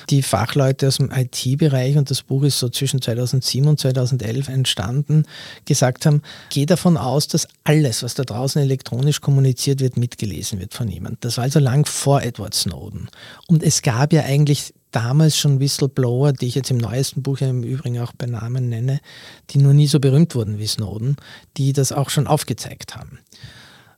die 0.09 0.21
Fachleute 0.21 0.87
aus 0.87 0.97
dem 0.97 1.11
IT-Bereich, 1.11 1.97
und 1.97 2.09
das 2.09 2.21
Buch 2.21 2.43
ist 2.43 2.59
so 2.59 2.69
zwischen 2.69 3.01
2007 3.01 3.67
und 3.67 3.79
2011 3.79 4.47
entstanden, 4.47 5.25
gesagt 5.65 6.05
haben, 6.05 6.21
geh 6.49 6.65
davon 6.65 6.97
aus, 6.97 7.27
dass 7.27 7.47
alles, 7.63 8.03
was 8.03 8.15
da 8.15 8.23
draußen 8.23 8.61
elektronisch 8.61 9.21
kommuniziert 9.21 9.81
wird, 9.81 9.97
mitgelesen 9.97 10.59
wird 10.59 10.73
von 10.73 10.87
jemandem. 10.87 11.19
Das 11.31 11.37
war 11.37 11.45
also 11.45 11.59
lang 11.59 11.85
vor 11.85 12.23
Edward 12.23 12.53
Snowden. 12.53 13.07
Und 13.47 13.63
es 13.63 13.83
gab 13.83 14.11
ja 14.11 14.23
eigentlich 14.23 14.73
damals 14.91 15.37
schon 15.37 15.61
Whistleblower, 15.61 16.33
die 16.33 16.47
ich 16.47 16.55
jetzt 16.55 16.71
im 16.71 16.77
neuesten 16.77 17.23
Buch 17.23 17.39
ja 17.39 17.47
im 17.47 17.63
Übrigen 17.63 17.99
auch 17.99 18.11
bei 18.11 18.25
Namen 18.25 18.67
nenne, 18.67 18.99
die 19.49 19.59
nur 19.59 19.73
nie 19.73 19.87
so 19.87 20.01
berühmt 20.01 20.35
wurden 20.35 20.59
wie 20.59 20.67
Snowden, 20.67 21.15
die 21.55 21.71
das 21.71 21.93
auch 21.93 22.09
schon 22.09 22.27
aufgezeigt 22.27 22.97
haben. 22.97 23.19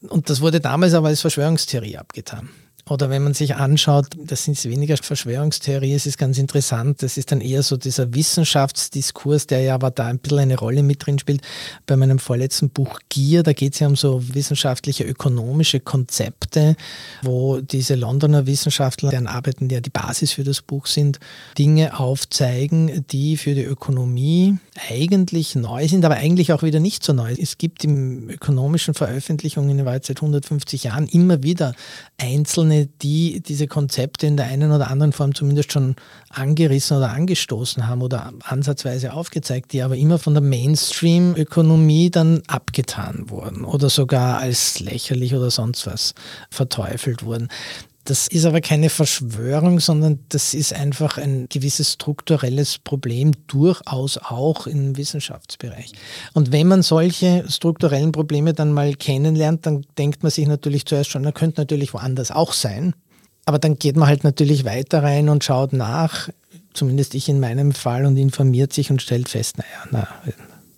Und 0.10 0.30
das 0.30 0.42
wurde 0.42 0.60
damals 0.60 0.94
aber 0.94 1.08
als 1.08 1.22
Verschwörungstheorie 1.22 1.98
abgetan. 1.98 2.50
Oder 2.90 3.10
wenn 3.10 3.24
man 3.24 3.34
sich 3.34 3.56
anschaut, 3.56 4.08
das 4.18 4.44
sind 4.44 4.62
weniger 4.66 4.98
Verschwörungstheorie, 4.98 5.94
es 5.94 6.06
ist 6.06 6.18
ganz 6.18 6.38
interessant, 6.38 7.02
das 7.02 7.16
ist 7.16 7.32
dann 7.32 7.40
eher 7.40 7.64
so 7.64 7.78
dieser 7.78 8.14
Wissenschaftsdiskurs, 8.14 9.48
der 9.48 9.62
ja 9.62 9.76
aber 9.76 9.90
da 9.90 10.08
ein 10.08 10.20
bisschen 10.20 10.40
eine 10.40 10.58
Rolle 10.58 10.84
mit 10.84 11.06
drin 11.06 11.18
spielt. 11.18 11.42
Bei 11.86 11.96
meinem 11.96 12.20
vorletzten 12.20 12.70
Buch 12.70 13.00
Gier, 13.08 13.44
da 13.44 13.54
geht 13.54 13.74
es 13.74 13.80
ja 13.80 13.88
um 13.88 13.96
so 13.96 14.22
wissenschaftliche, 14.34 15.06
ökonomische 15.06 15.80
Konzepte, 15.80 16.76
wo 17.22 17.62
diese 17.62 17.96
Londoner 17.96 18.48
Wissenschaftler, 18.48 19.12
deren 19.12 19.28
Arbeiten 19.28 19.70
ja 19.70 19.80
die 19.80 19.90
Basis 19.90 20.34
für 20.34 20.44
das 20.44 20.62
Buch 20.62 20.88
sind, 20.88 21.20
Dinge 21.58 21.98
aufzeigen, 21.98 23.06
die 23.12 23.38
für 23.38 23.56
die 23.56 23.64
Ökonomie 23.64 24.58
eigentlich 24.90 25.56
neu 25.56 25.88
sind, 25.88 26.04
aber 26.04 26.16
eigentlich 26.16 26.52
auch 26.52 26.64
wieder 26.64 26.82
nicht 26.82 27.04
so 27.04 27.14
neu. 27.14 27.32
Es 27.32 27.58
gibt 27.58 27.86
in 27.86 28.30
ökonomischen 28.30 28.94
Veröffentlichungen 28.94 29.80
in 29.80 29.86
Welt 29.86 30.06
seit 30.06 30.18
150 30.18 30.84
Jahren 30.84 31.08
immer 31.08 31.44
wieder 31.44 31.76
einzelne 32.18 32.73
Einzelne, 32.74 32.90
die 33.02 33.42
diese 33.42 33.68
Konzepte 33.68 34.28
in 34.28 34.38
der 34.38 34.48
einen 34.48 34.72
oder 34.72 34.90
anderen 34.90 35.14
Form 35.14 35.36
zumindest 35.36 35.72
schon 35.72 35.96
angerissen 36.30 36.98
oder 36.98 37.12
angestoßen 37.12 37.88
haben 37.88 38.02
oder 38.02 38.32
ansatzweise 38.44 39.14
aufgezeigt, 39.14 39.74
die 39.74 39.82
aber 39.82 39.96
immer 39.96 40.20
von 40.20 40.34
der 40.34 40.44
Mainstream-Ökonomie 40.44 42.10
dann 42.10 42.42
abgetan 42.48 43.30
wurden 43.30 43.66
oder 43.66 43.90
sogar 43.90 44.40
als 44.40 44.80
lächerlich 44.80 45.36
oder 45.36 45.52
sonst 45.52 45.86
was 45.88 46.14
verteufelt 46.50 47.24
wurden. 47.24 47.50
Das 48.06 48.28
ist 48.28 48.44
aber 48.46 48.60
keine 48.60 48.90
Verschwörung, 48.90 49.80
sondern 49.80 50.20
das 50.28 50.54
ist 50.54 50.74
einfach 50.74 51.18
ein 51.18 51.48
gewisses 51.48 51.94
strukturelles 51.94 52.78
Problem, 52.78 53.32
durchaus 53.48 54.18
auch 54.18 54.68
im 54.68 54.98
Wissenschaftsbereich. 54.98 55.94
Und 56.34 56.52
wenn 56.52 56.68
man 56.68 56.82
solche 56.82 57.46
strukturellen 57.50 58.12
Probleme 58.12 58.54
dann 58.54 58.74
mal 58.74 58.94
kennenlernt, 58.96 59.66
dann 59.66 59.86
denkt 59.98 60.22
man 60.22 60.32
sich 60.32 60.48
natürlich 60.48 60.86
zuerst 60.86 61.12
schon, 61.12 61.24
er 61.24 61.32
könnte 61.32 61.62
natürlich 61.62 61.94
woanders 61.94 62.32
auch 62.32 62.52
sein. 62.52 62.94
Aber 63.46 63.58
dann 63.58 63.80
geht 63.80 63.96
man 63.96 64.08
halt 64.08 64.24
natürlich 64.26 64.66
weiter 64.66 65.02
rein 65.04 65.30
und 65.30 65.44
schaut 65.44 65.72
nach, 65.72 66.30
zumindest 66.74 67.16
ich 67.16 67.30
in 67.30 67.40
meinem 67.40 67.72
Fall, 67.72 68.06
und 68.06 68.18
informiert 68.18 68.74
sich 68.74 68.92
und 68.92 69.02
stellt 69.02 69.30
fest, 69.30 69.58
naja, 69.58 69.88
na, 69.92 70.08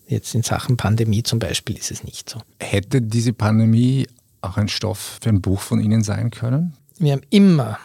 jetzt 0.08 0.36
in 0.36 0.44
Sachen 0.44 0.78
Pandemie 0.78 1.24
zum 1.24 1.40
Beispiel 1.40 1.76
ist 1.78 1.90
es 1.90 2.04
nicht 2.04 2.30
so. 2.30 2.40
Hätte 2.60 3.02
diese 3.02 3.34
Pandemie 3.34 4.08
auch 4.42 4.58
ein 4.58 4.68
Stoff 4.68 5.20
für 5.22 5.30
ein 5.30 5.42
Buch 5.42 5.62
von 5.62 5.80
Ihnen 5.80 6.04
sein 6.04 6.30
können? 6.30 6.74
Wir 6.98 7.14
haben 7.14 7.22
immer, 7.30 7.78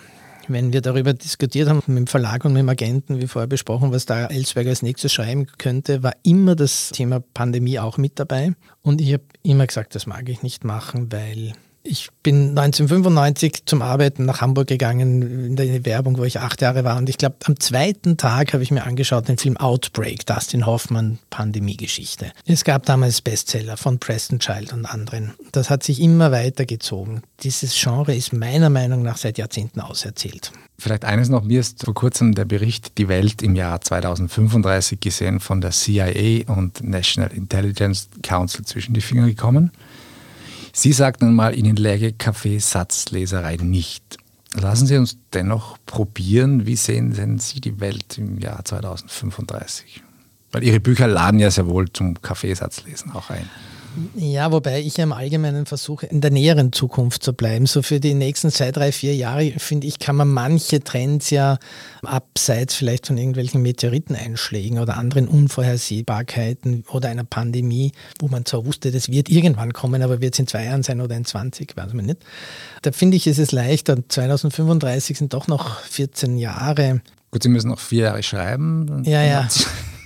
wenn 0.48 0.72
wir 0.72 0.80
darüber 0.80 1.12
diskutiert 1.12 1.68
haben, 1.68 1.82
mit 1.86 1.96
dem 1.98 2.06
Verlag 2.06 2.44
und 2.44 2.52
mit 2.52 2.60
dem 2.60 2.68
Agenten, 2.68 3.20
wie 3.20 3.26
vorher 3.26 3.46
besprochen, 3.48 3.92
was 3.92 4.06
da 4.06 4.26
Ellsberger 4.26 4.70
als 4.70 4.82
nächstes 4.82 5.12
schreiben 5.12 5.46
könnte, 5.58 6.02
war 6.02 6.14
immer 6.22 6.56
das 6.56 6.90
Thema 6.90 7.20
Pandemie 7.20 7.78
auch 7.78 7.98
mit 7.98 8.18
dabei. 8.18 8.54
Und 8.82 9.00
ich 9.00 9.12
habe 9.12 9.24
immer 9.42 9.66
gesagt, 9.66 9.94
das 9.94 10.06
mag 10.06 10.28
ich 10.28 10.42
nicht 10.42 10.64
machen, 10.64 11.10
weil 11.12 11.52
ich 11.82 12.10
bin 12.22 12.50
1995 12.50 13.64
zum 13.64 13.80
Arbeiten 13.80 14.26
nach 14.26 14.40
Hamburg 14.42 14.68
gegangen, 14.68 15.22
in 15.46 15.56
der 15.56 15.84
Werbung, 15.86 16.18
wo 16.18 16.24
ich 16.24 16.38
acht 16.38 16.60
Jahre 16.60 16.84
war. 16.84 16.98
Und 16.98 17.08
ich 17.08 17.16
glaube, 17.16 17.36
am 17.44 17.58
zweiten 17.58 18.16
Tag 18.16 18.52
habe 18.52 18.62
ich 18.62 18.70
mir 18.70 18.84
angeschaut 18.84 19.28
den 19.28 19.38
Film 19.38 19.56
Outbreak, 19.56 20.26
Dustin 20.26 20.66
Hoffmann, 20.66 21.18
Pandemiegeschichte. 21.30 22.32
Es 22.44 22.64
gab 22.64 22.84
damals 22.84 23.22
Bestseller 23.22 23.76
von 23.76 23.98
Preston 23.98 24.40
Child 24.40 24.74
und 24.74 24.84
anderen. 24.84 25.32
Das 25.52 25.70
hat 25.70 25.82
sich 25.82 26.00
immer 26.00 26.30
weitergezogen. 26.32 27.22
Dieses 27.42 27.74
Genre 27.74 28.14
ist 28.14 28.32
meiner 28.32 28.68
Meinung 28.68 29.02
nach 29.02 29.16
seit 29.16 29.38
Jahrzehnten 29.38 29.80
auserzählt. 29.80 30.52
Vielleicht 30.78 31.04
eines 31.04 31.28
noch, 31.28 31.44
mir 31.44 31.60
ist 31.60 31.84
vor 31.84 31.94
kurzem 31.94 32.34
der 32.34 32.46
Bericht 32.46 32.98
Die 32.98 33.08
Welt 33.08 33.42
im 33.42 33.54
Jahr 33.54 33.80
2035 33.80 35.00
gesehen 35.00 35.40
von 35.40 35.60
der 35.60 35.70
CIA 35.70 36.50
und 36.50 36.82
National 36.82 37.32
Intelligence 37.32 38.08
Council 38.22 38.64
zwischen 38.64 38.94
die 38.94 39.02
Finger 39.02 39.26
gekommen. 39.26 39.72
Sie 40.72 40.92
sagten 40.92 41.34
mal, 41.34 41.56
Ihnen 41.56 41.76
läge 41.76 42.12
Kaffeesatzleserei 42.12 43.56
nicht. 43.56 44.18
Lassen 44.54 44.86
Sie 44.86 44.96
uns 44.96 45.16
dennoch 45.32 45.78
probieren, 45.86 46.66
wie 46.66 46.76
sehen 46.76 47.12
denn 47.12 47.38
Sie 47.38 47.60
die 47.60 47.80
Welt 47.80 48.18
im 48.18 48.38
Jahr 48.38 48.64
2035? 48.64 50.02
Weil 50.52 50.64
Ihre 50.64 50.80
Bücher 50.80 51.06
laden 51.06 51.38
ja 51.38 51.50
sehr 51.50 51.66
wohl 51.66 51.90
zum 51.92 52.20
Kaffeesatzlesen 52.20 53.12
auch 53.12 53.30
ein. 53.30 53.48
Ja, 54.14 54.52
wobei 54.52 54.80
ich 54.80 54.98
im 54.98 55.12
Allgemeinen 55.12 55.66
versuche, 55.66 56.06
in 56.06 56.20
der 56.20 56.30
näheren 56.30 56.72
Zukunft 56.72 57.22
zu 57.22 57.32
bleiben. 57.32 57.66
So 57.66 57.82
für 57.82 58.00
die 58.00 58.14
nächsten 58.14 58.50
zwei, 58.50 58.72
drei, 58.72 58.92
vier 58.92 59.14
Jahre, 59.14 59.52
finde 59.58 59.86
ich, 59.86 59.98
kann 59.98 60.16
man 60.16 60.28
manche 60.28 60.80
Trends 60.82 61.30
ja 61.30 61.58
abseits 62.02 62.74
vielleicht 62.74 63.06
von 63.06 63.18
irgendwelchen 63.18 63.62
Meteoriteneinschlägen 63.62 64.78
oder 64.78 64.96
anderen 64.96 65.28
Unvorhersehbarkeiten 65.28 66.84
oder 66.90 67.08
einer 67.08 67.24
Pandemie, 67.24 67.92
wo 68.18 68.28
man 68.28 68.44
zwar 68.44 68.64
wusste, 68.64 68.90
das 68.90 69.08
wird 69.08 69.28
irgendwann 69.28 69.72
kommen, 69.72 70.02
aber 70.02 70.20
wird 70.20 70.34
es 70.34 70.38
in 70.38 70.46
zwei 70.46 70.64
Jahren 70.64 70.82
sein 70.82 71.00
oder 71.00 71.16
in 71.16 71.24
20, 71.24 71.76
weiß 71.76 71.92
man 71.94 72.06
nicht. 72.06 72.18
Da 72.82 72.92
finde 72.92 73.16
ich, 73.16 73.26
ist 73.26 73.38
es 73.38 73.52
leichter. 73.52 73.98
2035 74.08 75.18
sind 75.18 75.34
doch 75.34 75.48
noch 75.48 75.80
14 75.80 76.38
Jahre. 76.38 77.00
Gut, 77.30 77.42
Sie 77.42 77.48
müssen 77.48 77.68
noch 77.68 77.78
vier 77.78 78.04
Jahre 78.04 78.22
schreiben. 78.22 79.04
Ja, 79.04 79.22
ja. 79.22 79.48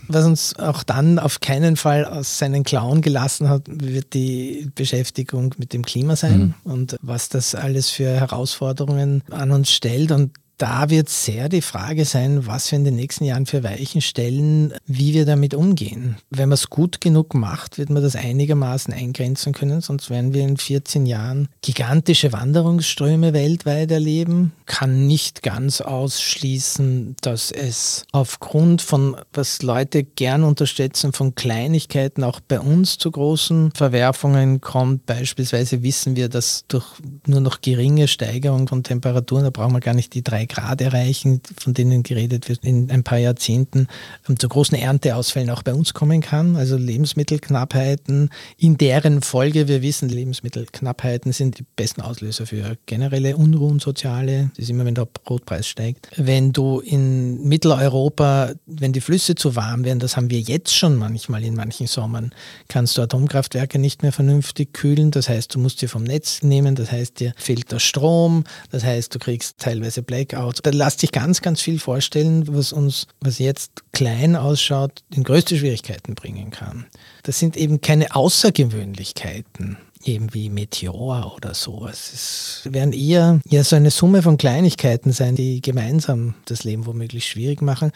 Was 0.08 0.24
uns 0.24 0.56
auch 0.58 0.82
dann 0.82 1.18
auf 1.18 1.40
keinen 1.40 1.76
Fall 1.76 2.04
aus 2.04 2.38
seinen 2.38 2.64
Klauen 2.64 3.00
gelassen 3.00 3.48
hat, 3.48 3.62
wird 3.66 4.14
die 4.14 4.70
Beschäftigung 4.74 5.54
mit 5.58 5.72
dem 5.72 5.84
Klima 5.84 6.16
sein 6.16 6.54
mhm. 6.64 6.72
und 6.72 6.96
was 7.02 7.28
das 7.28 7.54
alles 7.54 7.90
für 7.90 8.08
Herausforderungen 8.08 9.22
an 9.30 9.50
uns 9.50 9.70
stellt. 9.70 10.10
Und 10.10 10.32
da 10.58 10.90
wird 10.90 11.08
sehr 11.08 11.48
die 11.48 11.62
Frage 11.62 12.04
sein, 12.04 12.46
was 12.46 12.70
wir 12.70 12.78
in 12.78 12.84
den 12.84 12.96
nächsten 12.96 13.24
Jahren 13.24 13.46
für 13.46 13.64
Weichen 13.64 14.00
stellen, 14.00 14.72
wie 14.86 15.14
wir 15.14 15.26
damit 15.26 15.54
umgehen. 15.54 16.16
Wenn 16.30 16.48
man 16.48 16.54
es 16.54 16.70
gut 16.70 17.00
genug 17.00 17.34
macht, 17.34 17.78
wird 17.78 17.90
man 17.90 18.02
das 18.02 18.16
einigermaßen 18.16 18.94
eingrenzen 18.94 19.52
können, 19.52 19.80
sonst 19.80 20.10
werden 20.10 20.32
wir 20.32 20.42
in 20.42 20.56
14 20.56 21.06
Jahren 21.06 21.48
gigantische 21.62 22.32
Wanderungsströme 22.32 23.32
weltweit 23.32 23.90
erleben. 23.90 24.52
Kann 24.66 25.06
nicht 25.06 25.42
ganz 25.42 25.80
ausschließen, 25.80 27.16
dass 27.20 27.50
es 27.50 28.04
aufgrund 28.12 28.82
von, 28.82 29.16
was 29.32 29.62
Leute 29.62 30.04
gern 30.04 30.44
unterstützen, 30.44 31.12
von 31.12 31.34
Kleinigkeiten 31.34 32.22
auch 32.22 32.40
bei 32.40 32.60
uns 32.60 32.98
zu 32.98 33.10
großen 33.10 33.72
Verwerfungen 33.72 34.60
kommt. 34.60 35.06
Beispielsweise 35.06 35.82
wissen 35.82 36.16
wir, 36.16 36.28
dass 36.28 36.64
durch 36.68 36.86
nur 37.26 37.40
noch 37.40 37.60
geringe 37.60 38.08
Steigerung 38.08 38.68
von 38.68 38.82
Temperaturen, 38.82 39.44
da 39.44 39.50
brauchen 39.50 39.74
wir 39.74 39.80
gar 39.80 39.94
nicht 39.94 40.14
die 40.14 40.22
drei 40.22 40.43
zwei 40.44 40.46
Grad 40.46 40.80
erreichen, 40.80 41.40
von 41.58 41.74
denen 41.74 42.02
geredet 42.02 42.48
wird 42.48 42.64
in 42.64 42.90
ein 42.90 43.02
paar 43.02 43.18
Jahrzehnten, 43.18 43.88
ähm, 44.28 44.38
zu 44.38 44.48
großen 44.48 44.76
Ernteausfällen 44.76 45.50
auch 45.50 45.62
bei 45.62 45.74
uns 45.74 45.94
kommen 45.94 46.20
kann. 46.20 46.56
Also 46.56 46.76
Lebensmittelknappheiten, 46.76 48.30
in 48.58 48.76
deren 48.76 49.22
Folge 49.22 49.68
wir 49.68 49.82
wissen, 49.82 50.08
Lebensmittelknappheiten 50.08 51.32
sind 51.32 51.58
die 51.58 51.64
besten 51.76 52.02
Auslöser 52.02 52.46
für 52.46 52.76
generelle 52.86 53.36
Unruhen, 53.36 53.78
soziale. 53.78 54.50
Das 54.50 54.64
ist 54.64 54.70
immer, 54.70 54.84
wenn 54.84 54.94
der 54.94 55.06
Brotpreis 55.06 55.66
steigt. 55.66 56.08
Wenn 56.16 56.52
du 56.52 56.80
in 56.80 57.46
Mitteleuropa, 57.46 58.52
wenn 58.66 58.92
die 58.92 59.00
Flüsse 59.00 59.34
zu 59.34 59.56
warm 59.56 59.84
werden, 59.84 59.98
das 59.98 60.16
haben 60.16 60.30
wir 60.30 60.40
jetzt 60.40 60.74
schon 60.74 60.96
manchmal 60.96 61.44
in 61.44 61.54
manchen 61.54 61.86
Sommern, 61.86 62.32
kannst 62.68 62.96
du 62.96 63.02
Atomkraftwerke 63.02 63.78
nicht 63.78 64.02
mehr 64.02 64.12
vernünftig 64.12 64.72
kühlen. 64.72 65.10
Das 65.10 65.28
heißt, 65.28 65.54
du 65.54 65.58
musst 65.58 65.82
dir 65.82 65.88
vom 65.88 66.04
Netz 66.04 66.42
nehmen, 66.42 66.74
das 66.74 66.90
heißt, 66.90 67.20
dir 67.20 67.32
fehlt 67.36 67.70
der 67.72 67.78
Strom, 67.78 68.44
das 68.70 68.84
heißt, 68.84 69.14
du 69.14 69.18
kriegst 69.18 69.58
teilweise 69.58 70.02
Blackout 70.02 70.33
Blackout. 70.34 70.60
Da 70.62 70.70
lässt 70.70 71.00
sich 71.00 71.12
ganz, 71.12 71.42
ganz 71.42 71.60
viel 71.60 71.78
vorstellen, 71.78 72.44
was 72.48 72.72
uns, 72.72 73.06
was 73.20 73.38
jetzt 73.38 73.70
klein 73.92 74.36
ausschaut, 74.36 75.02
in 75.14 75.24
größte 75.24 75.56
Schwierigkeiten 75.56 76.14
bringen 76.14 76.50
kann. 76.50 76.86
Das 77.22 77.38
sind 77.38 77.56
eben 77.56 77.80
keine 77.80 78.14
Außergewöhnlichkeiten 78.14 79.78
eben 80.04 80.34
wie 80.34 80.50
Meteor 80.50 81.34
oder 81.34 81.54
sowas. 81.54 82.12
Es 82.12 82.60
werden 82.70 82.92
eher 82.92 83.40
ja 83.48 83.64
so 83.64 83.74
eine 83.74 83.90
Summe 83.90 84.20
von 84.20 84.36
Kleinigkeiten 84.36 85.12
sein, 85.12 85.34
die 85.34 85.62
gemeinsam 85.62 86.34
das 86.44 86.62
Leben 86.62 86.84
womöglich 86.84 87.26
schwierig 87.26 87.62
machen. 87.62 87.90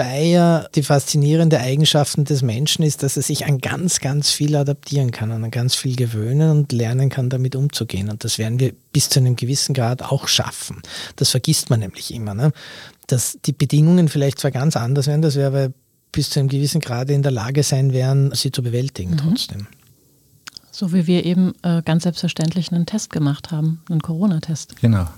Wobei 0.00 0.24
ja 0.24 0.66
die 0.74 0.82
faszinierende 0.82 1.60
Eigenschaften 1.60 2.24
des 2.24 2.40
Menschen 2.40 2.82
ist, 2.82 3.02
dass 3.02 3.18
er 3.18 3.22
sich 3.22 3.44
an 3.44 3.58
ganz, 3.58 4.00
ganz 4.00 4.30
viel 4.30 4.56
adaptieren 4.56 5.10
kann, 5.10 5.30
an 5.30 5.50
ganz 5.50 5.74
viel 5.74 5.94
gewöhnen 5.94 6.50
und 6.50 6.72
lernen 6.72 7.10
kann, 7.10 7.28
damit 7.28 7.54
umzugehen. 7.54 8.08
Und 8.08 8.24
das 8.24 8.38
werden 8.38 8.58
wir 8.60 8.72
bis 8.94 9.10
zu 9.10 9.20
einem 9.20 9.36
gewissen 9.36 9.74
Grad 9.74 10.02
auch 10.02 10.26
schaffen. 10.26 10.80
Das 11.16 11.28
vergisst 11.28 11.68
man 11.68 11.80
nämlich 11.80 12.14
immer, 12.14 12.32
ne? 12.32 12.52
dass 13.08 13.38
die 13.44 13.52
Bedingungen 13.52 14.08
vielleicht 14.08 14.38
zwar 14.38 14.50
ganz 14.50 14.74
anders 14.74 15.06
werden, 15.06 15.20
dass 15.20 15.36
wir 15.36 15.46
aber 15.46 15.70
bis 16.12 16.30
zu 16.30 16.40
einem 16.40 16.48
gewissen 16.48 16.80
Grad 16.80 17.10
in 17.10 17.22
der 17.22 17.32
Lage 17.32 17.62
sein 17.62 17.92
werden, 17.92 18.34
sie 18.34 18.50
zu 18.50 18.62
bewältigen 18.62 19.10
mhm. 19.10 19.18
trotzdem. 19.18 19.66
So 20.70 20.94
wie 20.94 21.06
wir 21.06 21.26
eben 21.26 21.52
äh, 21.60 21.82
ganz 21.82 22.04
selbstverständlich 22.04 22.72
einen 22.72 22.86
Test 22.86 23.10
gemacht 23.10 23.50
haben, 23.50 23.82
einen 23.90 24.00
Corona-Test. 24.00 24.80
Genau. 24.80 25.08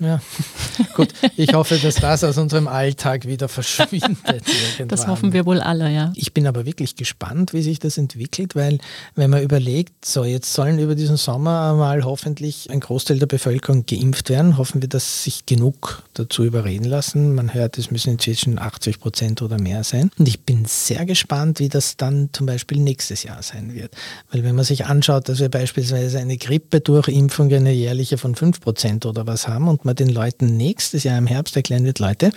Ja, 0.00 0.20
gut. 0.94 1.08
Ich 1.36 1.54
hoffe, 1.54 1.76
dass 1.76 1.96
das 1.96 2.22
aus 2.22 2.38
unserem 2.38 2.68
Alltag 2.68 3.26
wieder 3.26 3.48
verschwindet. 3.48 4.18
Irgendwann. 4.26 4.88
Das 4.88 5.06
hoffen 5.08 5.32
wir 5.32 5.44
wohl 5.44 5.60
alle, 5.60 5.92
ja. 5.92 6.12
Ich 6.14 6.32
bin 6.32 6.46
aber 6.46 6.66
wirklich 6.66 6.94
gespannt, 6.94 7.52
wie 7.52 7.62
sich 7.62 7.80
das 7.80 7.98
entwickelt, 7.98 8.54
weil 8.54 8.78
wenn 9.16 9.30
man 9.30 9.42
überlegt, 9.42 10.04
so 10.04 10.24
jetzt 10.24 10.52
sollen 10.52 10.78
über 10.78 10.94
diesen 10.94 11.16
Sommer 11.16 11.74
mal 11.74 12.04
hoffentlich 12.04 12.70
ein 12.70 12.80
Großteil 12.80 13.18
der 13.18 13.26
Bevölkerung 13.26 13.86
geimpft 13.86 14.30
werden, 14.30 14.56
hoffen 14.56 14.80
wir, 14.80 14.88
dass 14.88 15.24
sich 15.24 15.46
genug 15.46 16.04
dazu 16.14 16.44
überreden 16.44 16.84
lassen. 16.84 17.34
Man 17.34 17.52
hört, 17.52 17.76
es 17.78 17.90
müssen 17.90 18.10
inzwischen 18.10 18.58
80 18.58 19.00
Prozent 19.00 19.42
oder 19.42 19.60
mehr 19.60 19.82
sein. 19.82 20.10
Und 20.18 20.28
ich 20.28 20.44
bin 20.44 20.64
sehr 20.64 21.06
gespannt, 21.06 21.58
wie 21.58 21.68
das 21.68 21.96
dann 21.96 22.30
zum 22.32 22.46
Beispiel 22.46 22.78
nächstes 22.78 23.24
Jahr 23.24 23.42
sein 23.42 23.74
wird. 23.74 23.96
Weil 24.30 24.44
wenn 24.44 24.54
man 24.54 24.64
sich 24.64 24.86
anschaut, 24.86 25.28
dass 25.28 25.40
wir 25.40 25.48
beispielsweise 25.48 26.18
eine 26.18 26.36
Grippe 26.36 26.80
durch 26.80 27.08
Impfung 27.08 27.52
eine 27.52 27.72
jährliche 27.72 28.18
von 28.18 28.34
5 28.34 28.60
Prozent 28.60 29.06
oder 29.06 29.26
was 29.26 29.48
haben 29.48 29.66
und 29.68 29.84
man 29.88 29.96
den 29.96 30.10
Leuten 30.10 30.58
nächstes 30.58 31.04
Jahr 31.04 31.16
im 31.16 31.26
Herbst 31.26 31.56
erklären 31.56 31.84
wird, 31.84 31.98
Leute, 31.98 32.30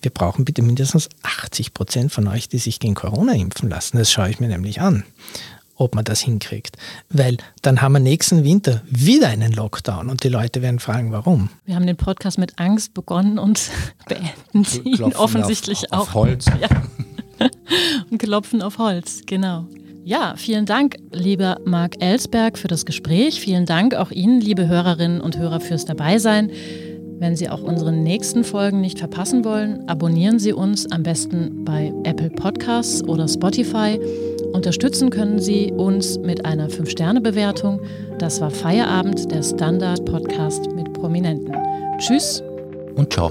wir 0.00 0.12
brauchen 0.12 0.44
bitte 0.44 0.62
mindestens 0.62 1.08
80 1.22 1.74
Prozent 1.74 2.12
von 2.12 2.28
euch, 2.28 2.48
die 2.48 2.58
sich 2.58 2.78
gegen 2.78 2.94
Corona 2.94 3.32
impfen 3.32 3.68
lassen. 3.68 3.96
Das 3.96 4.12
schaue 4.12 4.30
ich 4.30 4.38
mir 4.38 4.46
nämlich 4.46 4.80
an, 4.80 5.02
ob 5.74 5.96
man 5.96 6.04
das 6.04 6.20
hinkriegt. 6.20 6.76
Weil 7.08 7.38
dann 7.62 7.82
haben 7.82 7.94
wir 7.94 8.00
nächsten 8.00 8.44
Winter 8.44 8.82
wieder 8.86 9.28
einen 9.28 9.52
Lockdown 9.52 10.08
und 10.08 10.22
die 10.22 10.28
Leute 10.28 10.62
werden 10.62 10.78
fragen, 10.78 11.10
warum. 11.10 11.48
Wir 11.64 11.74
haben 11.74 11.86
den 11.86 11.96
Podcast 11.96 12.38
mit 12.38 12.60
Angst 12.60 12.94
begonnen 12.94 13.38
und 13.38 13.70
beenden 14.06 14.64
sie 14.64 14.82
ihn 14.82 15.02
offensichtlich 15.14 15.92
auf, 15.92 16.00
auf 16.00 16.08
auch. 16.10 16.14
Holz. 16.14 16.46
Ja. 16.60 17.48
und 18.10 18.18
klopfen 18.18 18.62
auf 18.62 18.78
Holz, 18.78 19.22
genau. 19.26 19.66
Ja, 20.06 20.34
vielen 20.36 20.66
Dank, 20.66 20.96
lieber 21.12 21.58
Marc 21.64 22.02
Ellsberg, 22.02 22.58
für 22.58 22.68
das 22.68 22.84
Gespräch. 22.84 23.40
Vielen 23.40 23.64
Dank 23.64 23.94
auch 23.94 24.10
Ihnen, 24.10 24.38
liebe 24.38 24.68
Hörerinnen 24.68 25.22
und 25.22 25.38
Hörer, 25.38 25.60
fürs 25.60 25.86
Dabeisein. 25.86 26.50
Wenn 27.18 27.36
Sie 27.36 27.48
auch 27.48 27.62
unsere 27.62 27.92
nächsten 27.92 28.44
Folgen 28.44 28.80
nicht 28.80 28.98
verpassen 28.98 29.44
wollen, 29.44 29.88
abonnieren 29.88 30.38
Sie 30.38 30.52
uns 30.52 30.90
am 30.90 31.02
besten 31.02 31.64
bei 31.64 31.92
Apple 32.04 32.30
Podcasts 32.30 33.02
oder 33.06 33.28
Spotify. 33.28 33.98
Unterstützen 34.52 35.10
können 35.10 35.38
Sie 35.38 35.72
uns 35.72 36.18
mit 36.18 36.44
einer 36.44 36.68
5-Sterne-Bewertung. 36.68 37.80
Das 38.18 38.40
war 38.40 38.50
Feierabend, 38.50 39.30
der 39.32 39.42
Standard-Podcast 39.42 40.70
mit 40.74 40.92
Prominenten. 40.92 41.54
Tschüss 41.98 42.42
und 42.96 43.12
ciao. 43.12 43.30